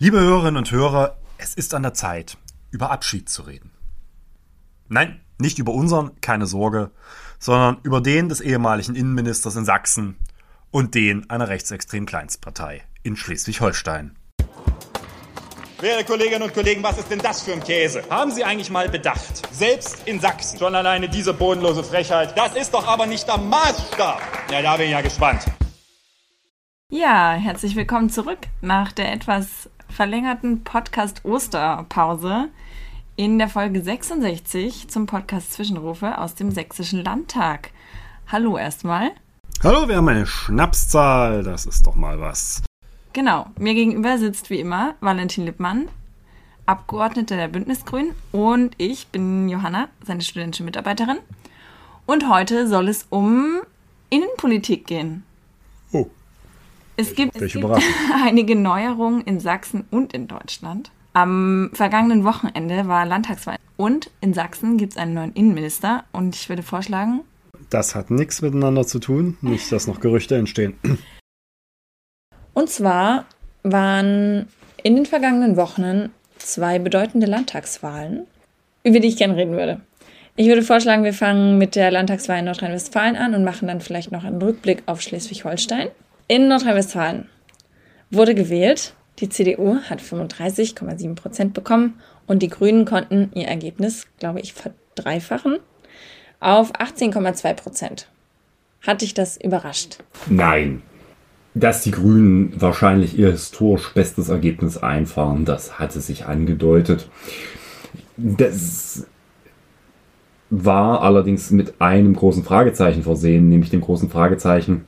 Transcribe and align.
Liebe 0.00 0.20
Hörerinnen 0.20 0.58
und 0.58 0.70
Hörer, 0.70 1.16
es 1.38 1.54
ist 1.54 1.74
an 1.74 1.82
der 1.82 1.92
Zeit, 1.92 2.38
über 2.70 2.92
Abschied 2.92 3.28
zu 3.28 3.42
reden. 3.42 3.72
Nein, 4.86 5.20
nicht 5.38 5.58
über 5.58 5.72
unseren, 5.72 6.20
keine 6.20 6.46
Sorge, 6.46 6.92
sondern 7.40 7.78
über 7.82 8.00
den 8.00 8.28
des 8.28 8.40
ehemaligen 8.40 8.94
Innenministers 8.94 9.56
in 9.56 9.64
Sachsen 9.64 10.16
und 10.70 10.94
den 10.94 11.28
einer 11.30 11.48
rechtsextremen 11.48 12.06
Kleinstpartei 12.06 12.84
in 13.02 13.16
Schleswig-Holstein. 13.16 14.14
Werte 15.80 16.04
Kolleginnen 16.04 16.42
und 16.42 16.54
Kollegen, 16.54 16.80
was 16.84 16.98
ist 16.98 17.10
denn 17.10 17.18
das 17.18 17.42
für 17.42 17.54
ein 17.54 17.64
Käse? 17.64 18.04
Haben 18.08 18.30
Sie 18.30 18.44
eigentlich 18.44 18.70
mal 18.70 18.88
bedacht, 18.88 19.52
selbst 19.52 20.06
in 20.06 20.20
Sachsen, 20.20 20.60
schon 20.60 20.76
alleine 20.76 21.08
diese 21.08 21.34
bodenlose 21.34 21.82
Frechheit, 21.82 22.38
das 22.38 22.54
ist 22.54 22.72
doch 22.72 22.86
aber 22.86 23.06
nicht 23.06 23.26
der 23.26 23.38
Maßstab. 23.38 24.22
Ja, 24.52 24.62
da 24.62 24.76
bin 24.76 24.86
ich 24.86 24.92
ja 24.92 25.00
gespannt. 25.00 25.44
Ja, 26.88 27.32
herzlich 27.32 27.74
willkommen 27.74 28.10
zurück 28.10 28.38
nach 28.60 28.92
der 28.92 29.12
etwas 29.12 29.68
verlängerten 29.88 30.62
Podcast 30.64 31.24
Osterpause 31.24 32.48
in 33.16 33.38
der 33.38 33.48
Folge 33.48 33.82
66 33.82 34.88
zum 34.88 35.06
Podcast 35.06 35.52
Zwischenrufe 35.52 36.18
aus 36.18 36.34
dem 36.34 36.50
Sächsischen 36.50 37.02
Landtag. 37.02 37.70
Hallo 38.28 38.56
erstmal. 38.56 39.10
Hallo, 39.64 39.88
wir 39.88 39.96
haben 39.96 40.08
eine 40.08 40.26
Schnapszahl, 40.26 41.42
das 41.42 41.66
ist 41.66 41.86
doch 41.86 41.96
mal 41.96 42.20
was. 42.20 42.62
Genau, 43.12 43.46
mir 43.58 43.74
gegenüber 43.74 44.18
sitzt 44.18 44.50
wie 44.50 44.60
immer 44.60 44.94
Valentin 45.00 45.44
Lippmann, 45.44 45.88
Abgeordnete 46.66 47.34
der 47.34 47.48
Bündnisgrünen 47.48 48.12
und 48.30 48.74
ich 48.76 49.08
bin 49.08 49.48
Johanna, 49.48 49.88
seine 50.06 50.20
studentische 50.20 50.62
Mitarbeiterin. 50.62 51.18
Und 52.06 52.28
heute 52.28 52.68
soll 52.68 52.88
es 52.88 53.06
um 53.10 53.58
Innenpolitik 54.10 54.86
gehen. 54.86 55.24
Oh. 55.92 56.08
Es 57.00 57.14
gibt, 57.14 57.40
es 57.40 57.52
gibt 57.52 57.64
einige 58.26 58.56
Neuerungen 58.56 59.22
in 59.22 59.38
Sachsen 59.38 59.84
und 59.92 60.12
in 60.12 60.26
Deutschland. 60.26 60.90
Am 61.12 61.70
vergangenen 61.72 62.24
Wochenende 62.24 62.88
war 62.88 63.06
Landtagswahl 63.06 63.56
und 63.76 64.10
in 64.20 64.34
Sachsen 64.34 64.78
gibt 64.78 64.94
es 64.94 64.98
einen 64.98 65.14
neuen 65.14 65.32
Innenminister 65.32 66.04
und 66.10 66.34
ich 66.34 66.48
würde 66.48 66.64
vorschlagen, 66.64 67.20
Das 67.70 67.94
hat 67.94 68.10
nichts 68.10 68.42
miteinander 68.42 68.84
zu 68.84 68.98
tun, 68.98 69.36
nicht, 69.42 69.70
dass 69.70 69.86
noch 69.86 70.00
Gerüchte 70.00 70.36
entstehen. 70.36 70.74
Und 72.54 72.68
zwar 72.68 73.26
waren 73.62 74.48
in 74.82 74.96
den 74.96 75.06
vergangenen 75.06 75.56
Wochen 75.56 76.10
zwei 76.38 76.80
bedeutende 76.80 77.28
Landtagswahlen, 77.28 78.26
über 78.82 78.98
die 78.98 79.06
ich 79.06 79.16
gerne 79.16 79.36
reden 79.36 79.52
würde. 79.52 79.80
Ich 80.34 80.48
würde 80.48 80.62
vorschlagen, 80.62 81.04
wir 81.04 81.14
fangen 81.14 81.58
mit 81.58 81.76
der 81.76 81.92
Landtagswahl 81.92 82.40
in 82.40 82.46
Nordrhein-Westfalen 82.46 83.14
an 83.14 83.36
und 83.36 83.44
machen 83.44 83.68
dann 83.68 83.80
vielleicht 83.80 84.10
noch 84.10 84.24
einen 84.24 84.42
Rückblick 84.42 84.82
auf 84.86 85.00
Schleswig-Holstein. 85.00 85.90
In 86.30 86.46
Nordrhein-Westfalen 86.48 87.26
wurde 88.10 88.34
gewählt. 88.34 88.92
Die 89.18 89.30
CDU 89.30 89.78
hat 89.88 90.02
35,7 90.02 91.14
Prozent 91.14 91.54
bekommen 91.54 91.94
und 92.26 92.42
die 92.42 92.50
Grünen 92.50 92.84
konnten 92.84 93.30
ihr 93.34 93.48
Ergebnis, 93.48 94.06
glaube 94.18 94.40
ich, 94.40 94.52
verdreifachen 94.52 95.58
auf 96.38 96.74
18,2 96.74 97.54
Prozent. 97.54 98.08
Hat 98.86 99.00
dich 99.00 99.14
das 99.14 99.38
überrascht? 99.40 100.00
Nein. 100.28 100.82
Dass 101.54 101.82
die 101.82 101.92
Grünen 101.92 102.52
wahrscheinlich 102.60 103.18
ihr 103.18 103.30
historisch 103.30 103.94
bestes 103.94 104.28
Ergebnis 104.28 104.76
einfahren, 104.76 105.46
das 105.46 105.78
hatte 105.78 106.00
sich 106.00 106.26
angedeutet. 106.26 107.08
Das 108.18 109.06
war 110.50 111.00
allerdings 111.00 111.50
mit 111.50 111.80
einem 111.80 112.14
großen 112.14 112.44
Fragezeichen 112.44 113.02
versehen, 113.02 113.48
nämlich 113.48 113.70
dem 113.70 113.80
großen 113.80 114.10
Fragezeichen, 114.10 114.87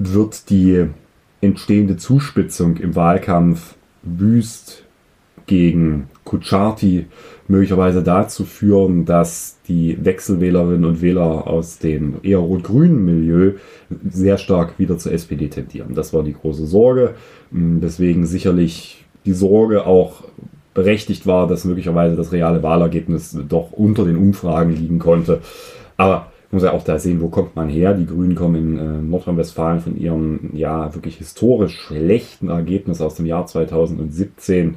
wird 0.00 0.48
die 0.50 0.86
entstehende 1.40 1.96
Zuspitzung 1.96 2.78
im 2.78 2.96
Wahlkampf 2.96 3.74
Wüst 4.02 4.84
gegen 5.46 6.08
Kutschaty 6.24 7.06
möglicherweise 7.48 8.02
dazu 8.02 8.44
führen, 8.44 9.04
dass 9.04 9.58
die 9.68 9.98
Wechselwählerinnen 10.02 10.84
und 10.84 11.02
Wähler 11.02 11.46
aus 11.46 11.78
dem 11.78 12.14
eher 12.22 12.38
rot-grünen 12.38 13.04
Milieu 13.04 13.52
sehr 14.08 14.38
stark 14.38 14.78
wieder 14.78 14.96
zur 14.96 15.12
SPD 15.12 15.48
tendieren. 15.48 15.94
Das 15.94 16.14
war 16.14 16.22
die 16.22 16.34
große 16.34 16.66
Sorge, 16.66 17.14
deswegen 17.50 18.26
sicherlich 18.26 19.04
die 19.26 19.32
Sorge 19.32 19.86
auch 19.86 20.24
berechtigt 20.72 21.26
war, 21.26 21.46
dass 21.46 21.64
möglicherweise 21.64 22.16
das 22.16 22.32
reale 22.32 22.62
Wahlergebnis 22.62 23.36
doch 23.48 23.72
unter 23.72 24.04
den 24.04 24.16
Umfragen 24.16 24.74
liegen 24.74 24.98
konnte. 24.98 25.40
Aber 25.96 26.30
muss 26.50 26.62
ja 26.62 26.72
auch 26.72 26.84
da 26.84 26.98
sehen, 26.98 27.20
wo 27.20 27.28
kommt 27.28 27.54
man 27.54 27.68
her. 27.68 27.94
Die 27.94 28.06
Grünen 28.06 28.34
kommen 28.34 28.56
in 28.56 28.78
äh, 28.78 29.02
Nordrhein-Westfalen 29.02 29.80
von 29.80 29.96
ihrem 29.96 30.50
ja 30.52 30.92
wirklich 30.94 31.16
historisch 31.16 31.78
schlechten 31.78 32.48
Ergebnis 32.48 33.00
aus 33.00 33.14
dem 33.14 33.26
Jahr 33.26 33.46
2017, 33.46 34.76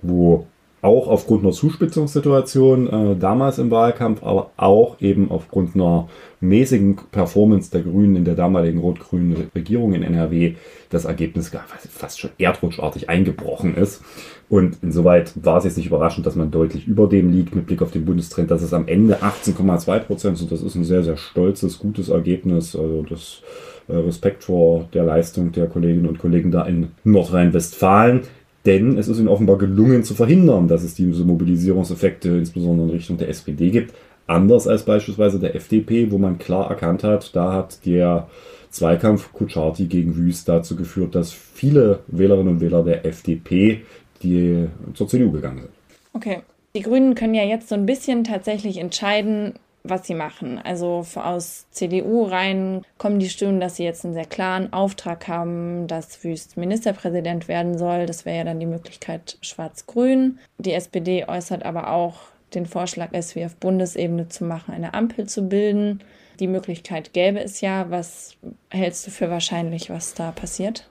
wo 0.00 0.46
auch 0.82 1.06
aufgrund 1.06 1.44
einer 1.44 1.52
Zuspitzungssituation 1.52 2.88
äh, 2.88 3.16
damals 3.16 3.58
im 3.58 3.70
Wahlkampf, 3.70 4.22
aber 4.24 4.50
auch 4.56 5.00
eben 5.00 5.30
aufgrund 5.30 5.76
einer 5.76 6.08
mäßigen 6.40 6.96
Performance 7.12 7.70
der 7.70 7.82
Grünen 7.82 8.16
in 8.16 8.24
der 8.24 8.34
damaligen 8.34 8.80
rot-grünen 8.80 9.48
Regierung 9.54 9.94
in 9.94 10.02
NRW 10.02 10.56
das 10.90 11.04
Ergebnis 11.04 11.52
fast 11.88 12.18
schon 12.18 12.30
erdrutschartig 12.36 13.08
eingebrochen 13.08 13.76
ist. 13.76 14.02
Und 14.48 14.78
insoweit 14.82 15.32
war 15.36 15.58
es 15.58 15.64
jetzt 15.64 15.76
nicht 15.76 15.86
überraschend, 15.86 16.26
dass 16.26 16.34
man 16.34 16.50
deutlich 16.50 16.86
über 16.88 17.06
dem 17.06 17.32
liegt 17.32 17.54
mit 17.54 17.66
Blick 17.66 17.80
auf 17.80 17.92
den 17.92 18.04
Bundestrend, 18.04 18.50
dass 18.50 18.60
es 18.60 18.74
am 18.74 18.88
Ende 18.88 19.22
18,2 19.22 20.00
Prozent 20.00 20.38
sind. 20.38 20.50
Das 20.50 20.62
ist 20.62 20.74
ein 20.74 20.84
sehr, 20.84 21.04
sehr 21.04 21.16
stolzes, 21.16 21.78
gutes 21.78 22.08
Ergebnis. 22.08 22.74
Also 22.74 23.04
das 23.08 23.42
äh, 23.86 23.94
Respekt 23.94 24.42
vor 24.44 24.88
der 24.92 25.04
Leistung 25.04 25.52
der 25.52 25.68
Kolleginnen 25.68 26.06
und 26.06 26.18
Kollegen 26.18 26.50
da 26.50 26.66
in 26.66 26.88
Nordrhein-Westfalen. 27.04 28.22
Denn 28.64 28.96
es 28.96 29.08
ist 29.08 29.18
ihnen 29.18 29.28
offenbar 29.28 29.58
gelungen 29.58 30.04
zu 30.04 30.14
verhindern, 30.14 30.68
dass 30.68 30.82
es 30.84 30.94
diese 30.94 31.24
Mobilisierungseffekte 31.24 32.28
insbesondere 32.28 32.88
in 32.88 32.94
Richtung 32.94 33.18
der 33.18 33.28
SPD 33.28 33.70
gibt. 33.70 33.94
Anders 34.26 34.68
als 34.68 34.84
beispielsweise 34.84 35.40
der 35.40 35.56
FDP, 35.56 36.12
wo 36.12 36.18
man 36.18 36.38
klar 36.38 36.70
erkannt 36.70 37.02
hat, 37.02 37.34
da 37.34 37.52
hat 37.52 37.84
der 37.84 38.28
Zweikampf 38.70 39.32
Kutschaty 39.32 39.86
gegen 39.86 40.16
Wüst 40.16 40.48
dazu 40.48 40.76
geführt, 40.76 41.14
dass 41.14 41.32
viele 41.32 42.00
Wählerinnen 42.06 42.54
und 42.54 42.60
Wähler 42.60 42.84
der 42.84 43.04
FDP 43.04 43.82
die 44.22 44.68
zur 44.94 45.08
CDU 45.08 45.30
gegangen 45.30 45.62
sind. 45.62 45.70
Okay. 46.12 46.42
Die 46.74 46.82
Grünen 46.82 47.14
können 47.14 47.34
ja 47.34 47.44
jetzt 47.44 47.68
so 47.68 47.74
ein 47.74 47.84
bisschen 47.84 48.24
tatsächlich 48.24 48.78
entscheiden, 48.78 49.54
was 49.84 50.06
sie 50.06 50.14
machen. 50.14 50.58
Also 50.62 51.04
aus 51.14 51.66
CDU 51.70 52.24
rein 52.24 52.82
kommen 52.98 53.18
die 53.18 53.28
Stimmen, 53.28 53.60
dass 53.60 53.76
sie 53.76 53.84
jetzt 53.84 54.04
einen 54.04 54.14
sehr 54.14 54.26
klaren 54.26 54.72
Auftrag 54.72 55.28
haben, 55.28 55.86
dass 55.86 56.22
Wüst 56.24 56.56
Ministerpräsident 56.56 57.48
werden 57.48 57.76
soll. 57.78 58.06
Das 58.06 58.24
wäre 58.24 58.38
ja 58.38 58.44
dann 58.44 58.60
die 58.60 58.66
Möglichkeit 58.66 59.38
Schwarz-Grün. 59.40 60.38
Die 60.58 60.72
SPD 60.72 61.24
äußert 61.26 61.64
aber 61.64 61.90
auch 61.90 62.16
den 62.54 62.66
Vorschlag, 62.66 63.08
es 63.12 63.34
wie 63.34 63.44
auf 63.44 63.56
Bundesebene 63.56 64.28
zu 64.28 64.44
machen, 64.44 64.74
eine 64.74 64.94
Ampel 64.94 65.26
zu 65.26 65.48
bilden. 65.48 66.02
Die 66.38 66.48
Möglichkeit 66.48 67.12
gäbe 67.12 67.40
es 67.40 67.60
ja. 67.60 67.90
Was 67.90 68.36
hältst 68.70 69.06
du 69.06 69.10
für 69.10 69.30
wahrscheinlich, 69.30 69.90
was 69.90 70.14
da 70.14 70.32
passiert? 70.32 70.88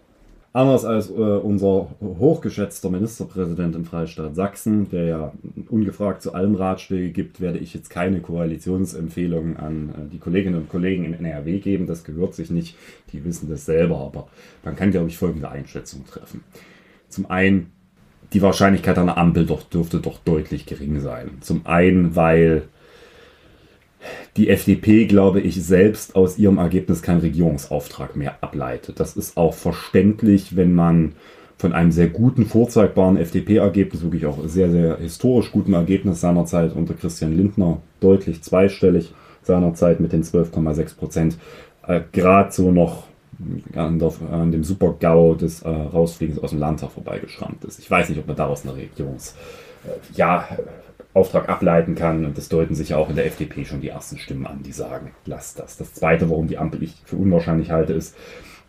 Anders 0.54 0.84
als 0.84 1.10
äh, 1.10 1.14
unser 1.14 1.88
hochgeschätzter 2.02 2.90
Ministerpräsident 2.90 3.74
im 3.74 3.86
Freistaat 3.86 4.36
Sachsen, 4.36 4.90
der 4.90 5.06
ja 5.06 5.34
ungefragt 5.70 6.22
zu 6.22 6.34
allem 6.34 6.56
Ratschläge 6.56 7.12
gibt, 7.12 7.40
werde 7.40 7.58
ich 7.58 7.74
jetzt 7.74 7.90
keine 7.90 8.20
Koalitionsempfehlungen 8.20 9.56
an 9.56 9.90
äh, 9.90 10.10
die 10.12 10.18
Kolleginnen 10.20 10.58
und 10.58 10.70
Kollegen 10.70 11.06
in 11.06 11.14
NRW 11.14 11.60
geben. 11.60 11.88
Das 11.88 12.04
gehört 12.04 12.34
sich 12.34 12.52
nicht. 12.52 12.76
Die 13.14 13.24
wissen 13.24 13.50
das 13.50 13.66
selber. 13.66 14.00
Aber 14.00 14.28
man 14.66 14.76
kann, 14.76 14.92
glaube 14.92 15.08
ich, 15.08 15.18
folgende 15.18 15.50
Einschätzung 15.50 16.06
treffen. 16.06 16.44
Zum 17.08 17.32
einen, 17.32 17.72
die 18.34 18.42
Wahrscheinlichkeit 18.42 18.98
einer 18.98 19.18
Ampel 19.18 19.46
doch, 19.46 19.64
dürfte 19.64 20.02
doch 20.02 20.20
deutlich 20.20 20.66
gering 20.66 21.00
sein. 21.00 21.30
Zum 21.40 21.66
einen, 21.66 22.18
weil 22.18 22.64
die 24.38 24.50
FDP, 24.50 25.06
glaube 25.06 25.42
ich, 25.42 25.64
selbst 25.64 26.16
aus 26.16 26.38
ihrem 26.38 26.58
Ergebnis 26.58 27.02
keinen 27.02 27.22
Regierungsauftrag 27.22 28.16
mehr 28.16 28.36
ableitet. 28.42 29.00
Das 29.00 29.16
ist 29.16 29.38
auch 29.38 29.54
verständlich, 29.54 30.56
wenn 30.56 30.74
man 30.74 31.14
von 31.58 31.74
einem 31.74 31.92
sehr 31.92 32.08
guten, 32.08 32.46
vorzeigbaren 32.46 33.18
FDP-Ergebnis, 33.18 34.02
wirklich 34.02 34.26
auch 34.26 34.40
sehr, 34.46 34.72
sehr 34.72 34.98
historisch 34.98 35.52
guten 35.52 35.74
Ergebnis 35.74 36.20
seinerzeit 36.20 36.76
unter 36.76 36.96
Christian 36.96 37.38
Lindner, 37.38 37.82
deutlich 38.00 38.42
zweistellig 38.42 39.14
seinerzeit 39.44 40.00
mit 40.00 40.12
den 40.12 40.24
12,6 40.24 40.98
Prozent, 40.98 41.38
äh, 41.88 42.02
gerade 42.12 42.52
so 42.52 42.72
noch 42.72 43.04
an, 43.76 44.00
der, 44.00 44.12
an 44.32 44.52
dem 44.52 44.64
Super-GAU 44.64 45.36
des 45.36 45.62
äh, 45.62 45.70
Rausfliegens 45.70 46.40
aus 46.40 46.52
dem 46.52 46.60
Landtag 46.60 46.92
vorbeigeschrammt 46.92 47.64
ist. 47.64 47.80
Ich 47.80 47.90
weiß 47.90 48.10
nicht, 48.10 48.20
ob 48.20 48.28
man 48.28 48.36
daraus 48.36 48.64
eine 48.66 48.76
Regierungs... 48.76 49.36
Äh, 49.86 50.18
ja, 50.18 50.48
Auftrag 51.14 51.50
ableiten 51.50 51.96
kann. 51.96 52.26
Und 52.26 52.38
das 52.38 52.50
deuten 52.50 52.76
sich 52.76 52.90
ja 52.90 52.98
auch 52.98 53.10
in 53.10 53.16
der 53.16 53.26
FDP 53.26 53.66
schon 53.66 53.82
die 53.82 53.90
ersten 53.90 54.18
Stimmen 54.18 54.46
an, 54.46 54.64
die 54.64 54.72
sagen, 54.72 55.12
lasst 55.26 55.60
das. 55.60 55.78
Das 55.78 55.94
Zweite, 55.94 56.30
warum 56.30 56.48
die 56.48 56.58
Ampel 56.58 56.84
ich 56.84 56.96
für 57.06 57.18
unwahrscheinlich 57.18 57.72
halte, 57.72 57.94
ist, 57.94 58.16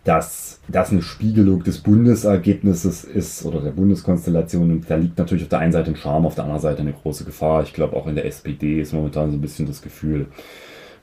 dass 0.05 0.61
das 0.67 0.91
eine 0.91 1.03
Spiegelung 1.03 1.63
des 1.63 1.79
Bundesergebnisses 1.79 3.05
ist 3.05 3.45
oder 3.45 3.61
der 3.61 3.71
Bundeskonstellation. 3.71 4.71
Und 4.71 4.91
da 4.91 4.97
liegt 4.97 5.19
natürlich 5.19 5.45
auf 5.45 5.51
der 5.51 5.61
einen 5.61 5.73
Seite 5.73 5.91
ein 5.91 5.97
Charme, 5.97 6.27
auf 6.27 6.35
der 6.35 6.45
anderen 6.45 6.63
Seite 6.63 6.81
eine 6.81 6.93
große 6.93 7.25
Gefahr. 7.25 7.63
Ich 7.63 7.73
glaube, 7.73 7.97
auch 7.97 8.09
in 8.09 8.17
der 8.17 8.27
SPD 8.27 8.81
ist 8.81 8.93
momentan 8.93 9.31
so 9.31 9.37
ein 9.37 9.41
bisschen 9.41 9.67
das 9.67 9.81
Gefühl, 9.81 10.27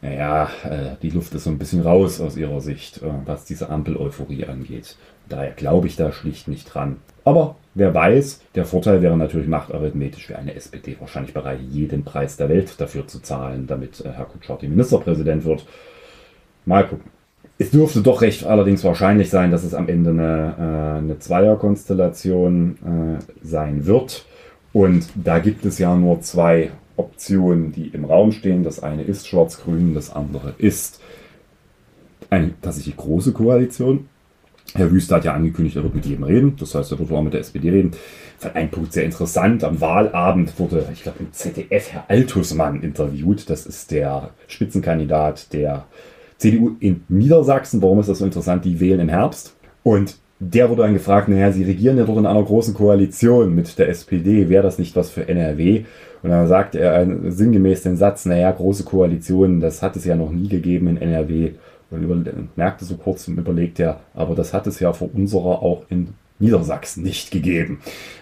naja, 0.01 0.49
äh, 0.63 0.95
die 1.01 1.09
Luft 1.09 1.33
ist 1.35 1.43
so 1.43 1.49
ein 1.49 1.57
bisschen 1.57 1.81
raus 1.81 2.21
aus 2.21 2.37
ihrer 2.37 2.61
Sicht, 2.61 3.01
äh, 3.01 3.11
was 3.25 3.45
diese 3.45 3.69
Ampel-Euphorie 3.69 4.45
angeht. 4.45 4.97
Daher 5.27 5.51
glaube 5.51 5.87
ich 5.87 5.95
da 5.95 6.11
schlicht 6.11 6.47
nicht 6.47 6.73
dran. 6.73 6.97
Aber 7.29 7.57
wer 7.75 7.93
weiß, 7.93 8.41
der 8.55 8.65
Vorteil 8.65 9.03
wäre 9.03 9.15
natürlich 9.15 9.47
machtarithmetisch, 9.47 10.29
wäre 10.29 10.39
eine 10.39 10.55
SPD 10.55 10.97
wahrscheinlich 10.99 11.31
bereit, 11.31 11.59
jeden 11.69 12.03
Preis 12.03 12.37
der 12.37 12.49
Welt 12.49 12.81
dafür 12.81 13.07
zu 13.07 13.19
zahlen, 13.19 13.67
damit 13.67 14.03
äh, 14.03 14.09
Herr 14.09 14.25
Kutschaty 14.25 14.67
Ministerpräsident 14.67 15.45
wird. 15.45 15.63
Mal 16.65 16.87
gucken. 16.87 17.11
Es 17.59 17.69
dürfte 17.69 18.01
doch 18.01 18.23
recht 18.23 18.47
allerdings 18.47 18.83
wahrscheinlich 18.83 19.29
sein, 19.29 19.51
dass 19.51 19.63
es 19.63 19.75
am 19.75 19.89
Ende 19.89 20.09
eine, 20.09 20.55
äh, 20.57 20.97
eine 20.97 21.19
Zweierkonstellation 21.19 23.19
äh, 23.21 23.45
sein 23.45 23.85
wird. 23.85 24.25
Und 24.73 25.07
da 25.13 25.37
gibt 25.37 25.65
es 25.65 25.77
ja 25.77 25.95
nur 25.95 26.21
zwei 26.21 26.71
Optionen, 26.95 27.71
die 27.71 27.89
im 27.89 28.05
Raum 28.05 28.31
stehen. 28.31 28.63
Das 28.63 28.81
eine 28.81 29.03
ist 29.03 29.27
Schwarz-Grün, 29.27 29.93
das 29.93 30.11
andere 30.11 30.55
ist 30.57 30.99
eine 32.31 32.59
tatsächlich 32.59 32.97
große 32.97 33.33
Koalition. 33.33 34.07
Herr 34.75 34.91
Wüster 34.91 35.17
hat 35.17 35.25
ja 35.25 35.33
angekündigt, 35.33 35.75
er 35.75 35.83
wird 35.83 35.95
mit 35.95 36.05
jedem 36.05 36.23
reden. 36.23 36.55
Das 36.59 36.75
heißt, 36.75 36.91
er 36.91 36.99
wird 36.99 37.11
auch 37.11 37.21
mit 37.21 37.33
der 37.33 37.41
SPD 37.41 37.69
reden. 37.69 37.91
Fand 38.37 38.55
ein 38.55 38.69
Punkt 38.69 38.93
sehr 38.93 39.03
interessant. 39.03 39.63
Am 39.63 39.81
Wahlabend 39.81 40.57
wurde, 40.59 40.85
ich 40.93 41.03
glaube, 41.03 41.19
im 41.19 41.33
ZDF 41.33 41.91
Herr 41.91 42.05
Altusmann 42.07 42.81
interviewt. 42.81 43.49
Das 43.49 43.65
ist 43.65 43.91
der 43.91 44.31
Spitzenkandidat 44.47 45.51
der 45.53 45.85
CDU 46.37 46.75
in 46.79 47.03
Niedersachsen. 47.09 47.81
Warum 47.81 47.99
ist 47.99 48.09
das 48.09 48.19
so 48.19 48.25
interessant? 48.25 48.63
Die 48.65 48.79
wählen 48.79 49.01
im 49.01 49.09
Herbst. 49.09 49.55
Und 49.83 50.17
der 50.39 50.69
wurde 50.69 50.83
dann 50.83 50.93
gefragt, 50.93 51.27
naja, 51.27 51.51
Sie 51.51 51.63
regieren 51.63 51.97
ja 51.97 52.05
dort 52.05 52.19
in 52.19 52.25
einer 52.25 52.43
großen 52.43 52.73
Koalition 52.73 53.53
mit 53.53 53.77
der 53.77 53.89
SPD. 53.89 54.47
Wäre 54.47 54.63
das 54.63 54.79
nicht 54.79 54.95
was 54.95 55.09
für 55.09 55.27
NRW? 55.27 55.83
Und 56.23 56.29
dann 56.29 56.47
sagt 56.47 56.75
er 56.75 57.05
sinngemäß 57.29 57.83
den 57.83 57.97
Satz, 57.97 58.25
naja, 58.25 58.51
große 58.51 58.83
Koalitionen, 58.83 59.59
das 59.59 59.81
hat 59.81 59.95
es 59.97 60.05
ja 60.05 60.15
noch 60.15 60.31
nie 60.31 60.47
gegeben 60.47 60.87
in 60.87 60.97
NRW. 60.97 61.51
Und 61.91 62.55
merkte 62.55 62.85
so 62.85 62.97
kurz 62.97 63.27
und 63.27 63.37
überlegt 63.37 63.79
er, 63.79 64.01
aber 64.13 64.35
das 64.35 64.53
hat 64.53 64.67
es 64.67 64.79
ja 64.79 64.93
vor 64.93 65.09
unserer 65.13 65.63
auch 65.63 65.85
in 65.89 66.13
Niedersachsen 66.39 67.03
nicht 67.03 67.31
gegeben. 67.31 67.79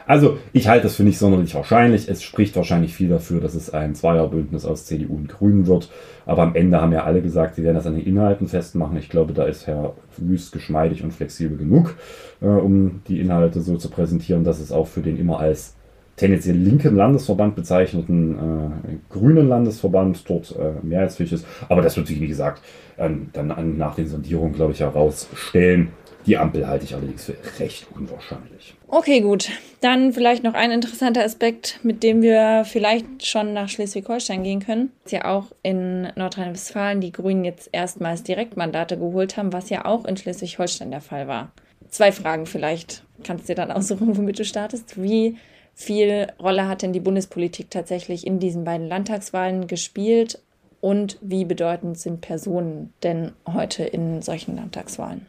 Also 0.07 0.39
ich 0.51 0.67
halte 0.67 0.87
es 0.87 0.95
für 0.95 1.03
nicht 1.03 1.19
sonderlich 1.19 1.53
wahrscheinlich. 1.53 2.09
Es 2.09 2.23
spricht 2.23 2.55
wahrscheinlich 2.55 2.95
viel 2.95 3.09
dafür, 3.09 3.39
dass 3.39 3.53
es 3.53 3.69
ein 3.69 3.93
Zweierbündnis 3.93 4.65
aus 4.65 4.85
CDU 4.85 5.15
und 5.15 5.29
Grünen 5.29 5.67
wird. 5.67 5.91
Aber 6.25 6.41
am 6.41 6.55
Ende 6.55 6.81
haben 6.81 6.91
ja 6.91 7.03
alle 7.03 7.21
gesagt, 7.21 7.55
sie 7.55 7.63
werden 7.63 7.75
das 7.75 7.85
an 7.85 7.95
den 7.95 8.05
Inhalten 8.05 8.47
festmachen. 8.47 8.97
Ich 8.97 9.09
glaube, 9.09 9.33
da 9.33 9.43
ist 9.45 9.67
Herr 9.67 9.93
Wüst 10.17 10.51
geschmeidig 10.51 11.03
und 11.03 11.13
flexibel 11.13 11.57
genug, 11.57 11.95
äh, 12.41 12.47
um 12.47 13.01
die 13.07 13.19
Inhalte 13.19 13.61
so 13.61 13.77
zu 13.77 13.89
präsentieren, 13.89 14.43
dass 14.43 14.59
es 14.59 14.71
auch 14.71 14.87
für 14.87 15.01
den 15.01 15.17
immer 15.17 15.39
als 15.39 15.76
tendenziell 16.17 16.57
linken 16.57 16.95
Landesverband 16.95 17.55
bezeichneten 17.55 18.35
äh, 18.35 19.13
grünen 19.13 19.47
Landesverband 19.47 20.29
dort 20.29 20.53
äh, 20.57 20.85
mehrheitsfähig 20.85 21.31
ist. 21.31 21.45
Aber 21.69 21.81
das 21.81 21.95
wird 21.95 22.07
sich, 22.07 22.19
wie 22.19 22.27
gesagt, 22.27 22.61
ähm, 22.97 23.29
dann 23.33 23.51
an, 23.51 23.77
nach 23.77 23.95
den 23.95 24.07
Sondierungen, 24.07 24.53
glaube 24.53 24.73
ich, 24.73 24.81
herausstellen. 24.81 25.89
Die 26.25 26.37
Ampel 26.37 26.67
halte 26.67 26.83
ich 26.83 26.93
allerdings 26.93 27.23
für 27.23 27.35
recht 27.59 27.87
unwahrscheinlich. 27.95 28.75
Okay, 28.89 29.21
gut. 29.21 29.49
Dann 29.79 30.11
vielleicht 30.11 30.43
noch 30.43 30.55
ein 30.55 30.71
interessanter 30.71 31.23
Aspekt, 31.23 31.79
mit 31.83 32.03
dem 32.03 32.21
wir 32.21 32.63
vielleicht 32.65 33.25
schon 33.25 33.53
nach 33.53 33.69
Schleswig-Holstein 33.69 34.43
gehen 34.43 34.59
können. 34.59 34.91
Dass 35.03 35.13
ja 35.13 35.25
auch 35.25 35.45
in 35.63 36.09
Nordrhein-Westfalen 36.17 36.99
die 36.99 37.13
Grünen 37.13 37.45
jetzt 37.45 37.69
erstmals 37.71 38.23
Direktmandate 38.23 38.97
geholt 38.97 39.37
haben, 39.37 39.53
was 39.53 39.69
ja 39.69 39.85
auch 39.85 40.03
in 40.03 40.17
Schleswig-Holstein 40.17 40.91
der 40.91 40.99
Fall 40.99 41.29
war. 41.29 41.53
Zwei 41.87 42.11
Fragen 42.11 42.45
vielleicht. 42.45 43.03
Kannst 43.23 43.47
du 43.47 43.53
dir 43.53 43.61
dann 43.61 43.71
aussuchen, 43.71 44.17
womit 44.17 44.37
du 44.37 44.43
startest. 44.43 45.01
Wie 45.01 45.37
viel 45.79 46.25
Rolle 46.41 46.67
hat 46.67 46.81
denn 46.81 46.91
die 46.91 46.99
Bundespolitik 46.99 47.69
tatsächlich 47.69 48.25
in 48.25 48.39
diesen 48.39 48.63
beiden 48.63 48.87
Landtagswahlen 48.87 49.67
gespielt? 49.67 50.39
Und 50.81 51.19
wie 51.21 51.45
bedeutend 51.45 51.99
sind 51.99 52.21
Personen 52.21 52.93
denn 53.03 53.31
heute 53.51 53.83
in 53.83 54.23
solchen 54.23 54.55
Landtagswahlen? 54.55 55.27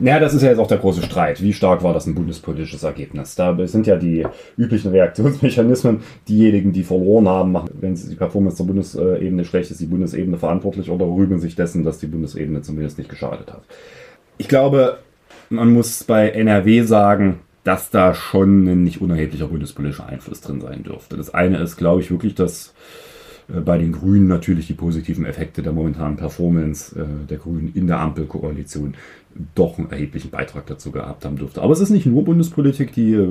Naja, 0.00 0.18
das 0.18 0.32
ist 0.32 0.42
ja 0.42 0.48
jetzt 0.48 0.58
auch 0.58 0.66
der 0.66 0.78
große 0.78 1.02
Streit. 1.02 1.42
Wie 1.42 1.52
stark 1.52 1.82
war 1.82 1.92
das 1.92 2.06
ein 2.06 2.14
bundespolitisches 2.14 2.82
Ergebnis? 2.82 3.34
Da 3.34 3.54
sind 3.66 3.86
ja 3.86 3.96
die 3.96 4.26
üblichen 4.56 4.90
Reaktionsmechanismen. 4.90 6.02
Diejenigen, 6.26 6.72
die 6.72 6.84
verloren 6.84 7.28
haben, 7.28 7.52
machen, 7.52 7.70
wenn 7.78 7.94
die 7.94 8.14
Performance 8.14 8.56
der 8.58 8.64
Bundesebene 8.64 9.44
schlecht 9.44 9.70
ist, 9.70 9.80
die 9.80 9.86
Bundesebene 9.86 10.38
verantwortlich 10.38 10.90
oder 10.90 11.04
rühmen 11.06 11.38
sich 11.38 11.54
dessen, 11.54 11.84
dass 11.84 11.98
die 11.98 12.06
Bundesebene 12.06 12.62
zumindest 12.62 12.96
nicht 12.96 13.10
geschadet 13.10 13.52
hat. 13.52 13.62
Ich 14.38 14.48
glaube, 14.48 14.98
man 15.50 15.70
muss 15.70 16.04
bei 16.04 16.30
NRW 16.30 16.82
sagen, 16.82 17.40
dass 17.64 17.90
da 17.90 18.14
schon 18.14 18.66
ein 18.66 18.84
nicht 18.84 19.00
unerheblicher 19.00 19.48
bundespolitischer 19.48 20.06
Einfluss 20.06 20.40
drin 20.40 20.60
sein 20.60 20.82
dürfte. 20.82 21.16
Das 21.16 21.32
eine 21.32 21.58
ist, 21.58 21.76
glaube 21.76 22.00
ich, 22.00 22.10
wirklich, 22.10 22.34
dass 22.34 22.74
äh, 23.48 23.60
bei 23.60 23.78
den 23.78 23.92
Grünen 23.92 24.26
natürlich 24.26 24.66
die 24.66 24.74
positiven 24.74 25.24
Effekte 25.24 25.62
der 25.62 25.72
momentanen 25.72 26.16
Performance 26.16 26.98
äh, 26.98 27.26
der 27.26 27.38
Grünen 27.38 27.72
in 27.74 27.86
der 27.86 28.00
Ampelkoalition 28.00 28.94
doch 29.54 29.78
einen 29.78 29.90
erheblichen 29.90 30.30
Beitrag 30.30 30.66
dazu 30.66 30.90
gehabt 30.90 31.24
haben 31.24 31.36
dürfte. 31.36 31.62
Aber 31.62 31.72
es 31.72 31.80
ist 31.80 31.90
nicht 31.90 32.06
nur 32.06 32.24
Bundespolitik. 32.24 32.92
Die 32.92 33.14
äh, 33.14 33.28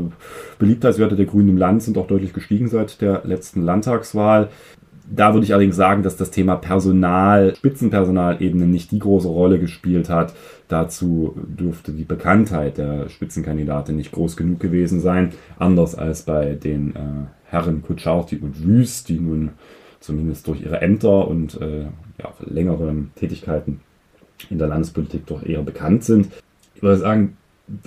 Beliebtheitswerte 0.59 1.15
der 1.15 1.25
Grünen 1.25 1.49
im 1.49 1.57
Land 1.57 1.83
sind 1.83 1.97
auch 1.97 2.07
deutlich 2.07 2.33
gestiegen 2.33 2.67
seit 2.69 3.01
der 3.01 3.23
letzten 3.25 3.61
Landtagswahl. 3.61 4.49
Da 5.13 5.33
würde 5.33 5.45
ich 5.45 5.53
allerdings 5.53 5.75
sagen, 5.75 6.03
dass 6.03 6.15
das 6.15 6.31
Thema 6.31 6.55
Personal, 6.55 7.53
Spitzenpersonalebene 7.55 8.65
nicht 8.65 8.91
die 8.91 8.99
große 8.99 9.27
Rolle 9.27 9.59
gespielt 9.59 10.09
hat. 10.09 10.33
Dazu 10.69 11.35
dürfte 11.45 11.91
die 11.91 12.05
Bekanntheit 12.05 12.77
der 12.77 13.09
Spitzenkandidatin 13.09 13.97
nicht 13.97 14.13
groß 14.13 14.37
genug 14.37 14.61
gewesen 14.61 15.01
sein. 15.01 15.33
Anders 15.59 15.95
als 15.95 16.21
bei 16.21 16.53
den 16.53 16.95
äh, 16.95 16.99
Herren 17.43 17.81
Kutschaty 17.81 18.37
und 18.37 18.63
Wüst, 18.63 19.09
die 19.09 19.19
nun 19.19 19.49
zumindest 19.99 20.47
durch 20.47 20.61
ihre 20.61 20.81
Ämter 20.81 21.27
und 21.27 21.59
äh, 21.59 21.81
ja, 22.17 22.33
längere 22.39 22.95
Tätigkeiten 23.15 23.81
in 24.49 24.59
der 24.59 24.69
Landespolitik 24.69 25.25
doch 25.25 25.43
eher 25.43 25.61
bekannt 25.61 26.05
sind. 26.05 26.29
Ich 26.75 26.81
würde 26.81 26.97
sagen, 26.97 27.37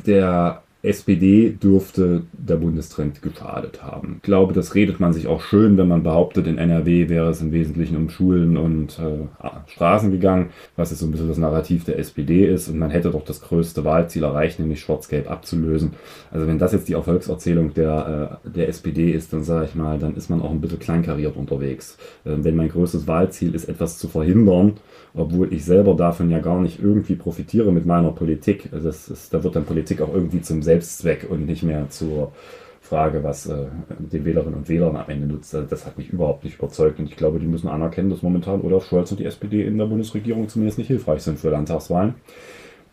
der 0.06 0.62
SPD 0.84 1.50
dürfte 1.50 2.24
der 2.32 2.56
Bundestrend 2.56 3.22
geschadet 3.22 3.82
haben. 3.82 4.16
Ich 4.16 4.22
glaube, 4.22 4.52
das 4.52 4.74
redet 4.74 5.00
man 5.00 5.12
sich 5.12 5.26
auch 5.26 5.40
schön, 5.40 5.78
wenn 5.78 5.88
man 5.88 6.02
behauptet, 6.02 6.46
in 6.46 6.58
NRW 6.58 7.08
wäre 7.08 7.30
es 7.30 7.40
im 7.40 7.52
Wesentlichen 7.52 7.96
um 7.96 8.10
Schulen 8.10 8.56
und 8.58 8.98
äh, 8.98 9.26
Straßen 9.66 10.10
gegangen, 10.10 10.50
was 10.76 10.90
jetzt 10.90 11.00
so 11.00 11.06
ein 11.06 11.10
bisschen 11.10 11.28
das 11.28 11.38
Narrativ 11.38 11.84
der 11.84 11.98
SPD 11.98 12.46
ist. 12.46 12.68
Und 12.68 12.78
man 12.78 12.90
hätte 12.90 13.10
doch 13.10 13.24
das 13.24 13.40
größte 13.40 13.84
Wahlziel 13.84 14.24
erreicht, 14.24 14.58
nämlich 14.58 14.80
Schwarz-Gelb 14.80 15.30
abzulösen. 15.30 15.92
Also 16.30 16.46
wenn 16.46 16.58
das 16.58 16.72
jetzt 16.72 16.88
die 16.88 16.94
Erfolgserzählung 16.94 17.72
der, 17.72 18.40
äh, 18.44 18.50
der 18.50 18.68
SPD 18.68 19.10
ist, 19.10 19.32
dann 19.32 19.42
sage 19.42 19.64
ich 19.64 19.74
mal, 19.74 19.98
dann 19.98 20.16
ist 20.16 20.28
man 20.28 20.42
auch 20.42 20.50
ein 20.50 20.60
bisschen 20.60 20.80
kleinkariert 20.80 21.36
unterwegs. 21.36 21.96
Äh, 22.24 22.32
wenn 22.36 22.56
mein 22.56 22.68
größtes 22.68 23.06
Wahlziel 23.06 23.54
ist, 23.54 23.70
etwas 23.70 23.98
zu 23.98 24.08
verhindern, 24.08 24.74
obwohl 25.14 25.52
ich 25.52 25.64
selber 25.64 25.94
davon 25.94 26.28
ja 26.28 26.40
gar 26.40 26.60
nicht 26.60 26.82
irgendwie 26.82 27.14
profitiere 27.14 27.70
mit 27.72 27.86
meiner 27.86 28.10
Politik. 28.10 28.68
Das 28.72 29.08
ist, 29.08 29.32
da 29.32 29.44
wird 29.44 29.54
dann 29.54 29.64
Politik 29.64 30.00
auch 30.00 30.12
irgendwie 30.12 30.42
zum 30.42 30.62
Selbstzweck 30.74 31.26
und 31.28 31.46
nicht 31.46 31.62
mehr 31.62 31.88
zur 31.90 32.32
Frage, 32.80 33.24
was 33.24 33.46
äh, 33.46 33.66
den 33.98 34.24
Wählerinnen 34.24 34.54
und 34.54 34.68
Wählern 34.68 34.96
am 34.96 35.08
Ende 35.08 35.26
nutzt. 35.26 35.54
Das 35.54 35.86
hat 35.86 35.96
mich 35.96 36.10
überhaupt 36.10 36.44
nicht 36.44 36.58
überzeugt 36.58 36.98
und 36.98 37.06
ich 37.06 37.16
glaube, 37.16 37.38
die 37.38 37.46
müssen 37.46 37.68
anerkennen, 37.68 38.10
dass 38.10 38.22
momentan 38.22 38.60
Olaf 38.60 38.86
Scholz 38.86 39.10
und 39.10 39.20
die 39.20 39.24
SPD 39.24 39.64
in 39.64 39.78
der 39.78 39.86
Bundesregierung 39.86 40.48
zumindest 40.48 40.78
nicht 40.78 40.88
hilfreich 40.88 41.22
sind 41.22 41.38
für 41.38 41.50
Landtagswahlen. 41.50 42.14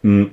Mhm 0.02 0.32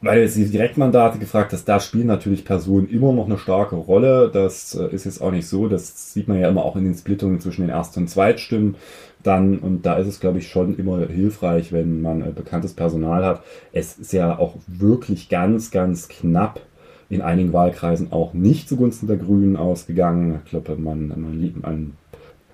weil 0.00 0.28
die 0.28 0.48
Direktmandate 0.48 1.18
gefragt 1.18 1.52
hast, 1.52 1.64
da 1.64 1.80
spielen 1.80 2.06
natürlich 2.06 2.44
Personen 2.44 2.88
immer 2.88 3.12
noch 3.12 3.26
eine 3.26 3.38
starke 3.38 3.74
Rolle. 3.74 4.30
Das 4.32 4.74
äh, 4.74 4.86
ist 4.94 5.04
jetzt 5.04 5.20
auch 5.20 5.32
nicht 5.32 5.48
so. 5.48 5.68
Das 5.68 6.12
sieht 6.12 6.28
man 6.28 6.38
ja 6.38 6.48
immer 6.48 6.64
auch 6.64 6.76
in 6.76 6.84
den 6.84 6.94
Splittungen 6.94 7.40
zwischen 7.40 7.62
den 7.62 7.70
Erst- 7.70 7.96
und 7.96 8.08
Zweitstimmen. 8.08 8.76
Dann, 9.22 9.58
und 9.58 9.84
da 9.84 9.96
ist 9.96 10.06
es, 10.06 10.20
glaube 10.20 10.38
ich, 10.38 10.48
schon 10.48 10.78
immer 10.78 11.04
hilfreich, 11.08 11.72
wenn 11.72 12.00
man 12.00 12.22
äh, 12.22 12.30
bekanntes 12.30 12.74
Personal 12.74 13.24
hat. 13.24 13.42
Es 13.72 13.98
ist 13.98 14.12
ja 14.12 14.38
auch 14.38 14.54
wirklich 14.68 15.28
ganz, 15.28 15.72
ganz 15.72 16.08
knapp 16.08 16.60
in 17.10 17.22
einigen 17.22 17.52
Wahlkreisen 17.52 18.12
auch 18.12 18.34
nicht 18.34 18.68
zugunsten 18.68 19.06
der 19.06 19.16
Grünen 19.16 19.56
ausgegangen. 19.56 20.40
Ich 20.44 20.50
glaube, 20.50 20.76
man, 20.76 21.08
man 21.08 21.40
liebt 21.40 21.64
ein 21.64 21.94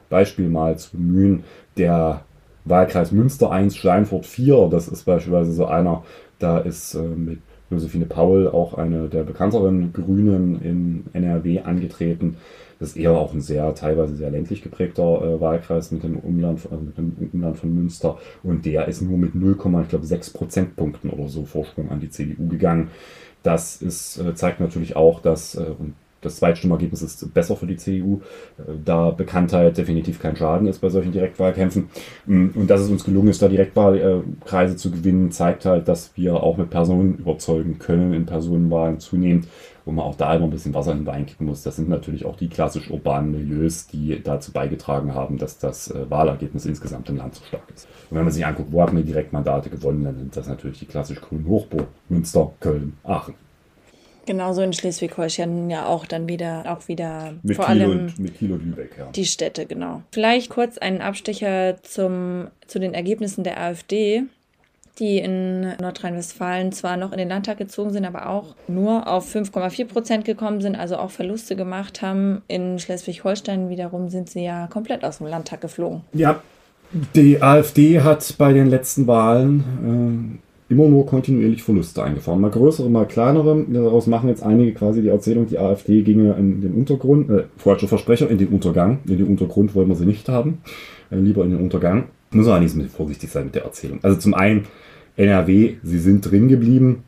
Beispiel 0.08 0.48
mal 0.48 0.78
zu 0.78 0.92
bemühen. 0.92 1.44
Der 1.76 2.24
Wahlkreis 2.64 3.12
Münster 3.12 3.50
1, 3.50 3.76
Steinfurt 3.76 4.26
4, 4.26 4.68
das 4.70 4.88
ist 4.88 5.04
beispielsweise 5.04 5.52
so 5.52 5.66
einer, 5.66 6.04
da 6.38 6.58
ist 6.58 6.94
äh, 6.94 7.02
mit 7.02 7.40
Josephine 7.70 8.06
Paul 8.06 8.48
auch 8.48 8.74
eine 8.74 9.08
der 9.08 9.24
bekannteren 9.24 9.92
Grünen 9.92 10.60
in 10.62 11.04
NRW 11.12 11.60
angetreten. 11.60 12.36
Das 12.78 12.90
ist 12.90 12.96
eher 12.96 13.12
auch 13.12 13.32
ein 13.32 13.40
sehr, 13.40 13.74
teilweise 13.74 14.14
sehr 14.16 14.30
ländlich 14.30 14.62
geprägter 14.62 15.22
äh, 15.22 15.40
Wahlkreis 15.40 15.90
mit 15.90 16.02
dem, 16.02 16.18
Umland, 16.18 16.60
also 16.70 16.82
mit 16.82 16.96
dem 16.98 17.30
Umland 17.32 17.58
von 17.58 17.74
Münster. 17.74 18.18
Und 18.42 18.66
der 18.66 18.88
ist 18.88 19.02
nur 19.02 19.18
mit 19.18 19.34
0,6 19.34 20.32
Prozentpunkten 20.34 21.10
oder 21.10 21.28
so 21.28 21.44
Vorsprung 21.44 21.90
an 21.90 22.00
die 22.00 22.10
CDU 22.10 22.48
gegangen. 22.48 22.90
Das 23.44 23.76
ist, 23.76 24.18
äh, 24.18 24.34
zeigt 24.34 24.58
natürlich 24.58 24.96
auch, 24.96 25.20
dass, 25.20 25.54
äh, 25.54 25.66
und 25.78 25.94
das 26.22 26.36
Zweitstimmergebnis 26.36 27.02
ist 27.02 27.32
besser 27.34 27.54
für 27.54 27.66
die 27.66 27.76
CDU, 27.76 28.22
äh, 28.58 28.72
da 28.82 29.10
Bekanntheit 29.10 29.76
definitiv 29.76 30.18
kein 30.18 30.34
Schaden 30.34 30.66
ist 30.66 30.80
bei 30.80 30.88
solchen 30.88 31.12
Direktwahlkämpfen. 31.12 31.90
Mm, 32.26 32.48
und 32.54 32.68
dass 32.68 32.80
es 32.80 32.90
uns 32.90 33.04
gelungen 33.04 33.28
ist, 33.28 33.42
da 33.42 33.48
Direktwahlkreise 33.48 34.76
zu 34.76 34.90
gewinnen, 34.90 35.30
zeigt 35.30 35.66
halt, 35.66 35.86
dass 35.88 36.16
wir 36.16 36.42
auch 36.42 36.56
mit 36.56 36.70
Personen 36.70 37.18
überzeugen 37.18 37.78
können 37.78 38.14
in 38.14 38.26
Personenwahlen 38.26 38.98
zunehmend, 38.98 39.46
wo 39.84 39.92
man 39.92 40.04
auch 40.04 40.14
da 40.14 40.34
immer 40.34 40.44
ein 40.44 40.50
bisschen 40.50 40.74
Wasser 40.74 40.92
in 40.92 40.98
den 40.98 41.06
Wein 41.06 41.26
kippen 41.26 41.46
muss. 41.46 41.62
Das 41.62 41.76
sind 41.76 41.88
natürlich 41.88 42.24
auch 42.24 42.36
die 42.36 42.48
klassisch 42.48 42.90
urbanen 42.90 43.32
Milieus, 43.32 43.86
die 43.86 44.22
dazu 44.22 44.52
beigetragen 44.52 45.14
haben, 45.14 45.38
dass 45.38 45.58
das 45.58 45.90
äh, 45.90 46.10
Wahlergebnis 46.10 46.64
insgesamt 46.66 47.08
im 47.10 47.16
Land 47.16 47.34
so 47.34 47.44
stark 47.44 47.64
ist. 47.74 47.86
Und 48.10 48.16
wenn 48.16 48.24
man 48.24 48.32
sich 48.32 48.44
anguckt, 48.46 48.72
wo 48.72 48.80
haben 48.80 48.96
wir 48.96 49.04
Direktmandate 49.04 49.70
gewonnen, 49.70 50.04
dann 50.04 50.18
sind 50.18 50.36
das 50.36 50.48
natürlich 50.48 50.78
die 50.78 50.86
klassisch 50.86 51.20
grünen 51.20 51.46
Hochburg, 51.46 51.88
Münster, 52.08 52.52
Köln, 52.60 52.94
Aachen. 53.04 53.34
Genauso 54.26 54.62
in 54.62 54.72
Schleswig-Holstein 54.72 55.68
ja 55.68 55.84
auch 55.84 56.06
dann 56.06 56.28
wieder, 56.28 56.64
auch 56.66 56.88
wieder 56.88 57.34
Mit 57.42 57.56
vor 57.56 57.66
Kiel, 57.66 57.82
allem 57.82 57.90
und, 57.90 58.18
mit 58.18 58.38
Kiel 58.38 58.52
und 58.52 58.64
Lübeck, 58.64 58.96
ja. 58.98 59.10
die 59.14 59.26
Städte, 59.26 59.66
genau. 59.66 60.00
Vielleicht 60.12 60.48
kurz 60.48 60.78
einen 60.78 61.02
Abstecher 61.02 61.76
zum, 61.82 62.48
zu 62.66 62.78
den 62.78 62.94
Ergebnissen 62.94 63.44
der 63.44 63.60
AfD, 63.60 64.22
die 64.98 65.18
in 65.18 65.62
Nordrhein-Westfalen 65.80 66.72
zwar 66.72 66.96
noch 66.96 67.12
in 67.12 67.18
den 67.18 67.28
Landtag 67.28 67.58
gezogen 67.58 67.92
sind, 67.92 68.04
aber 68.04 68.28
auch 68.28 68.54
nur 68.68 69.08
auf 69.08 69.34
5,4 69.34 69.86
Prozent 69.86 70.24
gekommen 70.24 70.60
sind, 70.60 70.76
also 70.76 70.96
auch 70.96 71.10
Verluste 71.10 71.56
gemacht 71.56 72.02
haben. 72.02 72.42
In 72.46 72.78
Schleswig-Holstein 72.78 73.68
wiederum 73.68 74.08
sind 74.08 74.30
sie 74.30 74.44
ja 74.44 74.68
komplett 74.68 75.04
aus 75.04 75.18
dem 75.18 75.26
Landtag 75.26 75.60
geflogen. 75.60 76.02
Ja, 76.12 76.40
die 77.14 77.42
AfD 77.42 78.00
hat 78.00 78.34
bei 78.38 78.52
den 78.52 78.68
letzten 78.68 79.06
Wahlen 79.08 80.38
äh, 80.70 80.72
immer 80.72 80.88
nur 80.88 81.06
kontinuierlich 81.06 81.62
Verluste 81.62 82.02
eingefahren. 82.02 82.40
Mal 82.40 82.50
größere, 82.50 82.88
mal 82.88 83.06
kleinere. 83.06 83.64
Daraus 83.68 84.06
machen 84.06 84.28
jetzt 84.28 84.42
einige 84.42 84.72
quasi 84.74 85.02
die 85.02 85.08
Erzählung, 85.08 85.46
die 85.46 85.58
AfD 85.58 86.02
ginge 86.02 86.34
in 86.38 86.60
den 86.60 86.74
Untergrund, 86.74 87.30
äh, 87.30 87.44
falscher 87.56 87.88
Versprecher, 87.88 88.30
in 88.30 88.38
den 88.38 88.48
Untergang. 88.48 89.00
In 89.08 89.18
den 89.18 89.26
Untergrund 89.26 89.74
wollen 89.74 89.88
wir 89.88 89.96
sie 89.96 90.06
nicht 90.06 90.28
haben. 90.28 90.58
Äh, 91.10 91.16
lieber 91.16 91.44
in 91.44 91.50
den 91.50 91.60
Untergang. 91.60 92.04
Muss 92.34 92.46
man 92.46 92.54
allerdings 92.54 92.74
bisschen 92.74 92.90
vorsichtig 92.90 93.30
sein 93.30 93.46
mit 93.46 93.54
der 93.54 93.64
Erzählung. 93.64 94.00
Also 94.02 94.18
zum 94.18 94.34
einen, 94.34 94.66
NRW, 95.16 95.76
sie 95.82 95.98
sind 95.98 96.28
drin 96.28 96.48
geblieben. 96.48 97.04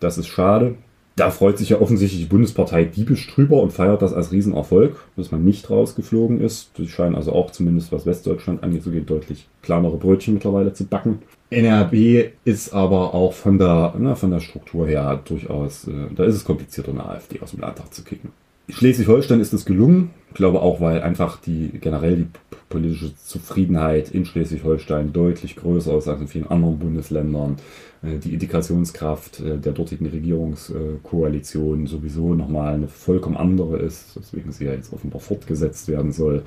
Das 0.00 0.18
ist 0.18 0.28
schade. 0.28 0.74
Da 1.16 1.30
freut 1.30 1.58
sich 1.58 1.70
ja 1.70 1.80
offensichtlich 1.80 2.20
die 2.20 2.28
Bundespartei 2.28 2.84
diebisch 2.84 3.26
drüber 3.34 3.60
und 3.60 3.72
feiert 3.72 4.02
das 4.02 4.12
als 4.12 4.30
Riesenerfolg, 4.30 4.96
dass 5.16 5.32
man 5.32 5.44
nicht 5.44 5.68
rausgeflogen 5.68 6.40
ist. 6.40 6.70
Die 6.78 6.86
scheinen 6.86 7.16
also 7.16 7.32
auch 7.32 7.50
zumindest 7.50 7.90
was 7.90 8.06
Westdeutschland 8.06 8.62
angeht, 8.62 8.84
so 8.84 8.92
geht 8.92 9.10
deutlich 9.10 9.48
kleinere 9.62 9.96
Brötchen 9.96 10.34
mittlerweile 10.34 10.74
zu 10.74 10.84
backen. 10.84 11.18
NRW 11.50 12.28
ist 12.44 12.72
aber 12.72 13.14
auch 13.14 13.32
von 13.32 13.58
der, 13.58 13.94
na, 13.98 14.14
von 14.14 14.30
der 14.30 14.38
Struktur 14.38 14.86
her 14.86 15.20
durchaus, 15.24 15.88
äh, 15.88 16.14
da 16.14 16.22
ist 16.22 16.36
es 16.36 16.44
komplizierter, 16.44 16.92
eine 16.92 17.04
AfD 17.04 17.40
aus 17.40 17.50
dem 17.50 17.60
Landtag 17.62 17.92
zu 17.92 18.04
kicken. 18.04 18.30
Schleswig-Holstein 18.68 19.40
ist 19.40 19.52
es 19.52 19.64
gelungen. 19.64 20.10
Ich 20.28 20.34
glaube 20.34 20.60
auch, 20.60 20.80
weil 20.80 21.00
einfach 21.02 21.40
die 21.40 21.70
generell 21.80 22.16
die 22.16 22.26
politische 22.68 23.16
Zufriedenheit 23.16 24.10
in 24.10 24.26
Schleswig-Holstein 24.26 25.12
deutlich 25.12 25.56
größer 25.56 25.96
ist 25.96 26.06
als 26.06 26.20
in 26.20 26.28
vielen 26.28 26.48
anderen 26.48 26.78
Bundesländern. 26.78 27.56
Äh, 28.02 28.18
Die 28.18 28.34
Integrationskraft 28.34 29.40
äh, 29.40 29.56
der 29.58 29.72
dortigen 29.72 30.06
Regierungskoalition 30.06 31.86
sowieso 31.86 32.34
nochmal 32.34 32.74
eine 32.74 32.88
vollkommen 32.88 33.38
andere 33.38 33.78
ist, 33.78 34.16
weswegen 34.16 34.52
sie 34.52 34.66
ja 34.66 34.72
jetzt 34.72 34.92
offenbar 34.92 35.20
fortgesetzt 35.20 35.88
werden 35.88 36.12
soll. 36.12 36.42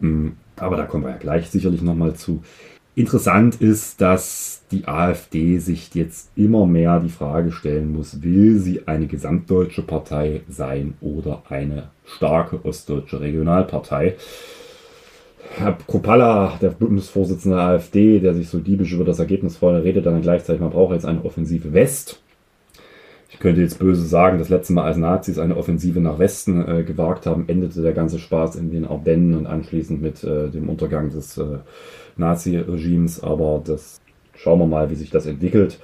Mm, 0.00 0.28
Aber 0.56 0.76
da 0.76 0.86
kommen 0.86 1.04
wir 1.04 1.10
ja 1.10 1.18
gleich 1.18 1.50
sicherlich 1.50 1.82
nochmal 1.82 2.14
zu. 2.14 2.42
Interessant 2.96 3.60
ist, 3.60 4.00
dass 4.00 4.64
die 4.72 4.86
AfD 4.86 5.58
sich 5.58 5.94
jetzt 5.94 6.30
immer 6.36 6.66
mehr 6.66 6.98
die 7.00 7.08
Frage 7.08 7.52
stellen 7.52 7.92
muss, 7.92 8.22
will 8.22 8.58
sie 8.58 8.86
eine 8.88 9.06
gesamtdeutsche 9.06 9.82
Partei 9.82 10.42
sein 10.48 10.94
oder 11.00 11.42
eine 11.48 11.90
starke 12.04 12.64
ostdeutsche 12.64 13.20
Regionalpartei? 13.20 14.16
Herr 15.56 15.78
Kropalla, 15.86 16.58
der 16.60 16.70
Bundesvorsitzende 16.70 17.56
der 17.56 17.66
AfD, 17.66 18.20
der 18.20 18.34
sich 18.34 18.48
so 18.48 18.58
diebisch 18.58 18.92
über 18.92 19.04
das 19.04 19.18
Ergebnis 19.18 19.56
freut, 19.56 19.82
redet 19.82 20.06
dann 20.06 20.22
gleichzeitig, 20.22 20.60
man 20.60 20.70
braucht 20.70 20.94
jetzt 20.94 21.06
eine 21.06 21.24
Offensive 21.24 21.72
West. 21.72 22.20
Könnte 23.40 23.62
jetzt 23.62 23.78
böse 23.78 24.04
sagen, 24.06 24.38
das 24.38 24.50
letzte 24.50 24.74
Mal 24.74 24.84
als 24.84 24.98
Nazis 24.98 25.38
eine 25.38 25.56
Offensive 25.56 25.98
nach 26.00 26.18
Westen 26.18 26.62
äh, 26.68 26.84
gewagt 26.84 27.26
haben, 27.26 27.48
endete 27.48 27.80
der 27.82 27.94
ganze 27.94 28.18
Spaß 28.18 28.56
in 28.56 28.70
den 28.70 28.86
Ardennen 28.86 29.34
und 29.34 29.46
anschließend 29.46 30.02
mit 30.02 30.22
äh, 30.22 30.50
dem 30.50 30.68
Untergang 30.68 31.08
des 31.10 31.38
äh, 31.38 31.58
Nazi-Regimes. 32.16 33.22
Aber 33.22 33.62
das 33.64 34.00
schauen 34.34 34.58
wir 34.60 34.66
mal, 34.66 34.90
wie 34.90 34.94
sich 34.94 35.10
das 35.10 35.26
entwickelt. 35.26 35.80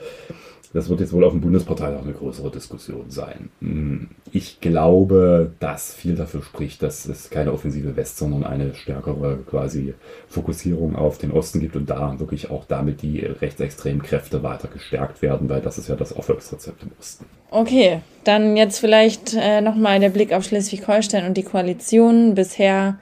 Das 0.74 0.90
wird 0.90 1.00
jetzt 1.00 1.12
wohl 1.14 1.24
auf 1.24 1.32
dem 1.32 1.40
Bundesparteitag 1.40 2.02
eine 2.02 2.12
größere 2.12 2.50
Diskussion 2.50 3.10
sein. 3.10 3.48
Hm, 3.60 4.08
Ich 4.32 4.60
glaube, 4.60 5.52
dass 5.58 5.94
viel 5.94 6.14
dafür 6.16 6.42
spricht, 6.42 6.82
dass 6.82 7.06
es 7.06 7.30
keine 7.30 7.52
Offensive 7.54 7.96
West, 7.96 8.18
sondern 8.18 8.44
eine 8.44 8.74
stärkere 8.74 9.38
quasi 9.48 9.94
Fokussierung 10.28 10.94
auf 10.96 11.16
den 11.18 11.30
Osten 11.30 11.60
gibt 11.60 11.76
und 11.76 11.88
da 11.88 12.18
wirklich 12.20 12.50
auch 12.50 12.66
damit 12.66 13.00
die 13.02 13.20
rechtsextremen 13.20 14.02
Kräfte 14.02 14.42
weiter 14.42 14.68
gestärkt 14.68 15.22
werden, 15.22 15.48
weil 15.48 15.62
das 15.62 15.78
ist 15.78 15.88
ja 15.88 15.96
das 15.96 16.12
Erfolgsrezept 16.12 16.82
im 16.82 16.90
Osten. 17.00 17.24
Okay, 17.50 18.00
dann 18.24 18.56
jetzt 18.56 18.80
vielleicht 18.80 19.34
äh, 19.34 19.60
nochmal 19.60 20.00
der 20.00 20.10
Blick 20.10 20.32
auf 20.32 20.44
Schleswig-Holstein 20.44 21.26
und 21.26 21.36
die 21.36 21.44
Koalition. 21.44 22.34
Bisher 22.34 22.98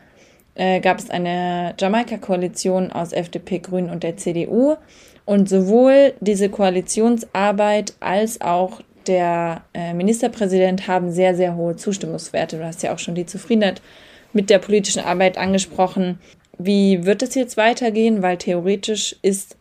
äh, 0.54 0.80
gab 0.80 0.98
es 0.98 1.10
eine 1.10 1.74
Jamaika-Koalition 1.78 2.92
aus 2.92 3.12
FDP, 3.12 3.60
Grünen 3.60 3.90
und 3.90 4.02
der 4.02 4.16
CDU. 4.16 4.76
Und 5.24 5.48
sowohl 5.48 6.12
diese 6.20 6.50
Koalitionsarbeit 6.50 7.94
als 8.00 8.40
auch 8.42 8.82
der 9.06 9.62
äh, 9.72 9.94
Ministerpräsident 9.94 10.86
haben 10.88 11.10
sehr, 11.10 11.34
sehr 11.34 11.56
hohe 11.56 11.76
Zustimmungswerte. 11.76 12.58
Du 12.58 12.64
hast 12.64 12.82
ja 12.82 12.92
auch 12.92 12.98
schon 12.98 13.14
die 13.14 13.26
Zufriedenheit 13.26 13.80
mit 14.32 14.50
der 14.50 14.58
politischen 14.58 15.02
Arbeit 15.02 15.38
angesprochen. 15.38 16.18
Wie 16.58 17.04
wird 17.06 17.22
es 17.22 17.34
jetzt 17.34 17.56
weitergehen? 17.56 18.22
Weil 18.22 18.36
theoretisch 18.36 19.16
ist 19.22 19.56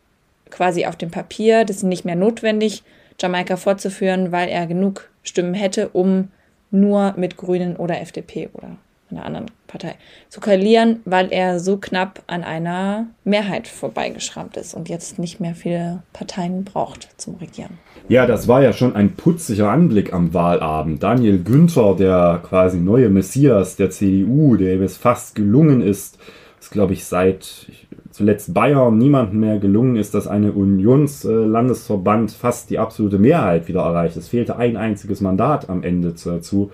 quasi 0.49 0.85
auf 0.85 0.95
dem 0.95 1.11
Papier 1.11 1.65
das 1.65 1.83
nicht 1.83 2.05
mehr 2.05 2.15
notwendig, 2.15 2.83
Jamaika 3.23 3.55
fortzuführen, 3.55 4.31
weil 4.31 4.49
er 4.49 4.67
genug 4.67 5.09
Stimmen 5.23 5.53
hätte, 5.53 5.89
um 5.89 6.29
nur 6.71 7.13
mit 7.17 7.37
Grünen 7.37 7.75
oder 7.77 8.01
FDP 8.01 8.49
oder 8.53 8.77
einer 9.09 9.25
anderen 9.25 9.45
Partei 9.67 9.95
zu 10.29 10.39
koalieren, 10.39 10.99
weil 11.05 11.31
er 11.31 11.59
so 11.59 11.77
knapp 11.77 12.23
an 12.27 12.43
einer 12.43 13.07
Mehrheit 13.23 13.67
vorbeigeschrammt 13.67 14.57
ist 14.57 14.73
und 14.73 14.89
jetzt 14.89 15.19
nicht 15.19 15.39
mehr 15.39 15.55
viele 15.55 16.03
Parteien 16.13 16.63
braucht 16.63 17.09
zum 17.17 17.35
Regieren. 17.35 17.77
Ja, 18.09 18.25
das 18.25 18.47
war 18.47 18.61
ja 18.61 18.73
schon 18.73 18.95
ein 18.95 19.15
putziger 19.15 19.69
Anblick 19.69 20.13
am 20.13 20.33
Wahlabend. 20.33 21.03
Daniel 21.03 21.41
Günther, 21.43 21.95
der 21.95 22.41
quasi 22.43 22.77
neue 22.77 23.09
Messias 23.09 23.75
der 23.75 23.91
CDU, 23.91 24.55
der 24.57 24.73
ihm 24.73 24.81
es 24.81 24.97
fast 24.97 25.35
gelungen 25.35 25.81
ist, 25.81 26.17
ist 26.59 26.71
glaube 26.71 26.93
ich 26.93 27.05
seit 27.05 27.67
zuletzt 28.13 28.53
Bayern 28.53 28.98
niemandem 28.98 29.39
mehr 29.39 29.58
gelungen 29.58 29.96
ist, 29.96 30.13
dass 30.13 30.27
eine 30.27 30.51
Unionslandesverband 30.51 32.32
fast 32.32 32.70
die 32.70 32.77
absolute 32.77 33.17
Mehrheit 33.17 33.67
wieder 33.67 33.82
erreicht. 33.82 34.15
Es 34.15 34.27
fehlte 34.27 34.55
ein 34.55 34.77
einziges 34.77 35.20
Mandat 35.20 35.67
am 35.67 35.82
Ende 35.84 36.13
dazu. 36.24 36.72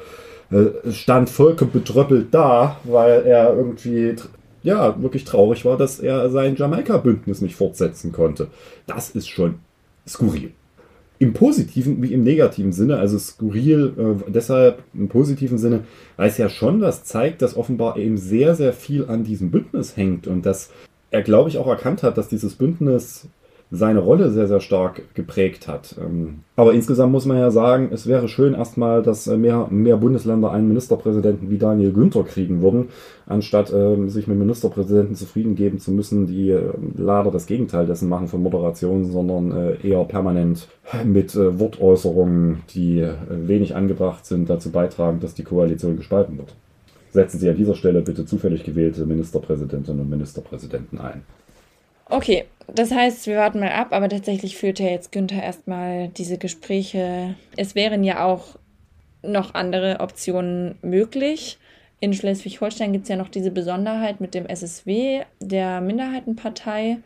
Äh, 0.51 0.91
stand 0.91 1.29
vollkommen 1.29 1.71
betröppelt 1.71 2.27
da, 2.31 2.77
weil 2.83 3.23
er 3.25 3.55
irgendwie 3.55 4.15
ja 4.63 5.01
wirklich 5.01 5.23
traurig 5.23 5.63
war, 5.63 5.77
dass 5.77 5.99
er 5.99 6.29
sein 6.29 6.57
Jamaika-Bündnis 6.57 7.41
nicht 7.41 7.55
fortsetzen 7.55 8.11
konnte. 8.11 8.47
Das 8.85 9.11
ist 9.11 9.29
schon 9.29 9.55
skurril. 10.05 10.51
Im 11.19 11.33
positiven 11.33 12.01
wie 12.01 12.13
im 12.13 12.23
negativen 12.23 12.73
Sinne, 12.73 12.97
also 12.97 13.17
skurril 13.17 13.93
äh, 13.97 14.31
deshalb 14.31 14.83
im 14.93 15.07
positiven 15.07 15.57
Sinne, 15.57 15.85
weil 16.17 16.29
es 16.29 16.37
ja 16.37 16.49
schon 16.49 16.81
was 16.81 17.05
zeigt, 17.05 17.41
dass 17.41 17.55
offenbar 17.55 17.95
eben 17.95 18.17
sehr, 18.17 18.55
sehr 18.55 18.73
viel 18.73 19.05
an 19.05 19.23
diesem 19.23 19.51
Bündnis 19.51 19.95
hängt 19.95 20.27
und 20.27 20.45
dass 20.45 20.69
er, 21.11 21.21
glaube 21.21 21.49
ich, 21.49 21.57
auch 21.57 21.67
erkannt 21.67 22.03
hat, 22.03 22.17
dass 22.17 22.27
dieses 22.27 22.55
Bündnis 22.55 23.27
seine 23.71 23.99
Rolle 23.99 24.31
sehr, 24.31 24.47
sehr 24.47 24.61
stark 24.61 25.13
geprägt 25.13 25.67
hat. 25.67 25.95
Ähm, 26.03 26.39
Aber 26.55 26.73
insgesamt 26.73 27.11
muss 27.11 27.25
man 27.25 27.37
ja 27.37 27.51
sagen, 27.51 27.89
es 27.91 28.07
wäre 28.07 28.27
schön 28.27 28.55
erstmal, 28.55 29.03
dass 29.03 29.27
äh, 29.27 29.37
mehr, 29.37 29.67
mehr 29.69 29.97
Bundesländer 29.97 30.51
einen 30.51 30.67
Ministerpräsidenten 30.67 31.51
wie 31.51 31.59
Daniel 31.59 31.93
Günther 31.93 32.23
kriegen 32.23 32.63
würden, 32.63 32.89
anstatt 33.27 33.71
ähm, 33.71 34.09
sich 34.09 34.25
mit 34.25 34.39
Ministerpräsidenten 34.39 35.13
zufrieden 35.13 35.53
geben 35.55 35.77
zu 35.77 35.91
müssen, 35.91 36.25
die 36.25 36.49
äh, 36.49 36.71
leider 36.97 37.29
das 37.29 37.45
Gegenteil 37.45 37.85
dessen 37.85 38.09
machen 38.09 38.27
von 38.27 38.41
Moderation, 38.41 39.05
sondern 39.05 39.51
äh, 39.51 39.87
eher 39.87 40.03
permanent 40.05 40.67
mit 41.05 41.35
äh, 41.35 41.59
Wortäußerungen, 41.59 42.63
die 42.73 43.01
äh, 43.01 43.13
wenig 43.29 43.75
angebracht 43.75 44.25
sind, 44.25 44.49
dazu 44.49 44.71
beitragen, 44.71 45.19
dass 45.19 45.35
die 45.35 45.43
Koalition 45.43 45.95
gespalten 45.95 46.39
wird. 46.39 46.55
Setzen 47.11 47.39
Sie 47.39 47.49
an 47.49 47.57
dieser 47.57 47.75
Stelle 47.75 48.01
bitte 48.01 48.25
zufällig 48.25 48.63
gewählte 48.63 49.05
Ministerpräsidentinnen 49.05 50.01
und 50.01 50.09
Ministerpräsidenten 50.09 50.99
ein. 50.99 51.23
Okay, 52.05 52.45
das 52.67 52.91
heißt, 52.91 53.27
wir 53.27 53.37
warten 53.37 53.59
mal 53.59 53.71
ab, 53.71 53.89
aber 53.91 54.09
tatsächlich 54.09 54.57
führt 54.57 54.79
ja 54.79 54.87
jetzt 54.87 55.11
Günther 55.11 55.43
erstmal 55.43 56.09
diese 56.09 56.37
Gespräche. 56.37 57.35
Es 57.55 57.75
wären 57.75 58.03
ja 58.03 58.25
auch 58.25 58.57
noch 59.21 59.53
andere 59.53 59.99
Optionen 59.99 60.75
möglich. 60.81 61.59
In 61.99 62.13
Schleswig-Holstein 62.13 62.93
gibt 62.93 63.03
es 63.03 63.09
ja 63.09 63.17
noch 63.17 63.29
diese 63.29 63.51
Besonderheit 63.51 64.21
mit 64.21 64.33
dem 64.33 64.45
SSW, 64.45 65.21
der 65.39 65.81
Minderheitenpartei, 65.81 66.97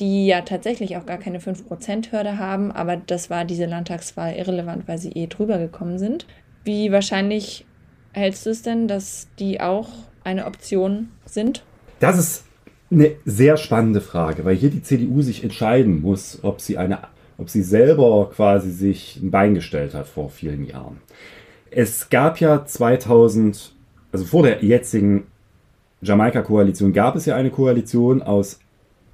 die 0.00 0.26
ja 0.26 0.40
tatsächlich 0.42 0.96
auch 0.96 1.06
gar 1.06 1.18
keine 1.18 1.38
5%-Hürde 1.38 2.38
haben, 2.38 2.72
aber 2.72 2.96
das 2.96 3.30
war 3.30 3.44
diese 3.44 3.66
Landtagswahl 3.66 4.34
irrelevant, 4.34 4.88
weil 4.88 4.98
sie 4.98 5.12
eh 5.12 5.26
drüber 5.26 5.58
gekommen 5.58 5.98
sind. 5.98 6.26
Wie 6.64 6.90
wahrscheinlich 6.92 7.64
hältst 8.18 8.44
du 8.44 8.50
es 8.50 8.62
denn, 8.62 8.88
dass 8.88 9.28
die 9.38 9.60
auch 9.60 9.88
eine 10.24 10.46
Option 10.46 11.08
sind? 11.24 11.64
Das 12.00 12.18
ist 12.18 12.44
eine 12.90 13.12
sehr 13.24 13.56
spannende 13.56 14.00
Frage, 14.00 14.44
weil 14.44 14.56
hier 14.56 14.70
die 14.70 14.82
CDU 14.82 15.22
sich 15.22 15.42
entscheiden 15.44 16.02
muss, 16.02 16.40
ob 16.42 16.60
sie 16.60 16.78
eine, 16.78 17.00
ob 17.38 17.50
sie 17.50 17.62
selber 17.62 18.30
quasi 18.34 18.70
sich 18.70 19.16
ein 19.22 19.30
Bein 19.30 19.54
gestellt 19.54 19.94
hat 19.94 20.06
vor 20.06 20.30
vielen 20.30 20.66
Jahren. 20.66 20.98
Es 21.70 22.08
gab 22.08 22.40
ja 22.40 22.64
2000, 22.64 23.74
also 24.12 24.24
vor 24.24 24.42
der 24.42 24.64
jetzigen 24.64 25.26
Jamaika-Koalition 26.00 26.92
gab 26.92 27.16
es 27.16 27.26
ja 27.26 27.36
eine 27.36 27.50
Koalition 27.50 28.22
aus 28.22 28.60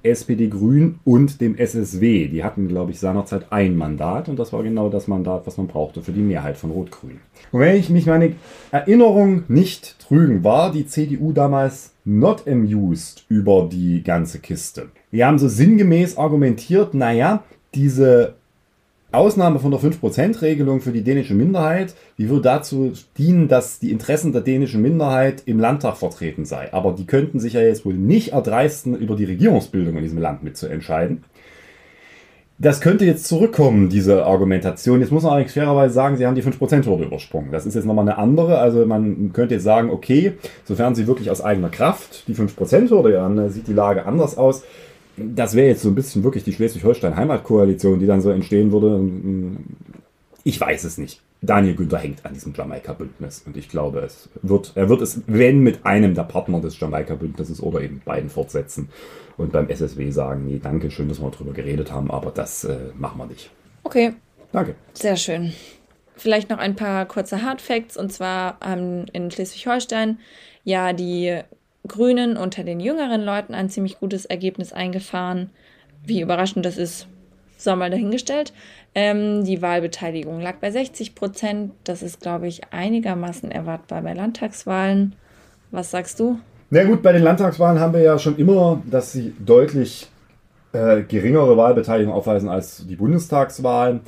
SPD 0.05 0.47
Grün 0.47 0.99
und 1.03 1.41
dem 1.41 1.57
SSW. 1.57 2.27
Die 2.27 2.43
hatten, 2.43 2.67
glaube 2.67 2.91
ich, 2.91 2.99
seinerzeit 2.99 3.51
ein 3.51 3.75
Mandat 3.75 4.29
und 4.29 4.37
das 4.37 4.53
war 4.53 4.63
genau 4.63 4.89
das 4.89 5.07
Mandat, 5.07 5.45
was 5.47 5.57
man 5.57 5.67
brauchte 5.67 6.01
für 6.01 6.11
die 6.11 6.21
Mehrheit 6.21 6.57
von 6.57 6.71
Rot-Grün. 6.71 7.19
Und 7.51 7.59
wenn 7.59 7.75
ich 7.75 7.89
mich 7.89 8.05
meine 8.05 8.33
Erinnerung 8.71 9.43
nicht 9.47 9.99
trügen, 9.99 10.43
war 10.43 10.71
die 10.71 10.87
CDU 10.87 11.31
damals 11.31 11.93
not 12.05 12.47
amused 12.47 13.25
über 13.29 13.67
die 13.71 14.03
ganze 14.03 14.39
Kiste. 14.39 14.89
Wir 15.11 15.27
haben 15.27 15.39
so 15.39 15.47
sinngemäß 15.47 16.17
argumentiert, 16.17 16.93
naja, 16.93 17.43
diese 17.73 18.35
Ausnahme 19.17 19.59
von 19.59 19.71
der 19.71 19.79
5%-Regelung 19.79 20.81
für 20.81 20.91
die 20.91 21.03
dänische 21.03 21.33
Minderheit, 21.33 21.95
die 22.17 22.29
würde 22.29 22.43
dazu 22.43 22.93
dienen, 23.17 23.47
dass 23.47 23.79
die 23.79 23.91
Interessen 23.91 24.31
der 24.31 24.41
dänischen 24.41 24.81
Minderheit 24.81 25.43
im 25.45 25.59
Landtag 25.59 25.97
vertreten 25.97 26.45
sei. 26.45 26.73
Aber 26.73 26.93
die 26.93 27.05
könnten 27.05 27.39
sich 27.39 27.53
ja 27.53 27.61
jetzt 27.61 27.85
wohl 27.85 27.93
nicht 27.93 28.33
erdreisten, 28.33 28.95
über 28.95 29.15
die 29.15 29.25
Regierungsbildung 29.25 29.95
in 29.97 30.03
diesem 30.03 30.19
Land 30.19 30.43
mitzuentscheiden. 30.43 31.23
Das 32.57 32.79
könnte 32.79 33.03
jetzt 33.03 33.27
zurückkommen, 33.27 33.89
diese 33.89 34.25
Argumentation. 34.25 35.01
Jetzt 35.01 35.11
muss 35.11 35.23
man 35.23 35.33
allerdings 35.33 35.51
fairerweise 35.51 35.93
sagen, 35.93 36.15
sie 36.15 36.25
haben 36.25 36.35
die 36.35 36.43
5%-Hürde 36.43 37.03
übersprungen. 37.03 37.51
Das 37.51 37.65
ist 37.65 37.75
jetzt 37.75 37.83
nochmal 37.85 38.07
eine 38.07 38.17
andere. 38.17 38.59
Also 38.59 38.85
man 38.85 39.33
könnte 39.33 39.55
jetzt 39.55 39.65
sagen, 39.65 39.89
okay, 39.89 40.33
sofern 40.63 40.95
sie 40.95 41.05
wirklich 41.05 41.29
aus 41.29 41.43
eigener 41.43 41.67
Kraft 41.67 42.25
die 42.29 42.33
5%-Hürde, 42.33 43.11
dann 43.11 43.49
sieht 43.49 43.67
die 43.67 43.73
Lage 43.73 44.05
anders 44.05 44.37
aus 44.37 44.63
das 45.17 45.55
wäre 45.55 45.67
jetzt 45.67 45.81
so 45.81 45.89
ein 45.89 45.95
bisschen 45.95 46.23
wirklich 46.23 46.43
die 46.43 46.53
Schleswig-Holstein-Heimatkoalition, 46.53 47.99
die 47.99 48.05
dann 48.05 48.21
so 48.21 48.29
entstehen 48.29 48.71
würde. 48.71 49.09
Ich 50.43 50.59
weiß 50.59 50.83
es 50.83 50.97
nicht. 50.97 51.21
Daniel 51.41 51.75
Günther 51.75 51.99
hängt 51.99 52.25
an 52.25 52.33
diesem 52.33 52.53
Jamaika-Bündnis 52.53 53.43
und 53.45 53.55
ich 53.55 53.69
glaube, 53.69 53.99
es 53.99 54.29
wird, 54.41 54.71
er 54.75 54.89
wird 54.89 55.01
es, 55.01 55.21
wenn 55.27 55.59
mit 55.59 55.85
einem 55.85 56.15
der 56.15 56.23
Partner 56.23 56.59
des 56.59 56.79
Jamaika-Bündnisses 56.79 57.61
oder 57.61 57.81
eben 57.81 58.01
beiden 58.03 58.29
fortsetzen 58.29 58.89
und 59.37 59.51
beim 59.51 59.69
SSW 59.69 60.09
sagen, 60.11 60.45
nee, 60.45 60.59
danke, 60.61 60.89
schön, 60.89 61.07
dass 61.07 61.21
wir 61.21 61.29
darüber 61.29 61.53
geredet 61.53 61.91
haben, 61.91 62.09
aber 62.09 62.31
das 62.31 62.63
äh, 62.63 62.77
machen 62.97 63.19
wir 63.19 63.27
nicht. 63.27 63.51
Okay. 63.83 64.13
Danke. 64.51 64.75
Sehr 64.93 65.17
schön. 65.17 65.53
Vielleicht 66.15 66.49
noch 66.49 66.59
ein 66.59 66.75
paar 66.75 67.05
kurze 67.05 67.41
Hardfacts 67.41 67.97
und 67.97 68.11
zwar 68.11 68.57
haben 68.61 69.05
in 69.11 69.29
Schleswig-Holstein 69.29 70.19
ja 70.63 70.93
die 70.93 71.41
Grünen 71.87 72.37
unter 72.37 72.63
den 72.63 72.79
jüngeren 72.79 73.23
Leuten 73.23 73.53
ein 73.53 73.69
ziemlich 73.69 73.99
gutes 73.99 74.25
Ergebnis 74.25 74.73
eingefahren. 74.73 75.49
Wie 76.05 76.21
überraschend 76.21 76.65
das 76.65 76.77
ist, 76.77 77.07
sei 77.57 77.75
mal 77.75 77.89
dahingestellt. 77.89 78.53
Ähm, 78.93 79.43
die 79.43 79.61
Wahlbeteiligung 79.61 80.39
lag 80.39 80.55
bei 80.55 80.71
60 80.71 81.15
Prozent. 81.15 81.73
Das 81.83 82.01
ist, 82.01 82.21
glaube 82.21 82.47
ich, 82.47 82.61
einigermaßen 82.71 83.51
erwartbar 83.51 84.01
bei 84.01 84.13
Landtagswahlen. 84.13 85.15
Was 85.71 85.91
sagst 85.91 86.19
du? 86.19 86.39
Na 86.69 86.83
gut, 86.83 87.01
bei 87.01 87.11
den 87.11 87.23
Landtagswahlen 87.23 87.79
haben 87.79 87.93
wir 87.93 88.01
ja 88.01 88.17
schon 88.17 88.37
immer, 88.37 88.81
dass 88.89 89.11
sie 89.11 89.33
deutlich 89.39 90.07
äh, 90.73 91.03
geringere 91.03 91.57
Wahlbeteiligung 91.57 92.13
aufweisen 92.13 92.49
als 92.49 92.85
die 92.87 92.95
Bundestagswahlen 92.95 94.01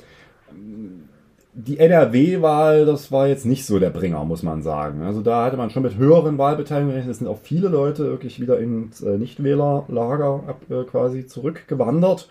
die 1.60 1.80
NRW-Wahl, 1.80 2.86
das 2.86 3.12
war 3.12 3.28
jetzt 3.28 3.44
nicht 3.44 3.66
so 3.66 3.80
der 3.80 3.90
Bringer, 3.90 4.24
muss 4.26 4.44
man 4.44 4.62
sagen. 4.62 5.02
Also 5.02 5.22
da 5.22 5.44
hatte 5.44 5.58
man 5.58 5.72
schon 5.72 5.82
mit 5.82 5.98
höheren 5.98 6.38
Wahlbeteiligungen 6.38 6.94
gerechnet. 6.94 7.14
Es 7.14 7.18
sind 7.18 7.28
auch 7.28 7.40
viele 7.42 7.68
Leute 7.68 8.04
wirklich 8.04 8.40
wieder 8.40 8.60
ins 8.60 9.02
äh, 9.02 9.18
Nichtwählerlager 9.18 10.56
äh, 10.70 10.84
quasi 10.84 11.26
zurückgewandert. 11.26 12.30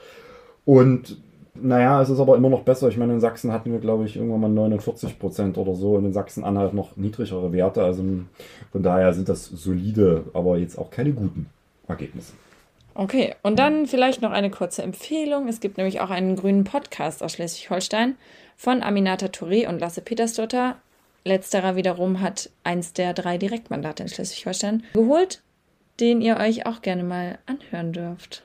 Und 0.64 1.18
naja, 1.54 2.00
es 2.00 2.08
ist 2.08 2.20
aber 2.20 2.36
immer 2.36 2.50
noch 2.50 2.62
besser. 2.62 2.86
Ich 2.86 2.98
meine, 2.98 3.14
in 3.14 3.20
Sachsen 3.20 3.52
hatten 3.52 3.72
wir, 3.72 3.80
glaube 3.80 4.04
ich, 4.04 4.16
irgendwann 4.16 4.42
mal 4.42 4.48
49 4.48 5.18
Prozent 5.18 5.58
oder 5.58 5.74
so 5.74 5.94
und 5.94 6.04
in 6.04 6.12
Sachsen-Anhalt 6.12 6.72
noch 6.72 6.96
niedrigere 6.96 7.52
Werte. 7.52 7.82
Also 7.82 8.04
von 8.70 8.82
daher 8.84 9.12
sind 9.12 9.28
das 9.28 9.46
solide, 9.46 10.22
aber 10.34 10.56
jetzt 10.56 10.78
auch 10.78 10.90
keine 10.90 11.10
guten 11.10 11.46
Ergebnisse. 11.88 12.32
Okay, 12.94 13.34
und 13.42 13.58
dann 13.58 13.86
vielleicht 13.86 14.22
noch 14.22 14.30
eine 14.30 14.50
kurze 14.50 14.82
Empfehlung. 14.82 15.48
Es 15.48 15.58
gibt 15.58 15.78
nämlich 15.78 16.00
auch 16.00 16.10
einen 16.10 16.36
grünen 16.36 16.62
Podcast 16.62 17.24
aus 17.24 17.32
Schleswig-Holstein 17.32 18.14
von 18.56 18.82
Aminata 18.82 19.26
Touré 19.26 19.68
und 19.68 19.80
Lasse 19.80 20.00
Petersdotter. 20.00 20.76
Letzterer 21.24 21.76
wiederum 21.76 22.20
hat 22.20 22.50
eins 22.64 22.92
der 22.92 23.12
drei 23.12 23.36
Direktmandate 23.38 24.04
in 24.04 24.08
Schleswig-Holstein 24.08 24.84
geholt, 24.94 25.42
den 26.00 26.20
ihr 26.20 26.36
euch 26.36 26.66
auch 26.66 26.82
gerne 26.82 27.04
mal 27.04 27.38
anhören 27.46 27.92
dürft. 27.92 28.44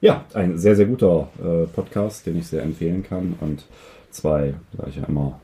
Ja, 0.00 0.24
ein 0.32 0.58
sehr, 0.58 0.76
sehr 0.76 0.86
guter 0.86 1.28
äh, 1.38 1.66
Podcast, 1.66 2.26
den 2.26 2.38
ich 2.38 2.46
sehr 2.46 2.62
empfehlen 2.62 3.02
kann. 3.02 3.36
Und 3.40 3.64
zwei, 4.10 4.54
sage 4.76 4.90
ich 4.90 4.96
ja 4.96 5.04
immer, 5.04 5.40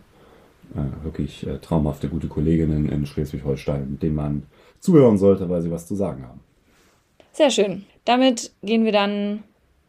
äh, 0.74 1.04
wirklich 1.04 1.46
äh, 1.46 1.58
traumhafte, 1.58 2.08
gute 2.08 2.28
Kolleginnen 2.28 2.88
in 2.88 3.04
Schleswig-Holstein, 3.04 3.98
denen 4.00 4.14
man 4.14 4.42
zuhören 4.80 5.18
sollte, 5.18 5.48
weil 5.48 5.60
sie 5.60 5.70
was 5.70 5.86
zu 5.86 5.94
sagen 5.96 6.26
haben. 6.26 6.40
Sehr 7.32 7.50
schön. 7.50 7.84
Damit 8.04 8.52
gehen 8.62 8.84
wir 8.84 8.92
dann 8.92 9.42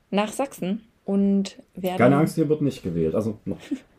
nach 0.10 0.32
Sachsen 0.32 0.82
und 1.06 1.62
werden. 1.76 1.98
Keine 1.98 2.18
Angst, 2.18 2.36
hier 2.36 2.50
wird 2.50 2.62
nicht 2.62 2.84
gewählt. 2.84 3.15
Also 3.15 3.38
noch. 3.46 3.60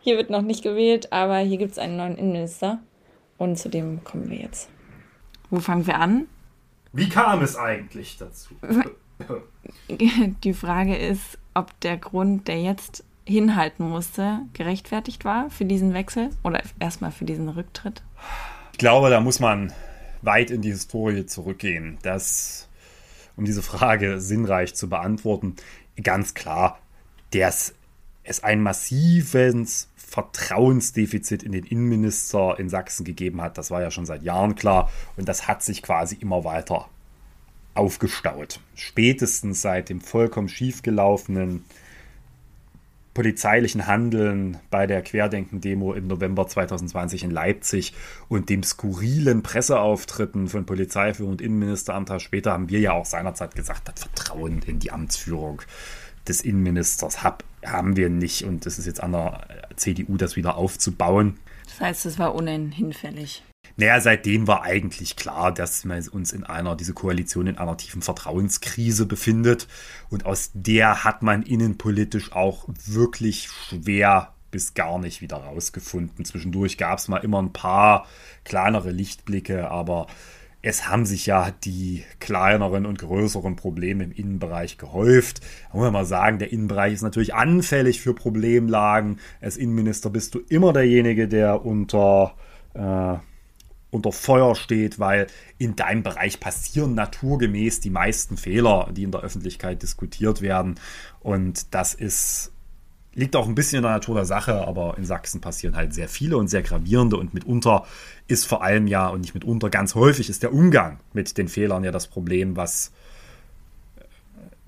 Hier 0.00 0.16
wird 0.16 0.30
noch 0.30 0.42
nicht 0.42 0.62
gewählt, 0.62 1.12
aber 1.12 1.38
hier 1.38 1.58
gibt 1.58 1.72
es 1.72 1.78
einen 1.78 1.96
neuen 1.96 2.16
Innenminister. 2.16 2.80
Und 3.38 3.58
zu 3.58 3.68
dem 3.68 4.04
kommen 4.04 4.30
wir 4.30 4.38
jetzt. 4.38 4.68
Wo 5.50 5.60
fangen 5.60 5.86
wir 5.86 5.98
an? 5.98 6.26
Wie 6.92 7.08
kam 7.08 7.42
es 7.42 7.56
eigentlich 7.56 8.16
dazu? 8.16 8.54
Die 9.88 10.54
Frage 10.54 10.96
ist, 10.96 11.38
ob 11.54 11.78
der 11.80 11.96
Grund, 11.96 12.48
der 12.48 12.62
jetzt 12.62 13.04
hinhalten 13.26 13.88
musste, 13.88 14.40
gerechtfertigt 14.52 15.24
war 15.24 15.50
für 15.50 15.64
diesen 15.64 15.94
Wechsel 15.94 16.30
oder 16.42 16.62
erstmal 16.78 17.10
für 17.10 17.24
diesen 17.24 17.48
Rücktritt? 17.48 18.02
Ich 18.72 18.78
glaube, 18.78 19.10
da 19.10 19.20
muss 19.20 19.40
man 19.40 19.72
weit 20.22 20.50
in 20.50 20.62
die 20.62 20.70
Historie 20.70 21.26
zurückgehen, 21.26 21.98
dass, 22.02 22.68
um 23.36 23.44
diese 23.44 23.62
Frage 23.62 24.20
sinnreich 24.20 24.74
zu 24.74 24.88
beantworten, 24.88 25.56
ganz 26.02 26.34
klar, 26.34 26.78
dass 27.32 27.74
es 28.24 28.42
ein 28.42 28.62
massives 28.62 29.88
Vertrauensdefizit 29.96 31.42
in 31.42 31.52
den 31.52 31.64
Innenminister 31.64 32.58
in 32.58 32.68
Sachsen 32.68 33.04
gegeben 33.04 33.42
hat. 33.42 33.58
Das 33.58 33.70
war 33.70 33.82
ja 33.82 33.90
schon 33.90 34.06
seit 34.06 34.22
Jahren 34.22 34.54
klar 34.54 34.90
und 35.16 35.28
das 35.28 35.48
hat 35.48 35.62
sich 35.62 35.82
quasi 35.82 36.16
immer 36.16 36.44
weiter 36.44 36.88
aufgestaut. 37.74 38.60
Spätestens 38.74 39.60
seit 39.60 39.88
dem 39.88 40.00
vollkommen 40.00 40.48
schiefgelaufenen 40.48 41.64
polizeilichen 43.14 43.86
Handeln 43.86 44.58
bei 44.70 44.86
der 44.86 45.00
Querdenken-Demo 45.00 45.94
im 45.94 46.08
November 46.08 46.48
2020 46.48 47.22
in 47.22 47.30
Leipzig 47.30 47.94
und 48.28 48.50
dem 48.50 48.64
skurrilen 48.64 49.42
Presseauftritten 49.42 50.48
von 50.48 50.66
Polizeiführung 50.66 51.32
und 51.32 51.40
Innenministeramt 51.40 52.10
später 52.20 52.52
haben 52.52 52.68
wir 52.68 52.80
ja 52.80 52.92
auch 52.92 53.06
seinerzeit 53.06 53.54
gesagt, 53.54 53.88
das 53.88 54.00
Vertrauen 54.00 54.62
in 54.66 54.80
die 54.80 54.90
Amtsführung 54.90 55.62
des 56.26 56.40
Innenministers 56.40 57.22
hab, 57.22 57.44
haben 57.66 57.96
wir 57.96 58.08
nicht. 58.08 58.44
Und 58.44 58.66
es 58.66 58.78
ist 58.78 58.86
jetzt 58.86 59.02
an 59.02 59.12
der 59.12 59.46
CDU, 59.76 60.16
das 60.16 60.36
wieder 60.36 60.56
aufzubauen. 60.56 61.38
Das 61.66 61.80
heißt, 61.80 62.06
es 62.06 62.18
war 62.18 62.34
ohnehin 62.34 62.72
hinfällig. 62.72 63.42
Naja, 63.76 64.00
seitdem 64.00 64.46
war 64.46 64.62
eigentlich 64.62 65.16
klar, 65.16 65.52
dass 65.52 65.84
wir 65.84 66.14
uns 66.14 66.32
in 66.32 66.44
einer, 66.44 66.76
diese 66.76 66.94
Koalition 66.94 67.48
in 67.48 67.58
einer 67.58 67.76
tiefen 67.76 68.02
Vertrauenskrise 68.02 69.06
befindet. 69.06 69.66
Und 70.10 70.26
aus 70.26 70.50
der 70.54 71.02
hat 71.04 71.22
man 71.22 71.42
innenpolitisch 71.42 72.32
auch 72.32 72.68
wirklich 72.86 73.48
schwer 73.48 74.34
bis 74.52 74.74
gar 74.74 75.00
nicht 75.00 75.20
wieder 75.20 75.38
rausgefunden. 75.38 76.24
Zwischendurch 76.24 76.78
gab 76.78 77.00
es 77.00 77.08
mal 77.08 77.18
immer 77.18 77.42
ein 77.42 77.52
paar 77.52 78.06
kleinere 78.44 78.92
Lichtblicke, 78.92 79.68
aber 79.68 80.06
es 80.66 80.88
haben 80.88 81.04
sich 81.04 81.26
ja 81.26 81.50
die 81.50 82.04
kleineren 82.20 82.86
und 82.86 82.98
größeren 82.98 83.54
Probleme 83.54 84.04
im 84.04 84.12
Innenbereich 84.12 84.78
gehäuft. 84.78 85.40
Da 85.68 85.76
muss 85.76 85.84
man 85.84 85.92
mal 85.92 86.06
sagen, 86.06 86.38
der 86.38 86.52
Innenbereich 86.52 86.94
ist 86.94 87.02
natürlich 87.02 87.34
anfällig 87.34 88.00
für 88.00 88.14
Problemlagen. 88.14 89.20
Als 89.42 89.58
Innenminister 89.58 90.08
bist 90.08 90.34
du 90.34 90.40
immer 90.48 90.72
derjenige, 90.72 91.28
der 91.28 91.66
unter, 91.66 92.34
äh, 92.72 93.16
unter 93.90 94.12
Feuer 94.12 94.54
steht, 94.54 94.98
weil 94.98 95.26
in 95.58 95.76
deinem 95.76 96.02
Bereich 96.02 96.40
passieren 96.40 96.94
naturgemäß 96.94 97.80
die 97.80 97.90
meisten 97.90 98.38
Fehler, 98.38 98.88
die 98.90 99.02
in 99.02 99.10
der 99.10 99.20
Öffentlichkeit 99.20 99.82
diskutiert 99.82 100.40
werden. 100.40 100.76
Und 101.20 101.74
das 101.74 101.92
ist 101.92 102.53
liegt 103.14 103.36
auch 103.36 103.46
ein 103.46 103.54
bisschen 103.54 103.78
in 103.78 103.82
der 103.82 103.92
Natur 103.92 104.16
der 104.16 104.24
Sache, 104.24 104.66
aber 104.66 104.96
in 104.98 105.04
Sachsen 105.04 105.40
passieren 105.40 105.76
halt 105.76 105.94
sehr 105.94 106.08
viele 106.08 106.36
und 106.36 106.48
sehr 106.48 106.62
gravierende 106.62 107.16
und 107.16 107.34
mitunter 107.34 107.84
ist 108.26 108.46
vor 108.46 108.62
allem 108.62 108.86
ja, 108.86 109.08
und 109.08 109.20
nicht 109.20 109.34
mitunter, 109.34 109.70
ganz 109.70 109.94
häufig 109.94 110.30
ist 110.30 110.42
der 110.42 110.52
Umgang 110.52 110.98
mit 111.12 111.36
den 111.38 111.48
Fehlern 111.48 111.84
ja 111.84 111.90
das 111.90 112.06
Problem, 112.06 112.56
was 112.56 112.92
äh, 113.96 114.02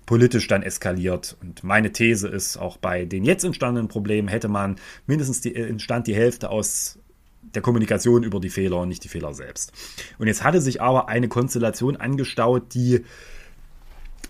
politisch 0.05 0.47
dann 0.49 0.63
eskaliert. 0.63 1.37
Und 1.41 1.65
meine 1.65 1.93
These 1.93 2.29
ist, 2.29 2.57
auch 2.57 2.77
bei 2.77 3.05
den 3.05 3.25
jetzt 3.25 3.45
entstandenen 3.45 3.89
Problemen 3.89 4.29
hätte 4.29 4.49
man 4.49 4.77
mindestens 5.07 5.41
die, 5.41 5.55
äh, 5.55 5.69
entstand 5.69 6.07
die 6.07 6.15
Hälfte 6.15 6.51
aus 6.51 6.99
der 7.55 7.63
Kommunikation 7.63 8.23
über 8.23 8.41
die 8.41 8.51
Fehler 8.51 8.79
und 8.79 8.89
nicht 8.89 9.05
die 9.05 9.09
Fehler 9.09 9.33
selbst. 9.33 9.73
Und 10.19 10.27
jetzt 10.27 10.45
hatte 10.45 10.61
sich 10.61 10.83
aber 10.83 11.09
eine 11.09 11.29
Konstellation 11.29 11.97
angestaut, 11.97 12.75
die 12.75 13.05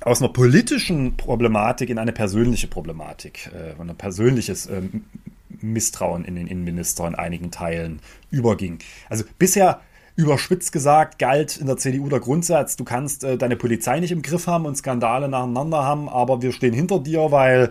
aus 0.06 0.22
einer 0.22 0.32
politischen 0.32 1.16
Problematik 1.16 1.90
in 1.90 1.98
eine 1.98 2.12
persönliche 2.12 2.68
Problematik, 2.68 3.50
äh, 3.52 3.80
ein 3.80 3.96
persönliches 3.96 4.66
ähm, 4.66 5.04
Misstrauen 5.60 6.24
in 6.24 6.36
den 6.36 6.46
Innenminister 6.46 7.08
in 7.08 7.16
einigen 7.16 7.50
Teilen 7.50 7.98
überging. 8.30 8.78
Also 9.10 9.24
bisher 9.38 9.80
Überspitzt 10.14 10.72
gesagt 10.72 11.18
galt 11.18 11.58
in 11.58 11.66
der 11.66 11.76
CDU 11.76 12.08
der 12.08 12.20
Grundsatz, 12.20 12.76
du 12.76 12.84
kannst 12.84 13.22
äh, 13.22 13.36
deine 13.36 13.56
Polizei 13.56 14.00
nicht 14.00 14.12
im 14.12 14.22
Griff 14.22 14.46
haben 14.46 14.64
und 14.64 14.76
Skandale 14.76 15.28
nacheinander 15.28 15.82
haben, 15.82 16.08
aber 16.08 16.40
wir 16.40 16.52
stehen 16.52 16.72
hinter 16.72 17.00
dir, 17.00 17.30
weil 17.32 17.68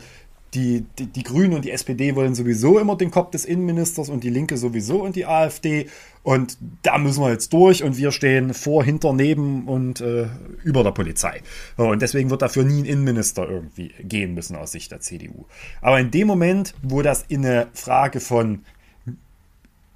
die, 0.56 0.86
die, 0.98 1.08
die 1.08 1.24
Grünen 1.24 1.54
und 1.54 1.66
die 1.66 1.72
SPD 1.72 2.16
wollen 2.16 2.34
sowieso 2.34 2.80
immer 2.80 2.96
den 2.96 3.12
Kopf 3.12 3.32
des 3.32 3.46
Innenministers 3.46 4.10
und 4.10 4.24
die 4.24 4.30
Linke 4.30 4.58
sowieso 4.58 5.04
und 5.04 5.16
die 5.16 5.26
AfD. 5.26 5.88
Und 6.24 6.58
da 6.82 6.98
müssen 6.98 7.22
wir 7.22 7.32
jetzt 7.32 7.54
durch 7.54 7.84
und 7.84 7.98
wir 7.98 8.12
stehen 8.12 8.54
vor, 8.54 8.84
hinter, 8.84 9.14
neben 9.14 9.68
und 9.68 10.02
äh, 10.02 10.28
über 10.64 10.84
der 10.84 10.92
Polizei. 10.92 11.42
Und 11.78 12.02
deswegen 12.02 12.30
wird 12.30 12.42
dafür 12.42 12.64
nie 12.64 12.82
ein 12.82 12.86
Innenminister 12.86 13.48
irgendwie 13.48 13.94
gehen 14.00 14.34
müssen 14.34 14.56
aus 14.56 14.72
Sicht 14.72 14.92
der 14.92 15.02
CDU. 15.02 15.46
Aber 15.82 16.00
in 16.00 16.10
dem 16.10 16.28
Moment, 16.28 16.74
wo 16.82 17.02
das 17.02 17.26
in 17.28 17.46
eine 17.46 17.68
Frage 17.74 18.20
von 18.20 18.62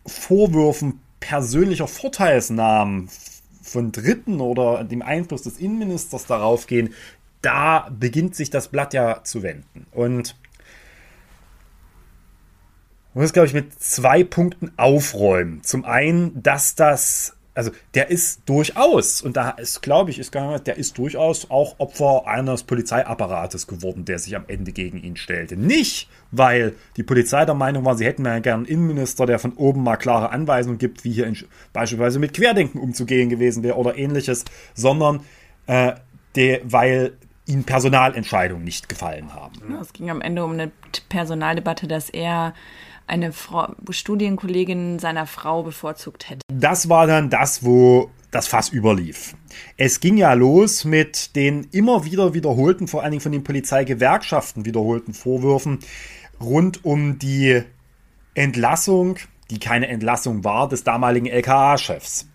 Vorwürfen 0.05 0.99
persönlicher 1.19 1.87
Vorteilsnahmen 1.87 3.09
von 3.61 3.91
Dritten 3.91 4.41
oder 4.41 4.83
dem 4.83 5.01
Einfluss 5.01 5.43
des 5.43 5.57
Innenministers 5.57 6.25
darauf 6.25 6.67
gehen, 6.67 6.93
da 7.41 7.89
beginnt 7.97 8.35
sich 8.35 8.49
das 8.49 8.67
Blatt 8.67 8.93
ja 8.93 9.23
zu 9.23 9.43
wenden. 9.43 9.85
Und 9.91 10.35
muss, 13.13 13.33
glaube 13.33 13.47
ich, 13.47 13.53
mit 13.53 13.81
zwei 13.81 14.23
Punkten 14.23 14.71
aufräumen. 14.77 15.63
Zum 15.63 15.83
einen, 15.85 16.41
dass 16.41 16.75
das, 16.75 17.35
also 17.55 17.71
der 17.95 18.09
ist 18.09 18.41
durchaus, 18.45 19.21
und 19.21 19.35
da 19.35 19.49
ist, 19.51 19.81
glaube 19.81 20.11
ich, 20.11 20.19
ist 20.19 20.31
gar 20.31 20.51
nicht, 20.51 20.67
der 20.67 20.77
ist 20.77 20.97
durchaus 20.97 21.49
auch 21.49 21.79
Opfer 21.79 22.27
eines 22.27 22.63
Polizeiapparates 22.63 23.67
geworden, 23.67 24.05
der 24.05 24.19
sich 24.19 24.35
am 24.35 24.45
Ende 24.47 24.71
gegen 24.71 25.01
ihn 25.01 25.17
stellte. 25.17 25.57
Nicht, 25.57 26.07
weil 26.31 26.75
die 26.97 27.03
Polizei 27.03 27.45
der 27.45 27.55
Meinung 27.55 27.83
war, 27.83 27.97
sie 27.97 28.05
hätten 28.05 28.25
ja 28.25 28.39
gerne 28.39 28.63
einen 28.63 28.71
Innenminister, 28.71 29.25
der 29.25 29.39
von 29.39 29.53
oben 29.53 29.83
mal 29.83 29.97
klare 29.97 30.29
Anweisungen 30.29 30.77
gibt, 30.77 31.03
wie 31.03 31.11
hier 31.11 31.25
in, 31.25 31.37
beispielsweise 31.73 32.19
mit 32.19 32.33
Querdenken 32.33 32.79
umzugehen 32.79 33.29
gewesen 33.29 33.63
wäre 33.63 33.77
oder 33.77 33.97
ähnliches, 33.97 34.45
sondern 34.75 35.21
äh, 35.65 35.93
der, 36.35 36.61
weil 36.63 37.13
ihnen 37.49 37.63
Personalentscheidungen 37.63 38.63
nicht 38.63 38.87
gefallen 38.87 39.33
haben. 39.33 39.55
Es 39.81 39.91
ging 39.91 40.11
am 40.11 40.21
Ende 40.21 40.43
um 40.43 40.51
eine 40.51 40.71
Personaldebatte, 41.09 41.87
dass 41.87 42.09
er 42.09 42.53
eine 43.09 43.33
Frau, 43.33 43.73
Studienkollegin 43.89 44.99
seiner 44.99 45.25
Frau 45.25 45.63
bevorzugt 45.63 46.29
hätte. 46.29 46.41
Das 46.53 46.89
war 46.89 47.07
dann 47.07 47.29
das, 47.29 47.63
wo 47.63 48.09
das 48.31 48.47
Fass 48.47 48.69
überlief. 48.69 49.35
Es 49.77 49.99
ging 49.99 50.17
ja 50.17 50.33
los 50.33 50.85
mit 50.85 51.35
den 51.35 51.67
immer 51.71 52.05
wieder 52.05 52.33
wiederholten, 52.33 52.87
vor 52.87 53.01
allen 53.01 53.11
Dingen 53.11 53.21
von 53.21 53.31
den 53.31 53.43
Polizeigewerkschaften 53.43 54.65
wiederholten 54.65 55.13
Vorwürfen 55.13 55.79
rund 56.39 56.85
um 56.85 57.17
die 57.17 57.63
Entlassung, 58.35 59.17
die 59.49 59.59
keine 59.59 59.87
Entlassung 59.87 60.43
war, 60.43 60.69
des 60.69 60.83
damaligen 60.83 61.25
LKA-Chefs. 61.25 62.27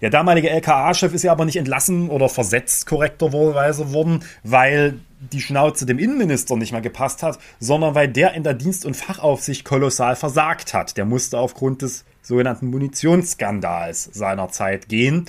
Der 0.00 0.10
damalige 0.10 0.50
LKA-Chef 0.50 1.12
ist 1.14 1.22
ja 1.22 1.32
aber 1.32 1.44
nicht 1.44 1.56
entlassen 1.56 2.10
oder 2.10 2.28
versetzt 2.28 2.86
korrekterweise 2.86 3.92
worden, 3.92 4.24
weil 4.42 5.00
die 5.32 5.40
Schnauze 5.40 5.86
dem 5.86 5.98
Innenminister 5.98 6.56
nicht 6.56 6.72
mehr 6.72 6.80
gepasst 6.80 7.22
hat, 7.22 7.38
sondern 7.58 7.94
weil 7.94 8.08
der 8.08 8.34
in 8.34 8.44
der 8.44 8.54
Dienst- 8.54 8.84
und 8.84 8.96
Fachaufsicht 8.96 9.64
kolossal 9.64 10.16
versagt 10.16 10.74
hat. 10.74 10.96
Der 10.96 11.04
musste 11.04 11.38
aufgrund 11.38 11.82
des 11.82 12.04
sogenannten 12.22 12.68
Munitionsskandals 12.68 14.04
seiner 14.12 14.48
Zeit 14.50 14.88
gehen. 14.88 15.26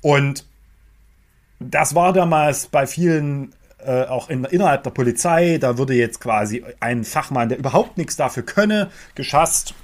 Und 0.00 0.46
das 1.58 1.94
war 1.94 2.12
damals 2.12 2.66
bei 2.66 2.86
vielen 2.86 3.54
äh, 3.84 4.04
auch 4.04 4.30
in, 4.30 4.44
innerhalb 4.44 4.82
der 4.82 4.90
Polizei, 4.90 5.58
da 5.58 5.76
würde 5.76 5.94
jetzt 5.94 6.20
quasi 6.20 6.64
ein 6.80 7.04
Fachmann, 7.04 7.48
der 7.48 7.58
überhaupt 7.58 7.98
nichts 7.98 8.16
dafür 8.16 8.42
könne, 8.42 8.90
geschasst 9.14 9.74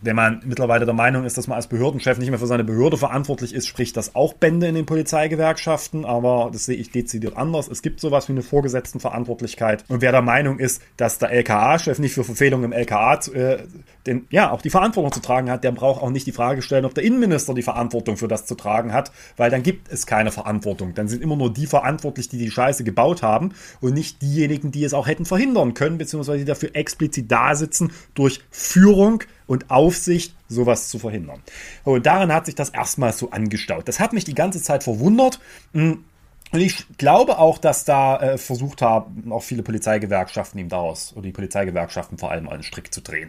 wenn 0.00 0.16
man 0.16 0.40
mittlerweile 0.44 0.84
der 0.84 0.94
Meinung 0.94 1.24
ist, 1.24 1.36
dass 1.36 1.48
man 1.48 1.56
als 1.56 1.66
Behördenchef 1.66 2.18
nicht 2.18 2.30
mehr 2.30 2.38
für 2.38 2.46
seine 2.46 2.64
Behörde 2.64 2.96
verantwortlich 2.96 3.54
ist, 3.54 3.66
spricht 3.66 3.96
das 3.96 4.14
auch 4.14 4.32
Bände 4.34 4.66
in 4.66 4.74
den 4.74 4.86
Polizeigewerkschaften, 4.86 6.04
aber 6.04 6.50
das 6.52 6.64
sehe 6.64 6.76
ich 6.76 6.90
dezidiert 6.90 7.36
anders. 7.36 7.68
Es 7.68 7.82
gibt 7.82 8.00
sowas 8.00 8.28
wie 8.28 8.32
eine 8.32 8.42
Vorgesetztenverantwortlichkeit. 8.42 9.84
Und 9.88 10.00
wer 10.00 10.12
der 10.12 10.22
Meinung 10.22 10.58
ist, 10.58 10.82
dass 10.96 11.18
der 11.18 11.30
LKA-Chef 11.30 11.98
nicht 11.98 12.14
für 12.14 12.24
Verfehlungen 12.24 12.64
im 12.64 12.72
LKA 12.72 13.20
äh, 13.34 13.58
den, 14.06 14.26
ja, 14.30 14.50
auch 14.50 14.62
die 14.62 14.70
Verantwortung 14.70 15.12
zu 15.12 15.20
tragen 15.20 15.50
hat, 15.50 15.64
der 15.64 15.72
braucht 15.72 16.02
auch 16.02 16.10
nicht 16.10 16.26
die 16.26 16.32
Frage 16.32 16.62
stellen, 16.62 16.84
ob 16.84 16.94
der 16.94 17.04
Innenminister 17.04 17.54
die 17.54 17.62
Verantwortung 17.62 18.16
für 18.16 18.28
das 18.28 18.46
zu 18.46 18.54
tragen 18.54 18.92
hat, 18.92 19.12
weil 19.36 19.50
dann 19.50 19.62
gibt 19.62 19.92
es 19.92 20.06
keine 20.06 20.32
Verantwortung. 20.32 20.94
Dann 20.94 21.08
sind 21.08 21.22
immer 21.22 21.36
nur 21.36 21.52
die 21.52 21.66
verantwortlich, 21.66 22.28
die 22.28 22.38
die 22.38 22.50
Scheiße 22.50 22.84
gebaut 22.84 23.22
haben 23.22 23.52
und 23.80 23.94
nicht 23.94 24.22
diejenigen, 24.22 24.72
die 24.72 24.84
es 24.84 24.94
auch 24.94 25.06
hätten 25.06 25.24
verhindern 25.24 25.74
können, 25.74 25.98
beziehungsweise 25.98 26.38
die 26.38 26.44
dafür 26.44 26.70
explizit 26.74 27.30
da 27.30 27.54
sitzen 27.54 27.92
durch 28.14 28.40
Führung 28.50 29.22
und 29.52 29.70
Aufsicht, 29.70 30.34
sowas 30.48 30.88
zu 30.88 30.98
verhindern. 30.98 31.42
Und 31.84 32.06
daran 32.06 32.32
hat 32.32 32.46
sich 32.46 32.54
das 32.54 32.70
erstmal 32.70 33.12
so 33.12 33.32
angestaut. 33.32 33.86
Das 33.86 34.00
hat 34.00 34.14
mich 34.14 34.24
die 34.24 34.34
ganze 34.34 34.62
Zeit 34.62 34.82
verwundert. 34.82 35.40
Hm, 35.74 36.04
und 36.52 36.60
ich 36.60 36.86
glaube 36.96 37.38
auch, 37.38 37.58
dass 37.58 37.84
da 37.84 38.18
äh, 38.18 38.38
versucht 38.38 38.80
haben, 38.80 39.30
auch 39.30 39.42
viele 39.42 39.62
Polizeigewerkschaften 39.62 40.58
ihm 40.58 40.70
daraus, 40.70 41.12
oder 41.12 41.24
die 41.24 41.32
Polizeigewerkschaften 41.32 42.16
vor 42.16 42.30
allem 42.30 42.48
einen 42.48 42.62
Strick 42.62 42.94
zu 42.94 43.02
drehen. 43.02 43.28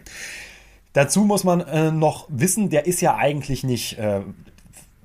Dazu 0.94 1.24
muss 1.24 1.44
man 1.44 1.60
äh, 1.60 1.90
noch 1.90 2.26
wissen, 2.30 2.70
der 2.70 2.86
ist 2.86 3.02
ja 3.02 3.16
eigentlich 3.16 3.62
nicht 3.62 3.98
äh, 3.98 4.22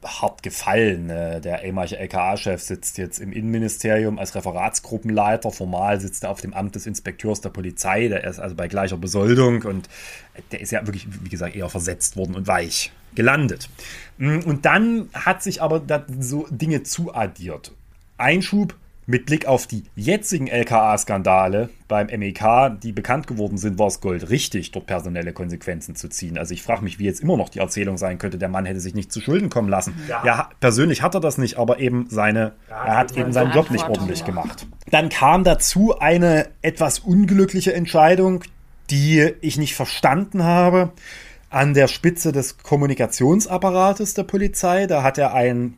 hart 0.04 0.44
gefallen. 0.44 1.10
Äh, 1.10 1.42
der 1.42 1.64
ehemalige 1.64 1.98
LKA-Chef 1.98 2.62
sitzt 2.62 2.98
jetzt 2.98 3.20
im 3.20 3.32
Innenministerium 3.32 4.20
als 4.20 4.36
Referatsgruppenleiter. 4.36 5.52
Formal 5.52 6.00
sitzt 6.00 6.24
er 6.24 6.32
auf 6.32 6.42
dem 6.42 6.54
Amt 6.54 6.76
des 6.76 6.86
Inspekteurs 6.86 7.42
der 7.42 7.50
Polizei. 7.50 8.08
Der 8.08 8.24
ist 8.24 8.40
also 8.40 8.56
bei 8.56 8.68
gleicher 8.68 8.98
Besoldung 8.98 9.64
und 9.64 9.90
der 10.52 10.62
ist 10.62 10.72
ja 10.72 10.86
wirklich, 10.86 11.08
wie 11.24 11.30
gesagt, 11.30 11.56
eher 11.56 11.70
versetzt 11.70 12.18
worden 12.18 12.36
und 12.36 12.48
weich 12.48 12.92
gelandet. 13.16 13.70
Mm, 14.18 14.40
und 14.46 14.66
dann 14.66 15.10
hat 15.14 15.44
sich 15.44 15.62
aber 15.62 15.82
so 16.20 16.48
Dinge 16.50 16.84
zuaddiert. 16.84 17.72
Einschub, 18.18 18.76
mit 19.10 19.26
Blick 19.26 19.48
auf 19.48 19.66
die 19.66 19.86
jetzigen 19.96 20.46
LKA-Skandale 20.46 21.70
beim 21.88 22.08
MEK, 22.08 22.80
die 22.84 22.92
bekannt 22.92 23.26
geworden 23.26 23.58
sind, 23.58 23.80
war 23.80 23.88
es 23.88 24.02
Gold 24.02 24.30
richtig, 24.30 24.72
dort 24.72 24.86
personelle 24.86 25.34
Konsequenzen 25.34 25.96
zu 25.96 26.10
ziehen. 26.10 26.38
Also 26.38 26.54
ich 26.54 26.62
frage 26.62 26.84
mich, 26.84 27.00
wie 27.00 27.06
jetzt 27.06 27.20
immer 27.20 27.36
noch 27.36 27.50
die 27.50 27.58
Erzählung 27.58 27.98
sein 27.98 28.20
könnte, 28.20 28.38
der 28.38 28.50
Mann 28.50 28.68
hätte 28.68 28.80
sich 28.80 28.94
nicht 28.94 29.12
zu 29.12 29.20
Schulden 29.20 29.50
kommen 29.50 29.68
lassen. 29.68 29.96
Ja, 30.08 30.24
ja 30.24 30.50
persönlich 30.60 31.02
hat 31.02 31.16
er 31.16 31.22
das 31.22 31.40
nicht, 31.40 31.58
aber 31.58 31.80
eben 31.80 32.06
seine, 32.08 32.52
ja, 32.70 32.86
er 32.86 32.98
hat 32.98 33.18
eben 33.18 33.34
seinen 33.34 33.52
Job 33.52 33.72
nicht 33.72 33.90
ordentlich 33.90 34.26
gemacht. 34.26 34.68
Dann 34.92 35.10
kam 35.10 35.44
dazu 35.44 35.98
eine 35.98 36.48
etwas 36.62 37.00
unglückliche 37.00 37.74
Entscheidung, 37.74 38.44
die 38.92 39.34
ich 39.42 39.58
nicht 39.58 39.74
verstanden 39.74 40.44
habe. 40.44 40.92
An 41.50 41.74
der 41.74 41.88
Spitze 41.88 42.32
des 42.32 42.60
Kommunikationsapparates 42.60 44.14
der 44.14 44.24
Polizei, 44.24 44.86
da 44.86 45.02
hat 45.02 45.18
er 45.18 45.34
ein 45.34 45.74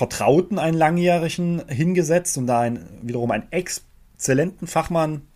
Vertrauten, 0.00 0.58
einen 0.58 0.78
langjährigen, 0.78 1.62
hingesetzt 1.68 2.38
und 2.38 2.46
da 2.46 2.60
ein, 2.60 2.86
wiederum 3.02 3.30
einen 3.32 3.52
exzellenten 3.52 4.66
Fachmann, 4.66 5.28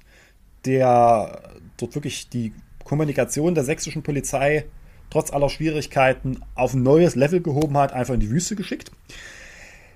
der 0.64 1.42
dort 1.76 1.94
wirklich 1.94 2.30
die 2.30 2.54
Kommunikation 2.82 3.54
der 3.54 3.64
sächsischen 3.64 4.02
Polizei 4.02 4.64
trotz 5.10 5.30
aller 5.30 5.50
Schwierigkeiten 5.50 6.40
auf 6.54 6.72
ein 6.72 6.82
neues 6.82 7.14
Level 7.14 7.42
gehoben 7.42 7.76
hat, 7.76 7.92
einfach 7.92 8.14
in 8.14 8.20
die 8.20 8.30
Wüste 8.30 8.56
geschickt 8.56 8.90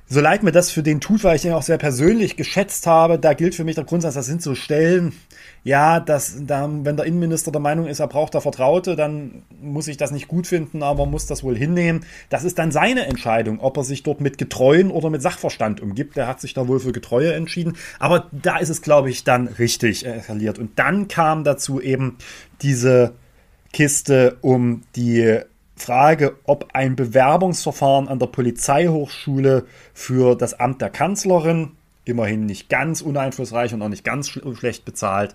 so 0.08 0.20
leid 0.20 0.42
mir 0.42 0.52
das 0.52 0.70
für 0.70 0.82
den 0.82 1.00
tut, 1.00 1.22
weil 1.22 1.36
ich 1.36 1.42
den 1.42 1.52
auch 1.52 1.62
sehr 1.62 1.76
persönlich 1.76 2.36
geschätzt 2.36 2.86
habe, 2.86 3.18
da 3.18 3.34
gilt 3.34 3.54
für 3.54 3.64
mich 3.64 3.74
der 3.74 3.84
Grundsatz, 3.84 4.14
das 4.14 4.26
sind 4.26 4.40
so 4.40 4.54
Stellen, 4.54 5.12
ja, 5.64 6.00
dass, 6.00 6.36
da, 6.46 6.68
wenn 6.82 6.96
der 6.96 7.04
Innenminister 7.04 7.52
der 7.52 7.60
Meinung 7.60 7.86
ist, 7.86 8.00
er 8.00 8.06
braucht 8.06 8.34
da 8.34 8.40
Vertraute, 8.40 8.96
dann 8.96 9.42
muss 9.60 9.86
ich 9.86 9.98
das 9.98 10.10
nicht 10.10 10.26
gut 10.26 10.46
finden, 10.46 10.82
aber 10.82 11.04
muss 11.04 11.26
das 11.26 11.44
wohl 11.44 11.56
hinnehmen. 11.56 12.06
Das 12.30 12.44
ist 12.44 12.58
dann 12.58 12.72
seine 12.72 13.04
Entscheidung, 13.04 13.60
ob 13.60 13.76
er 13.76 13.84
sich 13.84 14.02
dort 14.02 14.22
mit 14.22 14.38
Getreuen 14.38 14.90
oder 14.90 15.10
mit 15.10 15.20
Sachverstand 15.20 15.80
umgibt. 15.80 16.16
Der 16.16 16.26
hat 16.26 16.40
sich 16.40 16.54
da 16.54 16.68
wohl 16.68 16.80
für 16.80 16.92
Getreue 16.92 17.34
entschieden. 17.34 17.76
Aber 17.98 18.28
da 18.32 18.58
ist 18.58 18.70
es, 18.70 18.80
glaube 18.80 19.10
ich, 19.10 19.24
dann 19.24 19.46
richtig 19.46 20.06
eskaliert. 20.06 20.58
Und 20.58 20.78
dann 20.78 21.08
kam 21.08 21.44
dazu 21.44 21.80
eben 21.80 22.16
diese 22.62 23.12
Kiste 23.72 24.38
um 24.40 24.82
die 24.96 25.40
Frage, 25.78 26.36
ob 26.44 26.70
ein 26.72 26.96
Bewerbungsverfahren 26.96 28.08
an 28.08 28.18
der 28.18 28.26
Polizeihochschule 28.26 29.66
für 29.94 30.36
das 30.36 30.58
Amt 30.58 30.82
der 30.82 30.90
Kanzlerin, 30.90 31.72
immerhin 32.04 32.46
nicht 32.46 32.68
ganz 32.68 33.00
uneinflussreich 33.00 33.74
und 33.74 33.82
auch 33.82 33.88
nicht 33.88 34.04
ganz 34.04 34.28
schlecht 34.28 34.84
bezahlt, 34.84 35.34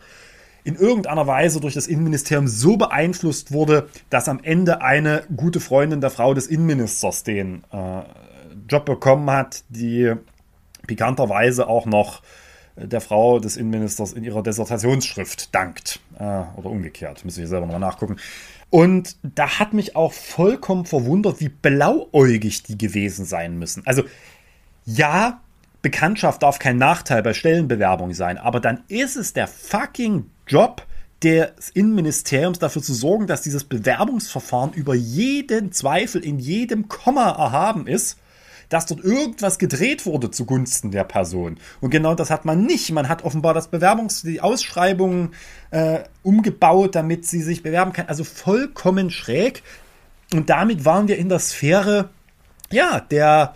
in 0.63 0.75
irgendeiner 0.75 1.27
Weise 1.27 1.59
durch 1.59 1.73
das 1.73 1.87
Innenministerium 1.87 2.47
so 2.47 2.77
beeinflusst 2.77 3.51
wurde, 3.51 3.89
dass 4.09 4.29
am 4.29 4.39
Ende 4.41 4.81
eine 4.81 5.23
gute 5.35 5.59
Freundin 5.59 6.01
der 6.01 6.09
Frau 6.09 6.33
des 6.33 6.47
Innenministers 6.47 7.23
den 7.23 7.63
äh, 7.71 8.01
Job 8.69 8.85
bekommen 8.85 9.29
hat, 9.29 9.63
die 9.69 10.13
pikanterweise 10.87 11.67
auch 11.67 11.85
noch 11.85 12.21
der 12.75 13.01
Frau 13.01 13.39
des 13.39 13.57
Innenministers 13.57 14.13
in 14.13 14.23
ihrer 14.23 14.41
Dissertationsschrift 14.41 15.53
dankt. 15.53 15.99
Äh, 16.17 16.23
oder 16.55 16.69
umgekehrt, 16.69 17.23
müsste 17.25 17.43
ich 17.43 17.49
selber 17.49 17.65
nochmal 17.65 17.81
nachgucken. 17.81 18.17
Und 18.73 19.17
da 19.21 19.59
hat 19.59 19.73
mich 19.73 19.95
auch 19.95 20.13
vollkommen 20.13 20.85
verwundert, 20.85 21.39
wie 21.39 21.49
blauäugig 21.49 22.63
die 22.63 22.75
gewesen 22.75 23.23
sein 23.23 23.59
müssen. 23.59 23.83
Also 23.85 24.01
ja, 24.83 25.43
Bekanntschaft 25.83 26.41
darf 26.41 26.57
kein 26.57 26.77
Nachteil 26.77 27.21
bei 27.21 27.35
Stellenbewerbung 27.35 28.15
sein, 28.15 28.39
aber 28.39 28.59
dann 28.59 28.81
ist 28.87 29.15
es 29.15 29.31
der 29.31 29.47
fucking 29.47 30.25
Job 30.47 30.87
des 31.21 31.69
Innenministeriums 31.75 32.57
dafür 32.57 32.81
zu 32.81 32.95
sorgen, 32.95 33.27
dass 33.27 33.43
dieses 33.43 33.63
Bewerbungsverfahren 33.63 34.73
über 34.73 34.95
jeden 34.95 35.71
Zweifel 35.71 36.25
in 36.25 36.39
jedem 36.39 36.87
Komma 36.87 37.29
erhaben 37.29 37.85
ist, 37.85 38.17
dass 38.73 38.87
dort 38.87 39.03
irgendwas 39.03 39.59
gedreht 39.59 40.07
wurde 40.07 40.31
zugunsten 40.31 40.89
der 40.89 41.03
Person. 41.03 41.59
Und 41.79 41.91
genau 41.91 42.15
das 42.15 42.31
hat 42.31 42.43
man 42.43 42.65
nicht. 42.65 42.91
Man 42.91 43.07
hat 43.07 43.23
offenbar 43.23 43.53
das 43.53 43.71
Bewerbungs-, 43.71 44.25
die 44.25 44.41
Ausschreibungen 44.41 45.35
äh, 45.69 45.99
umgebaut, 46.23 46.95
damit 46.95 47.27
sie 47.27 47.43
sich 47.43 47.61
bewerben 47.61 47.93
kann. 47.93 48.07
Also 48.07 48.23
vollkommen 48.23 49.11
schräg. 49.11 49.61
Und 50.33 50.49
damit 50.49 50.85
waren 50.85 51.07
wir 51.07 51.19
in 51.19 51.29
der 51.29 51.37
Sphäre, 51.37 52.09
ja, 52.71 52.99
der, 52.99 53.53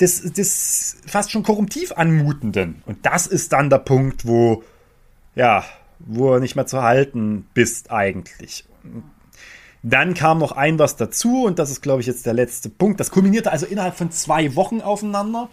des, 0.00 0.22
des 0.32 0.96
fast 1.06 1.30
schon 1.30 1.42
korruptiv 1.42 1.92
anmutenden. 1.92 2.82
Und 2.86 3.04
das 3.04 3.26
ist 3.26 3.52
dann 3.52 3.68
der 3.68 3.80
Punkt, 3.80 4.26
wo, 4.26 4.64
ja, 5.34 5.66
wo 5.98 6.32
er 6.32 6.40
nicht 6.40 6.56
mehr 6.56 6.66
zu 6.66 6.82
halten 6.82 7.46
bist 7.52 7.90
eigentlich. 7.90 8.64
Dann 9.82 10.14
kam 10.14 10.38
noch 10.38 10.52
ein 10.52 10.78
was 10.78 10.96
dazu 10.96 11.44
und 11.44 11.58
das 11.58 11.70
ist, 11.70 11.82
glaube 11.82 12.00
ich, 12.00 12.06
jetzt 12.06 12.26
der 12.26 12.34
letzte 12.34 12.68
Punkt. 12.68 12.98
Das 13.00 13.10
kulminierte 13.10 13.52
also 13.52 13.66
innerhalb 13.66 13.96
von 13.96 14.10
zwei 14.10 14.54
Wochen 14.56 14.80
aufeinander. 14.80 15.48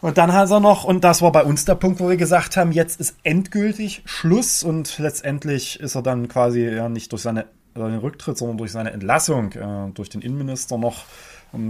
Und 0.00 0.18
dann 0.18 0.32
hat 0.32 0.50
er 0.50 0.58
noch, 0.58 0.82
und 0.82 1.04
das 1.04 1.22
war 1.22 1.30
bei 1.30 1.44
uns 1.44 1.64
der 1.64 1.76
Punkt, 1.76 2.00
wo 2.00 2.08
wir 2.08 2.16
gesagt 2.16 2.56
haben, 2.56 2.72
jetzt 2.72 3.00
ist 3.00 3.16
endgültig 3.22 4.02
Schluss 4.04 4.64
und 4.64 4.98
letztendlich 4.98 5.78
ist 5.78 5.94
er 5.94 6.02
dann 6.02 6.26
quasi 6.28 6.64
ja 6.68 6.88
nicht 6.88 7.12
durch 7.12 7.22
seine, 7.22 7.46
seinen 7.76 8.00
Rücktritt, 8.00 8.36
sondern 8.36 8.58
durch 8.58 8.72
seine 8.72 8.90
Entlassung, 8.90 9.52
äh, 9.52 9.90
durch 9.94 10.08
den 10.08 10.20
Innenminister 10.20 10.76
noch 10.76 11.04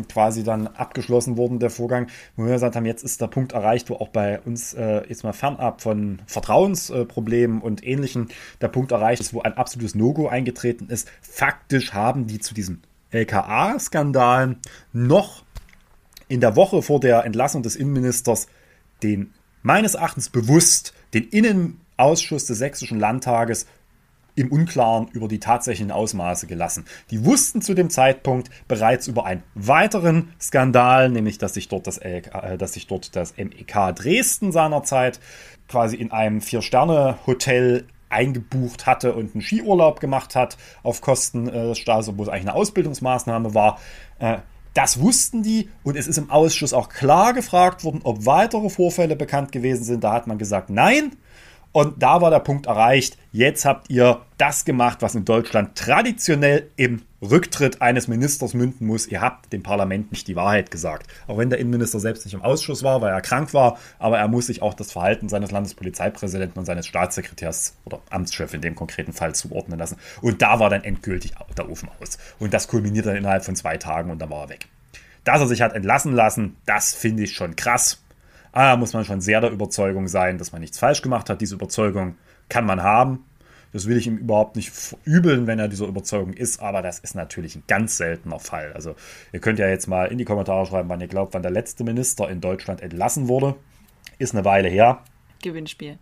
quasi 0.09 0.45
dann 0.45 0.66
abgeschlossen 0.66 1.37
worden, 1.37 1.59
der 1.59 1.71
Vorgang, 1.71 2.09
wo 2.37 2.45
wir 2.45 2.53
gesagt 2.53 2.77
haben, 2.77 2.87
jetzt 2.87 3.05
ist 3.05 3.21
der 3.21 3.27
Punkt 3.27 3.53
erreicht, 3.53 3.90
wo 3.90 3.95
auch 3.95 4.09
bei 4.09 4.40
uns 4.40 4.75
äh, 4.75 5.07
jetzt 5.09 5.25
mal 5.25 5.33
fernab 5.33 5.81
von 5.81 6.23
Vertrauensproblemen 6.27 7.61
äh, 7.61 7.64
und 7.64 7.87
ähnlichen 7.87 8.29
der 8.61 8.68
Punkt 8.68 8.92
erreicht 8.92 9.21
ist, 9.21 9.35
wo 9.35 9.42
ein 9.42 9.57
absolutes 9.57 9.95
No-Go 9.95 10.29
eingetreten 10.29 10.88
ist. 10.88 11.09
Faktisch 11.21 11.92
haben 11.92 12.27
die 12.27 12.38
zu 12.38 12.55
diesem 12.55 12.81
LKA-Skandal 13.11 14.57
noch 14.92 15.45
in 16.29 16.40
der 16.40 16.57
Woche 16.57 16.83
vor 16.83 17.01
der 17.01 17.25
Entlassung 17.25 17.62
des 17.62 17.77
Innenministers 17.77 18.47
den 19.03 19.33
meines 19.62 19.95
Erachtens 19.95 20.29
bewusst 20.29 20.92
den 21.14 21.29
Innenausschuss 21.29 22.47
des 22.47 22.59
Sächsischen 22.59 22.99
Landtages 22.99 23.66
im 24.35 24.51
Unklaren 24.51 25.09
über 25.12 25.29
die 25.29 25.40
tatsächlichen 25.40 25.90
Ausmaße 25.90 26.47
gelassen. 26.47 26.85
Die 27.11 27.25
wussten 27.25 27.62
zu 27.62 27.75
dem 27.75 27.90
Zeitpunkt 27.90 28.51
bereits 28.66 29.07
über 29.07 29.27
einen 29.27 29.42
weiteren 29.55 30.33
Skandal, 30.40 31.11
nämlich 31.11 31.38
dass 31.38 31.55
sich 31.55 31.68
dort 31.68 31.87
das, 31.87 31.99
LK, 31.99 32.35
äh, 32.35 32.59
dass 32.59 32.75
sich 32.75 32.87
dort 32.87 33.14
das 33.16 33.35
MEK 33.37 33.95
Dresden 33.95 34.53
seinerzeit 34.53 35.21
quasi 35.68 35.97
in 35.97 36.12
einem 36.12 36.40
Vier-Sterne-Hotel 36.40 37.87
eingebucht 38.09 38.87
hatte 38.87 39.14
und 39.14 39.35
einen 39.35 39.42
Skiurlaub 39.42 40.01
gemacht 40.01 40.37
hat 40.37 40.57
auf 40.83 41.01
Kosten 41.01 41.49
äh, 41.49 41.68
des 41.68 41.79
Staates, 41.79 42.09
obwohl 42.09 42.27
es 42.27 42.29
eigentlich 42.29 42.49
eine 42.49 42.55
Ausbildungsmaßnahme 42.55 43.55
war. 43.55 43.79
Äh, 44.18 44.38
das 44.75 45.01
wussten 45.01 45.42
die 45.42 45.68
und 45.83 45.97
es 45.97 46.07
ist 46.07 46.16
im 46.16 46.31
Ausschuss 46.31 46.73
auch 46.73 46.88
klar 46.88 47.35
gefragt 47.35 47.85
worden, 47.85 48.01
ob 48.05 48.25
weitere 48.25 48.71
Vorfälle 48.71 49.16
bekannt 49.16 49.53
gewesen 49.53 49.85
sind. 49.85 50.05
Da 50.05 50.12
hat 50.12 50.27
man 50.27 50.38
gesagt, 50.38 50.71
nein. 50.71 51.16
Und 51.72 52.02
da 52.02 52.20
war 52.20 52.30
der 52.30 52.40
Punkt 52.40 52.66
erreicht. 52.66 53.16
Jetzt 53.32 53.64
habt 53.64 53.88
ihr 53.88 54.20
das 54.37 54.64
gemacht, 54.64 54.98
was 55.00 55.14
in 55.14 55.24
Deutschland 55.24 55.76
traditionell 55.76 56.70
im 56.76 57.02
Rücktritt 57.22 57.80
eines 57.80 58.08
Ministers 58.08 58.52
münden 58.52 58.87
muss. 58.87 59.06
Ihr 59.06 59.22
habt 59.22 59.52
dem 59.52 59.62
Parlament 59.62 60.12
nicht 60.12 60.28
die 60.28 60.37
Wahrheit 60.37 60.70
gesagt. 60.70 61.06
Auch 61.26 61.38
wenn 61.38 61.48
der 61.48 61.61
Innenminister 61.61 61.98
selbst 61.98 62.26
nicht 62.26 62.35
im 62.35 62.42
Ausschuss 62.42 62.82
war, 62.82 63.00
weil 63.00 63.12
er 63.12 63.22
krank 63.22 63.54
war, 63.54 63.78
aber 63.98 64.18
er 64.18 64.28
muss 64.28 64.46
sich 64.46 64.61
auch 64.61 64.74
das 64.74 64.92
Verhalten 64.92 65.28
seines 65.28 65.50
Landespolizeipräsidenten 65.50 66.58
und 66.58 66.66
seines 66.66 66.87
Staatssekretärs 66.87 67.76
oder 67.85 68.00
Amtschefs 68.11 68.52
in 68.52 68.61
dem 68.61 68.74
konkreten 68.74 69.12
Fall 69.12 69.35
zuordnen 69.35 69.78
lassen. 69.78 69.96
Und 70.20 70.42
da 70.42 70.61
war 70.61 70.68
dann 70.68 70.85
endgültig 70.85 71.32
der 71.56 71.70
Ofen 71.70 71.88
aus. 72.00 72.18
Und 72.38 72.52
das 72.52 72.68
kulminiert 72.68 73.06
dann 73.06 73.16
innerhalb 73.16 73.44
von 73.44 73.56
zwei 73.56 73.78
Tagen 73.78 74.11
und 74.11 74.18
dann 74.18 74.30
war 74.30 74.42
er 74.42 74.48
weg. 74.50 74.66
Dass 75.24 75.40
er 75.40 75.46
sich 75.46 75.62
hat 75.62 75.72
entlassen 75.72 76.12
lassen, 76.12 76.56
das 76.66 76.92
finde 76.92 77.22
ich 77.22 77.32
schon 77.32 77.56
krass. 77.56 78.02
Ah, 78.53 78.77
muss 78.77 78.93
man 78.93 79.05
schon 79.05 79.21
sehr 79.21 79.41
der 79.41 79.51
Überzeugung 79.51 80.09
sein, 80.09 80.38
dass 80.38 80.53
man 80.53 80.61
nichts 80.61 80.79
falsch 80.79 81.03
gemacht 81.03 81.31
hat. 81.31 81.41
Diese 81.41 81.55
Überzeugung 81.55 82.17
kann 82.49 82.67
man 82.67 82.83
haben. 82.83 83.25
Das 83.73 83.87
will 83.87 83.97
ich 83.97 84.07
ihm 84.07 84.19
überhaupt 84.19 84.57
nicht 84.57 84.71
verübeln, 84.71 85.47
wenn 85.47 85.59
er 85.59 85.69
dieser 85.69 85.87
Überzeugung 85.87 86.35
ist, 86.35 86.61
aber 86.61 86.83
das 86.83 86.99
ist 86.99 87.15
natürlich 87.15 87.57
ein 87.57 87.62
ganz 87.67 87.97
seltener 87.97 88.38
Fall. 88.38 88.73
Also 88.75 88.95
ihr 89.33 89.41
könnt 89.41 89.59
ja 89.59 89.67
jetzt 89.67 89.87
mal 89.87 90.12
in 90.12 90.19
die 90.19 90.27
Kommentare 90.27 90.67
schreiben, 90.67 90.91
wann 90.91 91.01
ihr 91.01 91.09
glaubt, 91.09 91.33
wann 91.33 91.43
der 91.43 91.51
letzte 91.51 91.83
Minister 91.83 92.29
in 92.29 92.43
Deutschland 92.43 92.83
entlassen 92.83 93.29
wurde. 93.29 93.55
Ist 94.19 94.35
eine 94.35 94.45
Weile 94.45 94.69
her. 94.69 95.03
Gewinnspiel. 95.41 95.99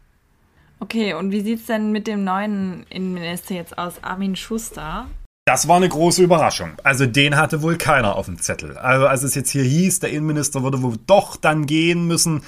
Okay, 0.81 1.15
und 1.15 1.31
wie 1.31 1.43
sieht 1.43 1.61
es 1.61 1.67
denn 1.67 1.93
mit 1.93 2.09
dem 2.09 2.25
neuen 2.25 2.85
Innenminister 2.91 3.55
jetzt 3.55 3.79
aus, 3.79 4.03
Armin 4.03 4.35
Schuster? 4.35 5.07
Das 5.51 5.67
war 5.67 5.79
eine 5.79 5.89
große 5.89 6.23
Überraschung. 6.23 6.75
Also 6.85 7.07
den 7.07 7.37
hatte 7.37 7.61
wohl 7.61 7.77
keiner 7.77 8.15
auf 8.15 8.27
dem 8.27 8.39
Zettel. 8.39 8.79
Also 8.79 9.09
als 9.09 9.25
es 9.25 9.35
jetzt 9.35 9.51
hier 9.51 9.65
hieß, 9.65 9.99
der 9.99 10.11
Innenminister 10.11 10.63
würde 10.63 10.81
wohl 10.81 10.95
doch 11.09 11.35
dann 11.35 11.67
gehen 11.67 12.07
müssen, 12.07 12.43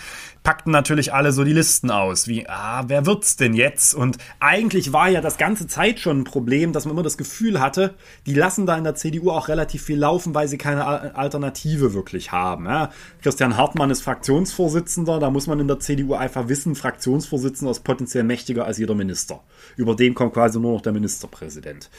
packten 0.44 0.70
natürlich 0.70 1.12
alle 1.12 1.32
so 1.32 1.42
die 1.42 1.52
Listen 1.52 1.90
aus, 1.90 2.28
wie, 2.28 2.48
ah, 2.48 2.84
wer 2.86 3.04
wird's 3.04 3.34
denn 3.34 3.54
jetzt? 3.54 3.94
Und 3.94 4.18
eigentlich 4.38 4.92
war 4.92 5.08
ja 5.08 5.20
das 5.20 5.36
ganze 5.36 5.66
Zeit 5.66 5.98
schon 5.98 6.20
ein 6.20 6.24
Problem, 6.24 6.72
dass 6.72 6.84
man 6.84 6.92
immer 6.92 7.02
das 7.02 7.16
Gefühl 7.16 7.58
hatte, 7.58 7.94
die 8.26 8.34
lassen 8.34 8.66
da 8.66 8.76
in 8.76 8.84
der 8.84 8.94
CDU 8.94 9.32
auch 9.32 9.48
relativ 9.48 9.82
viel 9.82 9.98
laufen, 9.98 10.32
weil 10.32 10.46
sie 10.46 10.58
keine 10.58 11.16
Alternative 11.16 11.94
wirklich 11.94 12.30
haben. 12.30 12.66
Ja? 12.66 12.90
Christian 13.20 13.56
Hartmann 13.56 13.90
ist 13.90 14.02
Fraktionsvorsitzender, 14.02 15.18
da 15.18 15.30
muss 15.30 15.48
man 15.48 15.58
in 15.58 15.66
der 15.66 15.80
CDU 15.80 16.14
einfach 16.14 16.46
wissen, 16.46 16.76
Fraktionsvorsitzender 16.76 17.72
ist 17.72 17.82
potenziell 17.82 18.22
mächtiger 18.22 18.64
als 18.64 18.78
jeder 18.78 18.94
Minister. 18.94 19.40
Über 19.76 19.96
den 19.96 20.14
kommt 20.14 20.34
quasi 20.34 20.60
nur 20.60 20.74
noch 20.74 20.82
der 20.82 20.92
Ministerpräsident 20.92 21.90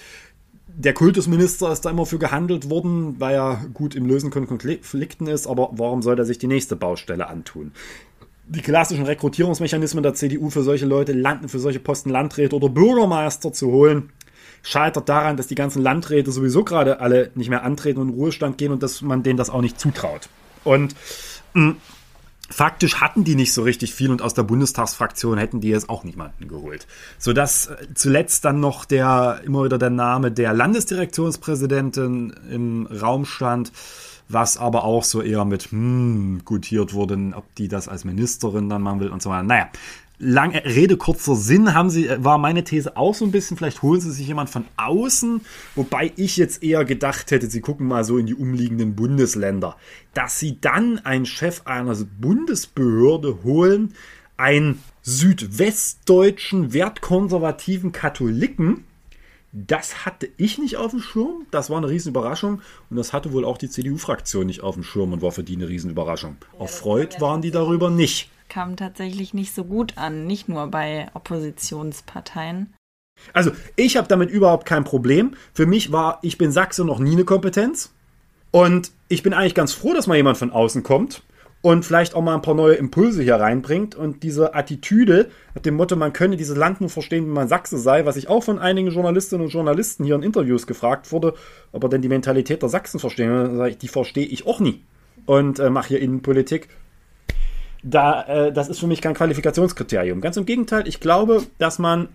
der 0.75 0.93
Kultusminister 0.93 1.71
ist 1.71 1.81
da 1.81 1.89
immer 1.89 2.05
für 2.05 2.17
gehandelt 2.17 2.69
worden, 2.69 3.15
weil 3.19 3.35
er 3.35 3.65
gut 3.73 3.95
im 3.95 4.05
Lösen 4.05 4.31
von 4.31 4.47
Konflikten 4.47 5.27
ist, 5.27 5.47
aber 5.47 5.69
warum 5.73 6.01
soll 6.01 6.17
er 6.17 6.25
sich 6.25 6.39
die 6.39 6.47
nächste 6.47 6.75
Baustelle 6.75 7.27
antun? 7.27 7.71
Die 8.47 8.61
klassischen 8.61 9.05
Rekrutierungsmechanismen 9.05 10.03
der 10.03 10.15
CDU 10.15 10.49
für 10.49 10.63
solche 10.63 10.85
Leute, 10.85 11.15
für 11.47 11.59
solche 11.59 11.79
Posten 11.79 12.09
Landräte 12.09 12.55
oder 12.55 12.69
Bürgermeister 12.69 13.53
zu 13.53 13.71
holen, 13.71 14.11
scheitert 14.63 15.07
daran, 15.09 15.37
dass 15.37 15.47
die 15.47 15.55
ganzen 15.55 15.81
Landräte 15.81 16.31
sowieso 16.31 16.63
gerade 16.63 16.99
alle 16.99 17.31
nicht 17.35 17.49
mehr 17.49 17.63
antreten 17.63 17.99
und 17.99 18.09
in 18.09 18.15
Ruhestand 18.15 18.57
gehen 18.57 18.71
und 18.71 18.81
dass 18.81 19.01
man 19.01 19.23
denen 19.23 19.37
das 19.37 19.49
auch 19.49 19.61
nicht 19.61 19.79
zutraut. 19.79 20.29
Und 20.63 20.95
mh, 21.53 21.75
faktisch 22.49 23.01
hatten 23.01 23.23
die 23.23 23.35
nicht 23.35 23.53
so 23.53 23.63
richtig 23.63 23.93
viel 23.93 24.11
und 24.11 24.21
aus 24.21 24.33
der 24.33 24.43
Bundestagsfraktion 24.43 25.37
hätten 25.37 25.61
die 25.61 25.69
jetzt 25.69 25.89
auch 25.89 26.03
niemanden 26.03 26.47
geholt. 26.47 26.87
Sodass 27.17 27.67
äh, 27.67 27.87
zuletzt 27.93 28.45
dann 28.45 28.59
noch 28.59 28.85
der, 28.85 29.41
immer 29.45 29.65
wieder 29.65 29.77
der 29.77 29.89
Name 29.89 30.31
der 30.31 30.53
Landesdirektionspräsidentin 30.53 32.33
im 32.49 32.87
Raum 32.87 33.25
stand, 33.25 33.71
was 34.29 34.57
aber 34.57 34.83
auch 34.83 35.03
so 35.03 35.21
eher 35.21 35.45
mit 35.45 35.71
hm, 35.71 36.41
gutiert 36.45 36.93
wurde, 36.93 37.33
ob 37.35 37.55
die 37.55 37.67
das 37.67 37.87
als 37.87 38.03
Ministerin 38.03 38.69
dann 38.69 38.81
machen 38.81 38.99
will 38.99 39.09
und 39.09 39.21
so 39.21 39.29
weiter. 39.29 39.43
Naja, 39.43 39.69
lange 40.19 40.63
Rede, 40.65 40.97
kurzer 40.97 41.35
Sinn, 41.35 41.73
haben 41.73 41.89
sie, 41.89 42.09
war 42.17 42.37
meine 42.37 42.63
These 42.63 42.95
auch 42.97 43.13
so 43.13 43.25
ein 43.25 43.31
bisschen, 43.31 43.57
vielleicht 43.57 43.81
holen 43.81 43.99
sie 43.99 44.11
sich 44.11 44.27
jemand 44.27 44.49
von 44.49 44.65
außen, 44.77 45.41
wobei 45.75 46.11
ich 46.15 46.37
jetzt 46.37 46.63
eher 46.63 46.85
gedacht 46.85 47.31
hätte, 47.31 47.49
sie 47.49 47.61
gucken 47.61 47.87
mal 47.87 48.03
so 48.03 48.17
in 48.17 48.25
die 48.25 48.35
umliegenden 48.35 48.95
Bundesländer, 48.95 49.75
dass 50.13 50.39
sie 50.39 50.59
dann 50.61 50.99
einen 50.99 51.25
Chef 51.25 51.61
einer 51.65 51.95
Bundesbehörde 52.19 53.43
holen, 53.43 53.93
einen 54.37 54.81
südwestdeutschen, 55.01 56.73
wertkonservativen 56.73 57.91
Katholiken, 57.91 58.85
das 59.55 60.03
hatte 60.03 60.29
ich 60.37 60.57
nicht 60.57 60.77
auf 60.77 60.91
dem 60.91 60.99
Schirm. 60.99 61.45
Das 61.51 61.69
war 61.69 61.77
eine 61.77 61.87
Riesenüberraschung. 61.87 62.61
Und 62.89 62.97
das 62.97 63.13
hatte 63.13 63.33
wohl 63.33 63.45
auch 63.45 63.59
die 63.59 63.69
CDU-Fraktion 63.69 64.47
nicht 64.47 64.61
auf 64.61 64.73
dem 64.73 64.83
Schirm 64.83 65.13
und 65.13 65.21
war 65.21 65.31
für 65.31 65.43
die 65.43 65.55
eine 65.55 65.69
Riesenüberraschung. 65.69 66.37
Ja, 66.53 66.61
Erfreut 66.61 67.21
waren 67.21 67.43
die 67.43 67.51
darüber 67.51 67.91
nicht 67.91 68.31
kam 68.53 68.75
tatsächlich 68.75 69.33
nicht 69.33 69.55
so 69.55 69.63
gut 69.63 69.97
an, 69.97 70.27
nicht 70.27 70.47
nur 70.47 70.67
bei 70.67 71.07
Oppositionsparteien. 71.15 72.71
Also, 73.33 73.51
ich 73.75 73.97
habe 73.97 74.07
damit 74.07 74.29
überhaupt 74.29 74.67
kein 74.67 74.83
Problem. 74.83 75.35
Für 75.53 75.65
mich 75.65 75.91
war, 75.91 76.19
ich 76.21 76.37
bin 76.37 76.51
Sachse 76.51 76.85
noch 76.85 76.99
nie 76.99 77.13
eine 77.13 77.25
Kompetenz. 77.25 77.93
Und 78.51 78.91
ich 79.07 79.23
bin 79.23 79.33
eigentlich 79.33 79.55
ganz 79.55 79.73
froh, 79.73 79.93
dass 79.95 80.05
mal 80.05 80.17
jemand 80.17 80.37
von 80.37 80.51
außen 80.51 80.83
kommt 80.83 81.23
und 81.63 81.83
vielleicht 81.83 82.13
auch 82.13 82.21
mal 82.21 82.35
ein 82.35 82.43
paar 82.43 82.53
neue 82.53 82.75
Impulse 82.75 83.23
hier 83.23 83.37
reinbringt. 83.37 83.95
Und 83.95 84.21
diese 84.21 84.53
Attitüde 84.53 85.31
mit 85.55 85.65
dem 85.65 85.73
Motto, 85.73 85.95
man 85.95 86.13
könne 86.13 86.37
dieses 86.37 86.55
Land 86.55 86.79
nur 86.79 86.91
verstehen, 86.91 87.25
wenn 87.25 87.33
man 87.33 87.47
Sachse 87.47 87.79
sei, 87.79 88.05
was 88.05 88.17
ich 88.17 88.27
auch 88.27 88.43
von 88.43 88.59
einigen 88.59 88.91
Journalistinnen 88.91 89.45
und 89.45 89.51
Journalisten 89.51 90.03
hier 90.03 90.13
in 90.13 90.21
Interviews 90.21 90.67
gefragt 90.67 91.11
wurde, 91.11 91.33
ob 91.71 91.81
er 91.83 91.89
denn 91.89 92.03
die 92.03 92.09
Mentalität 92.09 92.61
der 92.61 92.69
Sachsen 92.69 92.99
verstehen. 92.99 93.75
Die 93.81 93.87
verstehe 93.87 94.27
ich 94.27 94.45
auch 94.45 94.59
nie. 94.59 94.83
Und 95.25 95.57
äh, 95.57 95.71
mache 95.71 95.87
hier 95.87 96.01
Innenpolitik 96.01 96.67
da, 97.83 98.23
äh, 98.23 98.53
das 98.53 98.69
ist 98.69 98.79
für 98.79 98.87
mich 98.87 99.01
kein 99.01 99.13
Qualifikationskriterium. 99.13 100.21
Ganz 100.21 100.37
im 100.37 100.45
Gegenteil, 100.45 100.87
ich 100.87 100.99
glaube, 100.99 101.43
dass 101.57 101.79
man 101.79 102.09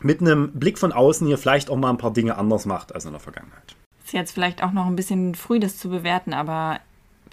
mit 0.00 0.20
einem 0.20 0.52
Blick 0.52 0.78
von 0.78 0.92
außen 0.92 1.26
hier 1.26 1.38
vielleicht 1.38 1.70
auch 1.70 1.76
mal 1.76 1.90
ein 1.90 1.98
paar 1.98 2.12
Dinge 2.12 2.36
anders 2.36 2.66
macht 2.66 2.94
als 2.94 3.04
in 3.04 3.12
der 3.12 3.20
Vergangenheit. 3.20 3.76
Ist 4.04 4.12
jetzt 4.12 4.32
vielleicht 4.32 4.62
auch 4.62 4.72
noch 4.72 4.86
ein 4.86 4.96
bisschen 4.96 5.34
früh, 5.34 5.60
das 5.60 5.78
zu 5.78 5.88
bewerten, 5.88 6.34
aber 6.34 6.80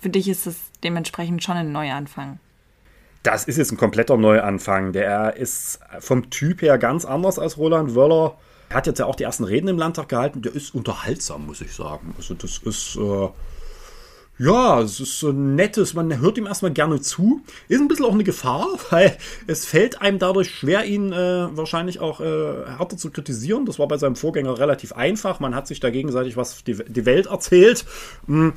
für 0.01 0.09
dich 0.09 0.27
ist 0.29 0.47
es 0.47 0.57
dementsprechend 0.83 1.43
schon 1.43 1.57
ein 1.57 1.71
Neuanfang. 1.71 2.39
das 3.23 3.43
ist 3.43 3.57
jetzt 3.57 3.71
ein 3.71 3.77
kompletter 3.77 4.17
Neuanfang. 4.17 4.93
Der 4.93 5.35
ist 5.35 5.79
vom 5.99 6.29
Typ 6.29 6.61
her 6.61 6.77
ganz 6.77 7.05
anders 7.05 7.37
als 7.39 7.57
Roland 7.57 7.93
Wöller. 7.95 8.37
Er 8.69 8.77
hat 8.77 8.87
jetzt 8.87 8.99
ja 8.99 9.05
auch 9.05 9.15
die 9.15 9.23
ersten 9.23 9.43
Reden 9.43 9.67
im 9.67 9.77
Landtag 9.77 10.09
gehalten. 10.09 10.41
Der 10.41 10.55
ist 10.55 10.73
unterhaltsam, 10.73 11.45
muss 11.45 11.61
ich 11.61 11.73
sagen. 11.73 12.15
Also 12.17 12.33
das 12.33 12.57
ist, 12.59 12.95
äh, 12.95 13.29
ja, 14.41 14.81
es 14.81 14.99
ist 14.99 15.19
so 15.19 15.31
nettes, 15.31 15.93
man 15.93 16.19
hört 16.19 16.37
ihm 16.37 16.47
erstmal 16.47 16.71
gerne 16.71 16.99
zu. 16.99 17.41
Ist 17.67 17.79
ein 17.79 17.87
bisschen 17.87 18.05
auch 18.05 18.13
eine 18.13 18.23
Gefahr, 18.23 18.67
weil 18.89 19.15
es 19.45 19.65
fällt 19.65 20.01
einem 20.01 20.17
dadurch 20.17 20.49
schwer, 20.49 20.85
ihn 20.85 21.13
äh, 21.13 21.55
wahrscheinlich 21.55 21.99
auch 21.99 22.21
äh, 22.21 22.65
härter 22.65 22.97
zu 22.97 23.11
kritisieren. 23.11 23.67
Das 23.67 23.77
war 23.77 23.87
bei 23.87 23.97
seinem 23.97 24.15
Vorgänger 24.15 24.57
relativ 24.57 24.93
einfach. 24.93 25.39
Man 25.39 25.53
hat 25.53 25.67
sich 25.67 25.79
da 25.79 25.91
gegenseitig 25.91 26.37
was 26.37 26.63
die, 26.63 26.73
die 26.73 27.05
Welt 27.05 27.27
erzählt. 27.27 27.85
Hm. 28.25 28.53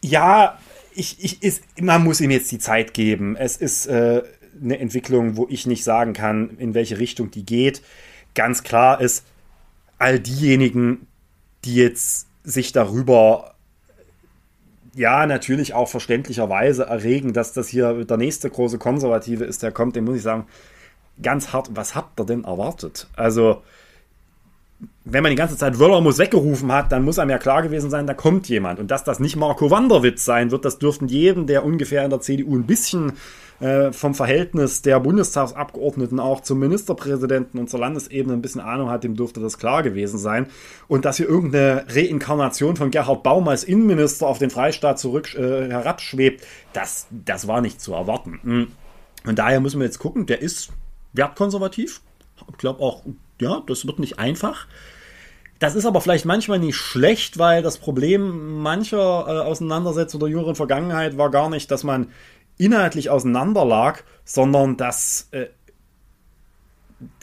Ja, 0.00 0.58
ich, 0.94 1.22
ich, 1.22 1.42
ist, 1.42 1.62
man 1.80 2.02
muss 2.02 2.20
ihm 2.22 2.30
jetzt 2.30 2.50
die 2.50 2.58
Zeit 2.58 2.94
geben. 2.94 3.36
Es 3.36 3.58
ist 3.58 3.86
äh, 3.86 4.22
eine 4.62 4.78
Entwicklung, 4.78 5.36
wo 5.36 5.46
ich 5.50 5.66
nicht 5.66 5.84
sagen 5.84 6.14
kann, 6.14 6.56
in 6.56 6.72
welche 6.72 6.98
Richtung 6.98 7.30
die 7.30 7.44
geht. 7.44 7.82
Ganz 8.34 8.62
klar 8.62 9.02
ist, 9.02 9.26
all 9.98 10.18
diejenigen, 10.18 11.08
die 11.64 11.74
jetzt 11.74 12.26
sich 12.42 12.72
darüber 12.72 13.53
ja, 14.94 15.26
natürlich 15.26 15.74
auch 15.74 15.88
verständlicherweise 15.88 16.84
erregen, 16.84 17.32
dass 17.32 17.52
das 17.52 17.68
hier 17.68 18.04
der 18.04 18.16
nächste 18.16 18.50
große 18.50 18.78
Konservative 18.78 19.44
ist, 19.44 19.62
der 19.62 19.72
kommt, 19.72 19.96
dem 19.96 20.04
muss 20.04 20.16
ich 20.16 20.22
sagen, 20.22 20.46
ganz 21.22 21.52
hart, 21.52 21.70
was 21.74 21.94
habt 21.94 22.20
ihr 22.20 22.24
denn 22.24 22.44
erwartet? 22.44 23.08
Also, 23.16 23.62
wenn 25.04 25.22
man 25.22 25.30
die 25.30 25.36
ganze 25.36 25.56
Zeit 25.56 25.78
Wöller 25.78 26.00
muss 26.00 26.18
weggerufen 26.18 26.72
hat, 26.72 26.90
dann 26.92 27.04
muss 27.04 27.18
einem 27.18 27.30
ja 27.30 27.38
klar 27.38 27.62
gewesen 27.62 27.90
sein, 27.90 28.06
da 28.06 28.14
kommt 28.14 28.48
jemand. 28.48 28.80
Und 28.80 28.90
dass 28.90 29.04
das 29.04 29.20
nicht 29.20 29.36
Marco 29.36 29.70
Wanderwitz 29.70 30.24
sein 30.24 30.50
wird, 30.50 30.64
das 30.64 30.78
dürften 30.78 31.08
jedem, 31.08 31.46
der 31.46 31.64
ungefähr 31.64 32.04
in 32.04 32.10
der 32.10 32.20
CDU 32.20 32.56
ein 32.56 32.66
bisschen 32.66 33.12
äh, 33.60 33.92
vom 33.92 34.14
Verhältnis 34.14 34.82
der 34.82 35.00
Bundestagsabgeordneten 35.00 36.18
auch 36.20 36.40
zum 36.40 36.58
Ministerpräsidenten 36.58 37.58
und 37.58 37.70
zur 37.70 37.80
Landesebene 37.80 38.34
ein 38.34 38.42
bisschen 38.42 38.60
Ahnung 38.60 38.90
hat, 38.90 39.04
dem 39.04 39.16
dürfte 39.16 39.40
das 39.40 39.58
klar 39.58 39.82
gewesen 39.82 40.18
sein. 40.18 40.46
Und 40.88 41.04
dass 41.04 41.18
hier 41.18 41.28
irgendeine 41.28 41.84
Reinkarnation 41.88 42.76
von 42.76 42.90
Gerhard 42.90 43.22
Baum 43.22 43.48
als 43.48 43.64
Innenminister 43.64 44.26
auf 44.26 44.38
den 44.38 44.50
Freistaat 44.50 44.98
zurück 44.98 45.34
äh, 45.34 45.68
herabschwebt, 45.68 46.46
das, 46.72 47.06
das 47.10 47.46
war 47.46 47.60
nicht 47.60 47.80
zu 47.80 47.92
erwarten. 47.92 48.40
Hm. 48.42 48.66
Und 49.26 49.38
daher 49.38 49.60
müssen 49.60 49.80
wir 49.80 49.86
jetzt 49.86 49.98
gucken, 49.98 50.26
der 50.26 50.42
ist 50.42 50.70
wertkonservativ. 51.12 52.00
Ich 52.50 52.58
glaube 52.58 52.82
auch, 52.82 53.02
ja, 53.40 53.62
das 53.66 53.86
wird 53.86 53.98
nicht 53.98 54.18
einfach. 54.18 54.66
Das 55.58 55.74
ist 55.74 55.86
aber 55.86 56.00
vielleicht 56.00 56.24
manchmal 56.24 56.58
nicht 56.58 56.76
schlecht, 56.76 57.38
weil 57.38 57.62
das 57.62 57.78
Problem 57.78 58.60
mancher 58.60 59.24
äh, 59.26 59.40
Auseinandersetzungen 59.40 60.20
der 60.20 60.28
jüngeren 60.30 60.54
Vergangenheit 60.56 61.16
war 61.16 61.30
gar 61.30 61.48
nicht, 61.48 61.70
dass 61.70 61.84
man 61.84 62.08
inhaltlich 62.58 63.10
auseinanderlag, 63.10 64.04
sondern 64.24 64.76
dass 64.76 65.28
äh, 65.30 65.46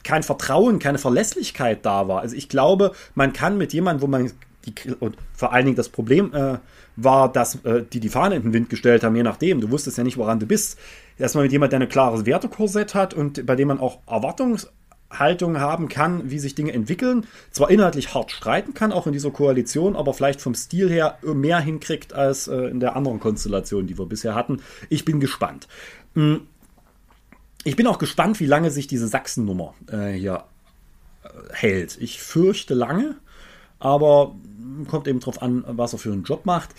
kein 0.04 0.22
Vertrauen, 0.22 0.78
keine 0.78 0.98
Verlässlichkeit 0.98 1.84
da 1.84 2.08
war. 2.08 2.20
Also 2.20 2.36
ich 2.36 2.48
glaube, 2.48 2.92
man 3.14 3.32
kann 3.32 3.58
mit 3.58 3.72
jemandem, 3.72 4.02
wo 4.02 4.06
man 4.06 4.32
die, 4.64 4.74
und 5.00 5.16
vor 5.34 5.52
allen 5.52 5.64
Dingen 5.64 5.76
das 5.76 5.88
Problem 5.88 6.32
äh, 6.34 6.58
war, 6.96 7.32
dass 7.32 7.64
äh, 7.64 7.84
die 7.90 8.00
die 8.00 8.08
Fahne 8.08 8.36
in 8.36 8.42
den 8.42 8.52
Wind 8.52 8.70
gestellt 8.70 9.02
haben, 9.02 9.16
je 9.16 9.22
nachdem. 9.22 9.60
Du 9.60 9.70
wusstest 9.70 9.98
ja 9.98 10.04
nicht, 10.04 10.18
woran 10.18 10.38
du 10.38 10.46
bist. 10.46 10.78
Dass 11.18 11.34
man 11.34 11.44
mit 11.44 11.52
jemandem, 11.52 11.80
der 11.80 11.88
ein 11.88 11.90
klares 11.90 12.26
Wertekorsett 12.26 12.94
hat 12.94 13.14
und 13.14 13.44
bei 13.46 13.56
dem 13.56 13.68
man 13.68 13.80
auch 13.80 13.98
Erwartungs 14.06 14.68
Haltung 15.18 15.58
haben 15.58 15.88
kann, 15.88 16.30
wie 16.30 16.38
sich 16.38 16.54
Dinge 16.54 16.72
entwickeln. 16.72 17.26
Zwar 17.50 17.70
inhaltlich 17.70 18.14
hart 18.14 18.30
streiten 18.30 18.74
kann, 18.74 18.92
auch 18.92 19.06
in 19.06 19.12
dieser 19.12 19.30
Koalition, 19.30 19.96
aber 19.96 20.14
vielleicht 20.14 20.40
vom 20.40 20.54
Stil 20.54 20.90
her 20.90 21.18
mehr 21.22 21.60
hinkriegt 21.60 22.12
als 22.12 22.48
äh, 22.48 22.56
in 22.66 22.80
der 22.80 22.96
anderen 22.96 23.20
Konstellation, 23.20 23.86
die 23.86 23.98
wir 23.98 24.06
bisher 24.06 24.34
hatten. 24.34 24.60
Ich 24.88 25.04
bin 25.04 25.20
gespannt. 25.20 25.68
Hm. 26.14 26.42
Ich 27.64 27.76
bin 27.76 27.86
auch 27.86 27.98
gespannt, 27.98 28.40
wie 28.40 28.46
lange 28.46 28.70
sich 28.70 28.88
diese 28.88 29.06
Sachsen-Nummer 29.06 29.74
äh, 29.90 30.12
hier 30.12 30.44
äh, 31.22 31.28
hält. 31.52 31.96
Ich 32.00 32.20
fürchte 32.20 32.74
lange, 32.74 33.16
aber 33.78 34.34
kommt 34.88 35.06
eben 35.06 35.20
darauf 35.20 35.42
an, 35.42 35.64
was 35.66 35.92
er 35.92 35.98
für 35.98 36.12
einen 36.12 36.24
Job 36.24 36.44
macht. 36.44 36.70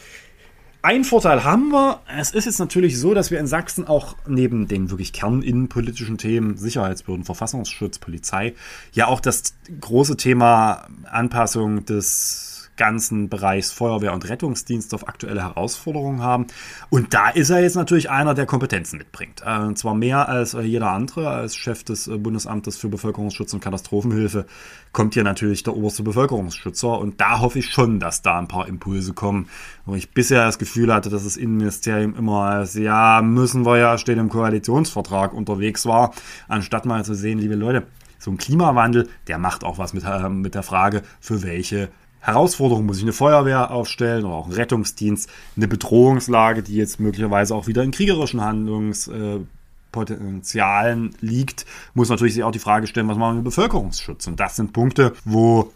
Ein 0.85 1.05
Vorteil 1.05 1.45
haben 1.45 1.69
wir. 1.69 2.01
Es 2.13 2.31
ist 2.31 2.43
jetzt 2.43 2.59
natürlich 2.59 2.99
so, 2.99 3.13
dass 3.13 3.31
wir 3.31 3.39
in 3.39 3.47
Sachsen 3.47 3.87
auch 3.87 4.17
neben 4.27 4.67
den 4.67 4.91
wirklich 4.91 5.13
kerninnenpolitischen 5.13 6.17
Themen, 6.17 6.57
Sicherheitsbehörden, 6.57 7.23
Verfassungsschutz, 7.23 7.99
Polizei, 7.99 8.53
ja 8.91 9.07
auch 9.07 9.21
das 9.21 9.55
große 9.79 10.17
Thema 10.17 10.89
Anpassung 11.09 11.85
des 11.85 12.52
ganzen 12.77 13.29
Bereichs 13.29 13.71
Feuerwehr 13.71 14.13
und 14.13 14.27
Rettungsdienst 14.27 14.93
auf 14.93 15.07
aktuelle 15.07 15.41
Herausforderungen 15.41 16.21
haben. 16.21 16.47
Und 16.89 17.13
da 17.13 17.29
ist 17.29 17.49
er 17.49 17.61
jetzt 17.61 17.75
natürlich 17.75 18.09
einer, 18.09 18.33
der 18.33 18.45
Kompetenzen 18.45 18.97
mitbringt. 18.97 19.41
Äh, 19.45 19.59
und 19.59 19.77
zwar 19.77 19.95
mehr 19.95 20.27
als 20.27 20.53
jeder 20.53 20.91
andere. 20.91 21.29
Als 21.29 21.55
Chef 21.55 21.83
des 21.83 22.07
äh, 22.07 22.17
Bundesamtes 22.17 22.77
für 22.77 22.89
Bevölkerungsschutz 22.89 23.53
und 23.53 23.59
Katastrophenhilfe 23.59 24.45
kommt 24.91 25.13
hier 25.13 25.23
natürlich 25.23 25.63
der 25.63 25.75
oberste 25.75 26.03
Bevölkerungsschützer. 26.03 26.99
Und 26.99 27.21
da 27.21 27.39
hoffe 27.39 27.59
ich 27.59 27.69
schon, 27.69 27.99
dass 27.99 28.21
da 28.21 28.39
ein 28.39 28.47
paar 28.47 28.67
Impulse 28.67 29.13
kommen. 29.13 29.47
Wo 29.85 29.95
ich 29.95 30.11
bisher 30.11 30.45
das 30.45 30.59
Gefühl 30.59 30.93
hatte, 30.93 31.09
dass 31.09 31.23
das 31.23 31.37
Innenministerium 31.37 32.15
immer 32.15 32.43
als, 32.43 32.73
ja, 32.75 33.21
müssen 33.21 33.65
wir 33.65 33.77
ja, 33.77 33.97
steht 33.97 34.17
im 34.17 34.29
Koalitionsvertrag 34.29 35.33
unterwegs 35.33 35.85
war, 35.85 36.13
anstatt 36.47 36.85
mal 36.85 37.03
zu 37.03 37.13
sehen, 37.13 37.39
liebe 37.39 37.55
Leute, 37.55 37.83
so 38.23 38.31
ein 38.31 38.37
Klimawandel, 38.37 39.09
der 39.27 39.37
macht 39.37 39.63
auch 39.63 39.77
was 39.77 39.93
mit, 39.93 40.03
äh, 40.05 40.29
mit 40.29 40.55
der 40.55 40.63
Frage, 40.63 41.03
für 41.19 41.43
welche 41.43 41.89
Herausforderung 42.23 42.85
muss 42.85 42.97
ich 42.97 43.03
eine 43.03 43.11
Feuerwehr 43.11 43.71
aufstellen 43.71 44.23
oder 44.23 44.35
auch 44.35 44.45
einen 44.45 44.53
Rettungsdienst, 44.53 45.29
eine 45.57 45.67
Bedrohungslage, 45.67 46.63
die 46.63 46.75
jetzt 46.75 47.01
möglicherweise 47.01 47.53
auch 47.53 47.67
wieder 47.67 47.83
in 47.83 47.91
kriegerischen 47.91 48.39
Handlungspotenzialen 48.39 51.15
liegt, 51.19 51.65
muss 51.93 52.07
natürlich 52.07 52.35
sich 52.35 52.45
auch 52.45 52.51
die 52.51 52.59
Frage 52.59 52.87
stellen, 52.87 53.09
was 53.09 53.17
machen 53.17 53.31
wir 53.31 53.41
mit 53.41 53.43
Bevölkerungsschutz? 53.43 54.27
Und 54.27 54.39
das 54.39 54.55
sind 54.55 54.71
Punkte, 54.71 55.11
wo 55.25 55.73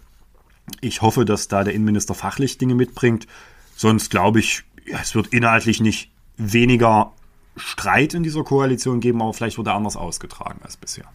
ich 0.79 1.01
hoffe, 1.01 1.25
dass 1.25 1.49
da 1.49 1.65
der 1.65 1.73
Innenminister 1.73 2.13
fachlich 2.13 2.57
Dinge 2.57 2.75
mitbringt. 2.75 3.27
Sonst 3.75 4.09
glaube 4.09 4.39
ich, 4.39 4.63
ja, 4.85 4.99
es 5.01 5.15
wird 5.15 5.27
inhaltlich 5.27 5.81
nicht 5.81 6.11
weniger 6.37 7.11
Streit 7.57 8.13
in 8.13 8.23
dieser 8.23 8.45
Koalition 8.45 9.01
geben, 9.01 9.21
aber 9.21 9.33
vielleicht 9.33 9.57
wird 9.57 9.67
er 9.67 9.75
anders 9.75 9.97
ausgetragen 9.97 10.61
als 10.63 10.77
bisher. 10.77 11.07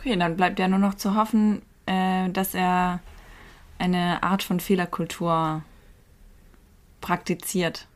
Okay, 0.00 0.16
dann 0.16 0.36
bleibt 0.36 0.58
ja 0.58 0.66
nur 0.66 0.80
noch 0.80 0.94
zu 0.94 1.14
hoffen, 1.14 1.62
äh, 1.86 2.28
dass 2.30 2.54
er 2.54 2.98
eine 3.80 4.22
Art 4.22 4.42
von 4.42 4.60
Fehlerkultur 4.60 5.62
praktiziert. 7.00 7.86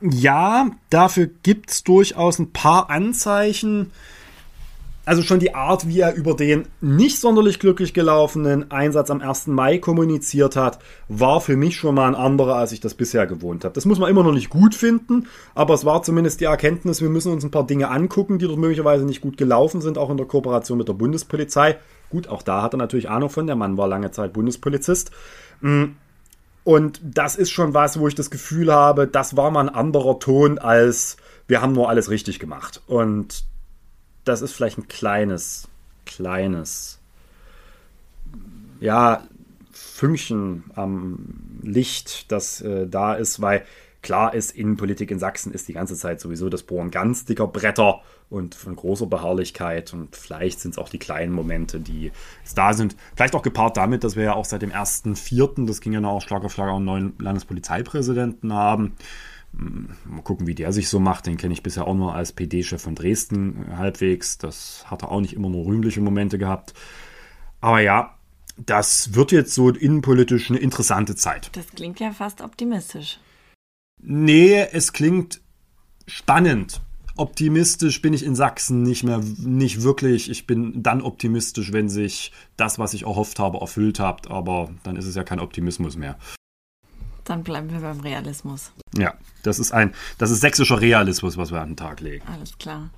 Ja, 0.00 0.70
dafür 0.90 1.28
gibt 1.42 1.70
es 1.70 1.82
durchaus 1.82 2.38
ein 2.38 2.52
paar 2.52 2.90
Anzeichen. 2.90 3.90
Also 5.04 5.22
schon 5.22 5.40
die 5.40 5.54
Art, 5.54 5.88
wie 5.88 6.00
er 6.00 6.14
über 6.14 6.34
den 6.34 6.66
nicht 6.82 7.18
sonderlich 7.18 7.58
glücklich 7.58 7.94
gelaufenen 7.94 8.70
Einsatz 8.70 9.10
am 9.10 9.22
1. 9.22 9.46
Mai 9.46 9.78
kommuniziert 9.78 10.54
hat, 10.54 10.80
war 11.08 11.40
für 11.40 11.56
mich 11.56 11.76
schon 11.76 11.94
mal 11.94 12.08
ein 12.08 12.14
anderer, 12.14 12.56
als 12.56 12.72
ich 12.72 12.80
das 12.80 12.92
bisher 12.92 13.26
gewohnt 13.26 13.64
habe. 13.64 13.72
Das 13.72 13.86
muss 13.86 13.98
man 13.98 14.10
immer 14.10 14.22
noch 14.22 14.34
nicht 14.34 14.50
gut 14.50 14.74
finden, 14.74 15.26
aber 15.54 15.72
es 15.72 15.86
war 15.86 16.02
zumindest 16.02 16.42
die 16.42 16.44
Erkenntnis, 16.44 17.00
wir 17.00 17.08
müssen 17.08 17.32
uns 17.32 17.42
ein 17.42 17.50
paar 17.50 17.66
Dinge 17.66 17.88
angucken, 17.88 18.38
die 18.38 18.44
dort 18.44 18.58
möglicherweise 18.58 19.06
nicht 19.06 19.22
gut 19.22 19.38
gelaufen 19.38 19.80
sind, 19.80 19.96
auch 19.96 20.10
in 20.10 20.18
der 20.18 20.26
Kooperation 20.26 20.76
mit 20.76 20.88
der 20.88 20.92
Bundespolizei. 20.92 21.78
Gut, 22.10 22.28
auch 22.28 22.42
da 22.42 22.62
hat 22.62 22.74
er 22.74 22.78
natürlich 22.78 23.10
Ahnung 23.10 23.30
von. 23.30 23.46
Der 23.46 23.56
Mann 23.56 23.76
war 23.76 23.88
lange 23.88 24.10
Zeit 24.10 24.32
Bundespolizist. 24.32 25.10
Mm. 25.60 25.84
Und 26.64 27.00
das 27.02 27.36
ist 27.36 27.50
schon 27.50 27.72
was, 27.72 27.98
wo 27.98 28.08
ich 28.08 28.14
das 28.14 28.30
Gefühl 28.30 28.72
habe, 28.72 29.06
das 29.06 29.36
war 29.36 29.50
mal 29.50 29.60
ein 29.60 29.74
anderer 29.74 30.18
Ton 30.18 30.58
als 30.58 31.16
wir 31.48 31.62
haben 31.62 31.72
nur 31.72 31.88
alles 31.88 32.10
richtig 32.10 32.38
gemacht. 32.38 32.82
Und 32.86 33.44
das 34.24 34.42
ist 34.42 34.52
vielleicht 34.52 34.78
ein 34.78 34.86
kleines, 34.86 35.66
kleines, 36.04 37.00
ja, 38.78 39.26
Fünkchen 39.72 40.64
am 40.74 41.60
Licht, 41.62 42.30
das 42.30 42.60
äh, 42.60 42.86
da 42.86 43.14
ist, 43.14 43.40
weil 43.40 43.64
klar 44.02 44.34
ist, 44.34 44.54
Innenpolitik 44.54 45.10
in 45.10 45.18
Sachsen 45.18 45.52
ist 45.52 45.66
die 45.66 45.72
ganze 45.72 45.96
Zeit 45.96 46.20
sowieso 46.20 46.48
das 46.48 46.62
Bohren 46.62 46.90
ganz 46.90 47.24
dicker 47.24 47.48
Bretter 47.48 48.00
und 48.30 48.54
von 48.54 48.76
großer 48.76 49.06
Beharrlichkeit. 49.06 49.92
Und 49.92 50.16
vielleicht 50.16 50.60
sind 50.60 50.72
es 50.72 50.78
auch 50.78 50.88
die 50.88 50.98
kleinen 50.98 51.32
Momente, 51.32 51.80
die 51.80 52.12
da 52.54 52.72
sind. 52.74 52.96
Vielleicht 53.14 53.34
auch 53.34 53.42
gepaart 53.42 53.76
damit, 53.76 54.04
dass 54.04 54.16
wir 54.16 54.24
ja 54.24 54.34
auch 54.34 54.44
seit 54.44 54.62
dem 54.62 54.72
1.4., 54.72 55.66
das 55.66 55.80
ging 55.80 55.92
ja 55.92 56.00
noch 56.00 56.10
auch 56.10 56.22
Schlag 56.22 56.44
auf 56.44 56.52
Schlag, 56.52 56.68
auch 56.68 56.76
einen 56.76 56.84
neuen 56.84 57.14
Landespolizeipräsidenten 57.18 58.52
haben. 58.52 58.94
Hm, 59.56 59.88
mal 60.04 60.22
gucken, 60.22 60.46
wie 60.46 60.54
der 60.54 60.72
sich 60.72 60.88
so 60.88 61.00
macht. 61.00 61.26
Den 61.26 61.36
kenne 61.36 61.54
ich 61.54 61.62
bisher 61.62 61.86
auch 61.86 61.94
nur 61.94 62.14
als 62.14 62.32
PD-Chef 62.32 62.82
von 62.82 62.94
Dresden 62.94 63.76
halbwegs. 63.76 64.38
Das 64.38 64.84
hat 64.86 65.02
er 65.02 65.10
auch 65.10 65.20
nicht 65.20 65.34
immer 65.34 65.48
nur 65.48 65.66
rühmliche 65.66 66.00
Momente 66.00 66.38
gehabt. 66.38 66.74
Aber 67.60 67.80
ja, 67.80 68.14
das 68.56 69.14
wird 69.14 69.32
jetzt 69.32 69.54
so 69.54 69.70
innenpolitisch 69.70 70.50
eine 70.50 70.58
interessante 70.58 71.16
Zeit. 71.16 71.50
Das 71.52 71.68
klingt 71.68 72.00
ja 72.00 72.12
fast 72.12 72.40
optimistisch. 72.40 73.20
Nee, 74.00 74.66
es 74.72 74.92
klingt 74.92 75.40
spannend 76.06 76.80
optimistisch 77.18 78.00
bin 78.00 78.12
ich 78.12 78.24
in 78.24 78.34
Sachsen 78.34 78.82
nicht 78.82 79.04
mehr, 79.04 79.20
nicht 79.38 79.82
wirklich. 79.82 80.30
Ich 80.30 80.46
bin 80.46 80.82
dann 80.82 81.02
optimistisch, 81.02 81.72
wenn 81.72 81.88
sich 81.88 82.32
das, 82.56 82.78
was 82.78 82.94
ich 82.94 83.02
erhofft 83.02 83.38
habe, 83.38 83.58
erfüllt 83.58 84.00
hat. 84.00 84.30
Aber 84.30 84.70
dann 84.82 84.96
ist 84.96 85.06
es 85.06 85.14
ja 85.14 85.24
kein 85.24 85.40
Optimismus 85.40 85.96
mehr. 85.96 86.18
Dann 87.24 87.42
bleiben 87.42 87.70
wir 87.70 87.80
beim 87.80 88.00
Realismus. 88.00 88.72
Ja, 88.96 89.14
das 89.42 89.58
ist 89.58 89.72
ein, 89.72 89.94
das 90.16 90.30
ist 90.30 90.40
sächsischer 90.40 90.80
Realismus, 90.80 91.36
was 91.36 91.52
wir 91.52 91.60
an 91.60 91.70
den 91.70 91.76
Tag 91.76 92.00
legen. 92.00 92.26
Alles 92.26 92.56
klar. 92.56 92.90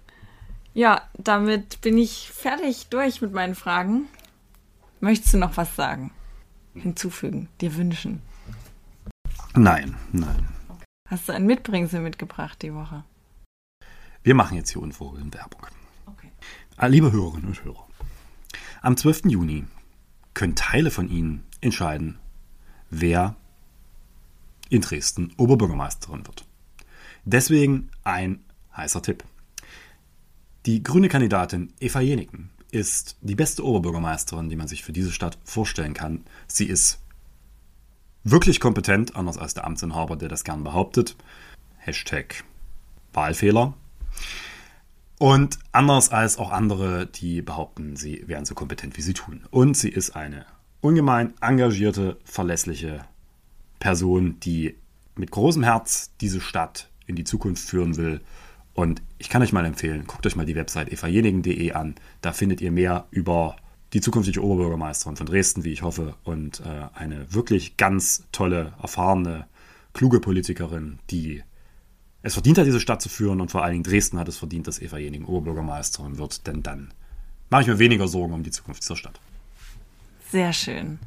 Ja, 0.73 1.03
damit 1.15 1.81
bin 1.81 1.99
ich 1.99 2.31
fertig 2.31 2.87
durch 2.91 3.21
mit 3.21 3.33
meinen 3.33 3.57
Fragen. 3.57 4.07
Möchtest 5.01 5.35
du 5.35 5.39
noch 5.39 5.57
was 5.57 5.75
sagen? 5.75 6.13
Hinzufügen, 6.75 7.49
dir 7.61 7.75
wünschen? 7.75 8.23
Nein, 9.55 9.97
nein. 10.13 10.49
Hast 11.09 11.29
du 11.29 11.33
ein 11.33 11.47
Mitbringsel 11.47 12.01
mitgebracht 12.01 12.63
die 12.63 12.73
Woche? 12.73 13.03
Wir 14.23 14.35
machen 14.35 14.57
jetzt 14.57 14.71
hier 14.71 14.83
unverhohlen 14.83 15.33
Werbung. 15.33 15.67
Okay. 16.07 16.31
Ah, 16.77 16.87
Liebe 16.87 17.11
Hörerinnen 17.11 17.49
und 17.49 17.65
Hörer, 17.65 17.87
am 18.83 18.97
12. 18.97 19.23
Juni 19.27 19.65
können 20.35 20.55
Teile 20.55 20.91
von 20.91 21.09
Ihnen 21.09 21.45
entscheiden, 21.61 22.19
wer 22.91 23.37
in 24.69 24.83
Dresden 24.83 25.33
Oberbürgermeisterin 25.37 26.27
wird. 26.27 26.45
Deswegen 27.25 27.91
ein 28.05 28.41
heißer 28.77 29.03
Tipp. 29.03 29.25
Die 30.67 30.83
grüne 30.83 31.09
Kandidatin 31.09 31.73
Eva 31.81 32.01
Jeniken 32.01 32.51
ist 32.71 33.17
die 33.23 33.35
beste 33.35 33.65
Oberbürgermeisterin, 33.65 34.51
die 34.51 34.57
man 34.57 34.69
sich 34.69 34.85
für 34.85 34.93
diese 34.93 35.13
Stadt 35.13 35.39
vorstellen 35.45 35.95
kann. 35.95 36.25
Sie 36.47 36.67
ist 36.67 37.01
wirklich 38.23 38.61
kompetent, 38.61 39.17
anders 39.17 39.39
als 39.39 39.55
der 39.55 39.65
Amtsinhaber, 39.65 40.17
der 40.17 40.29
das 40.29 40.45
gern 40.45 40.63
behauptet. 40.63 41.17
Hashtag 41.79 42.45
Wahlfehler. 43.13 43.75
Und 45.19 45.59
anders 45.73 46.11
als 46.11 46.39
auch 46.39 46.51
andere, 46.51 47.07
die 47.07 47.43
behaupten, 47.43 47.95
sie 47.97 48.25
wären 48.27 48.47
so 48.47 48.55
kompetent, 48.55 48.97
wie 48.97 49.03
sie 49.03 49.13
tun. 49.13 49.43
Und 49.51 49.77
sie 49.77 49.91
ist 49.91 50.17
eine 50.17 50.47
ungemein 50.81 51.35
engagierte, 51.43 52.19
verlässliche 52.25 53.05
Person, 53.79 54.41
die 54.41 54.77
mit 55.17 55.31
großem 55.31 55.63
Herz 55.63 56.13
diese 56.21 56.41
Stadt 56.41 56.89
in 57.07 57.17
die 57.17 57.25
Zukunft 57.25 57.69
führen 57.69 57.97
will. 57.97 58.23
Und 58.73 59.03
ich 59.19 59.29
kann 59.29 59.43
euch 59.43 59.53
mal 59.53 59.67
empfehlen, 59.67 60.07
guckt 60.07 60.27
euch 60.27 60.37
mal 60.37 60.47
die 60.47 60.57
Website 60.57 60.91
evajenigen.de 60.91 61.73
an. 61.73 61.97
Da 62.23 62.33
findet 62.33 62.61
ihr 62.61 62.73
mehr 62.73 63.07
über 63.11 63.57
die 63.93 64.01
zukünftige 64.01 64.43
Oberbürgermeisterin 64.43 65.17
von 65.17 65.27
Dresden, 65.27 65.65
wie 65.65 65.73
ich 65.73 65.83
hoffe, 65.83 66.15
und 66.25 66.61
äh, 66.61 66.87
eine 66.95 67.33
wirklich 67.35 67.77
ganz 67.77 68.25
tolle, 68.33 68.73
erfahrene, 68.81 69.47
kluge 69.93 70.21
Politikerin, 70.21 70.99
die 71.11 71.43
es 72.23 72.35
verdient 72.35 72.59
hat, 72.59 72.67
diese 72.67 72.81
Stadt 72.81 73.01
zu 73.01 73.09
führen 73.09 73.41
und 73.41 73.51
vor 73.51 73.63
allen 73.63 73.73
Dingen 73.73 73.85
Dresden 73.85 74.19
hat 74.19 74.29
es 74.29 74.39
verdient, 74.39 74.67
dass 74.67 74.81
Eva 74.81 74.99
Jening 74.99 75.25
Oberbürgermeisterin 75.25 76.19
wird, 76.19 76.47
denn 76.47 76.63
dann 76.63 76.93
mache 77.49 77.63
ich 77.63 77.69
mir 77.69 77.79
weniger 77.79 78.09
Sorgen 78.09 78.35
um 78.35 78.43
die 78.43 78.51
Zukunft 78.51 78.83
dieser 78.83 78.97
Stadt. 78.97 79.21
Sehr 80.31 80.53
schön. 80.53 80.99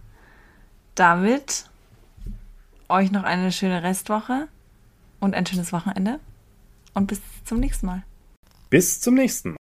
Damit 0.96 1.70
euch 2.90 3.12
noch 3.12 3.24
eine 3.24 3.52
schöne 3.52 3.84
Restwoche 3.84 4.48
und 5.20 5.34
ein 5.36 5.46
schönes 5.46 5.72
Wochenende 5.72 6.20
und 6.94 7.08
bis 7.08 7.22
zum 7.46 7.60
nächsten 7.60 7.86
Mal. 7.86 8.04
Bis 8.70 9.00
zum 9.00 9.16
nächsten 9.16 9.50
Mal. 9.52 9.63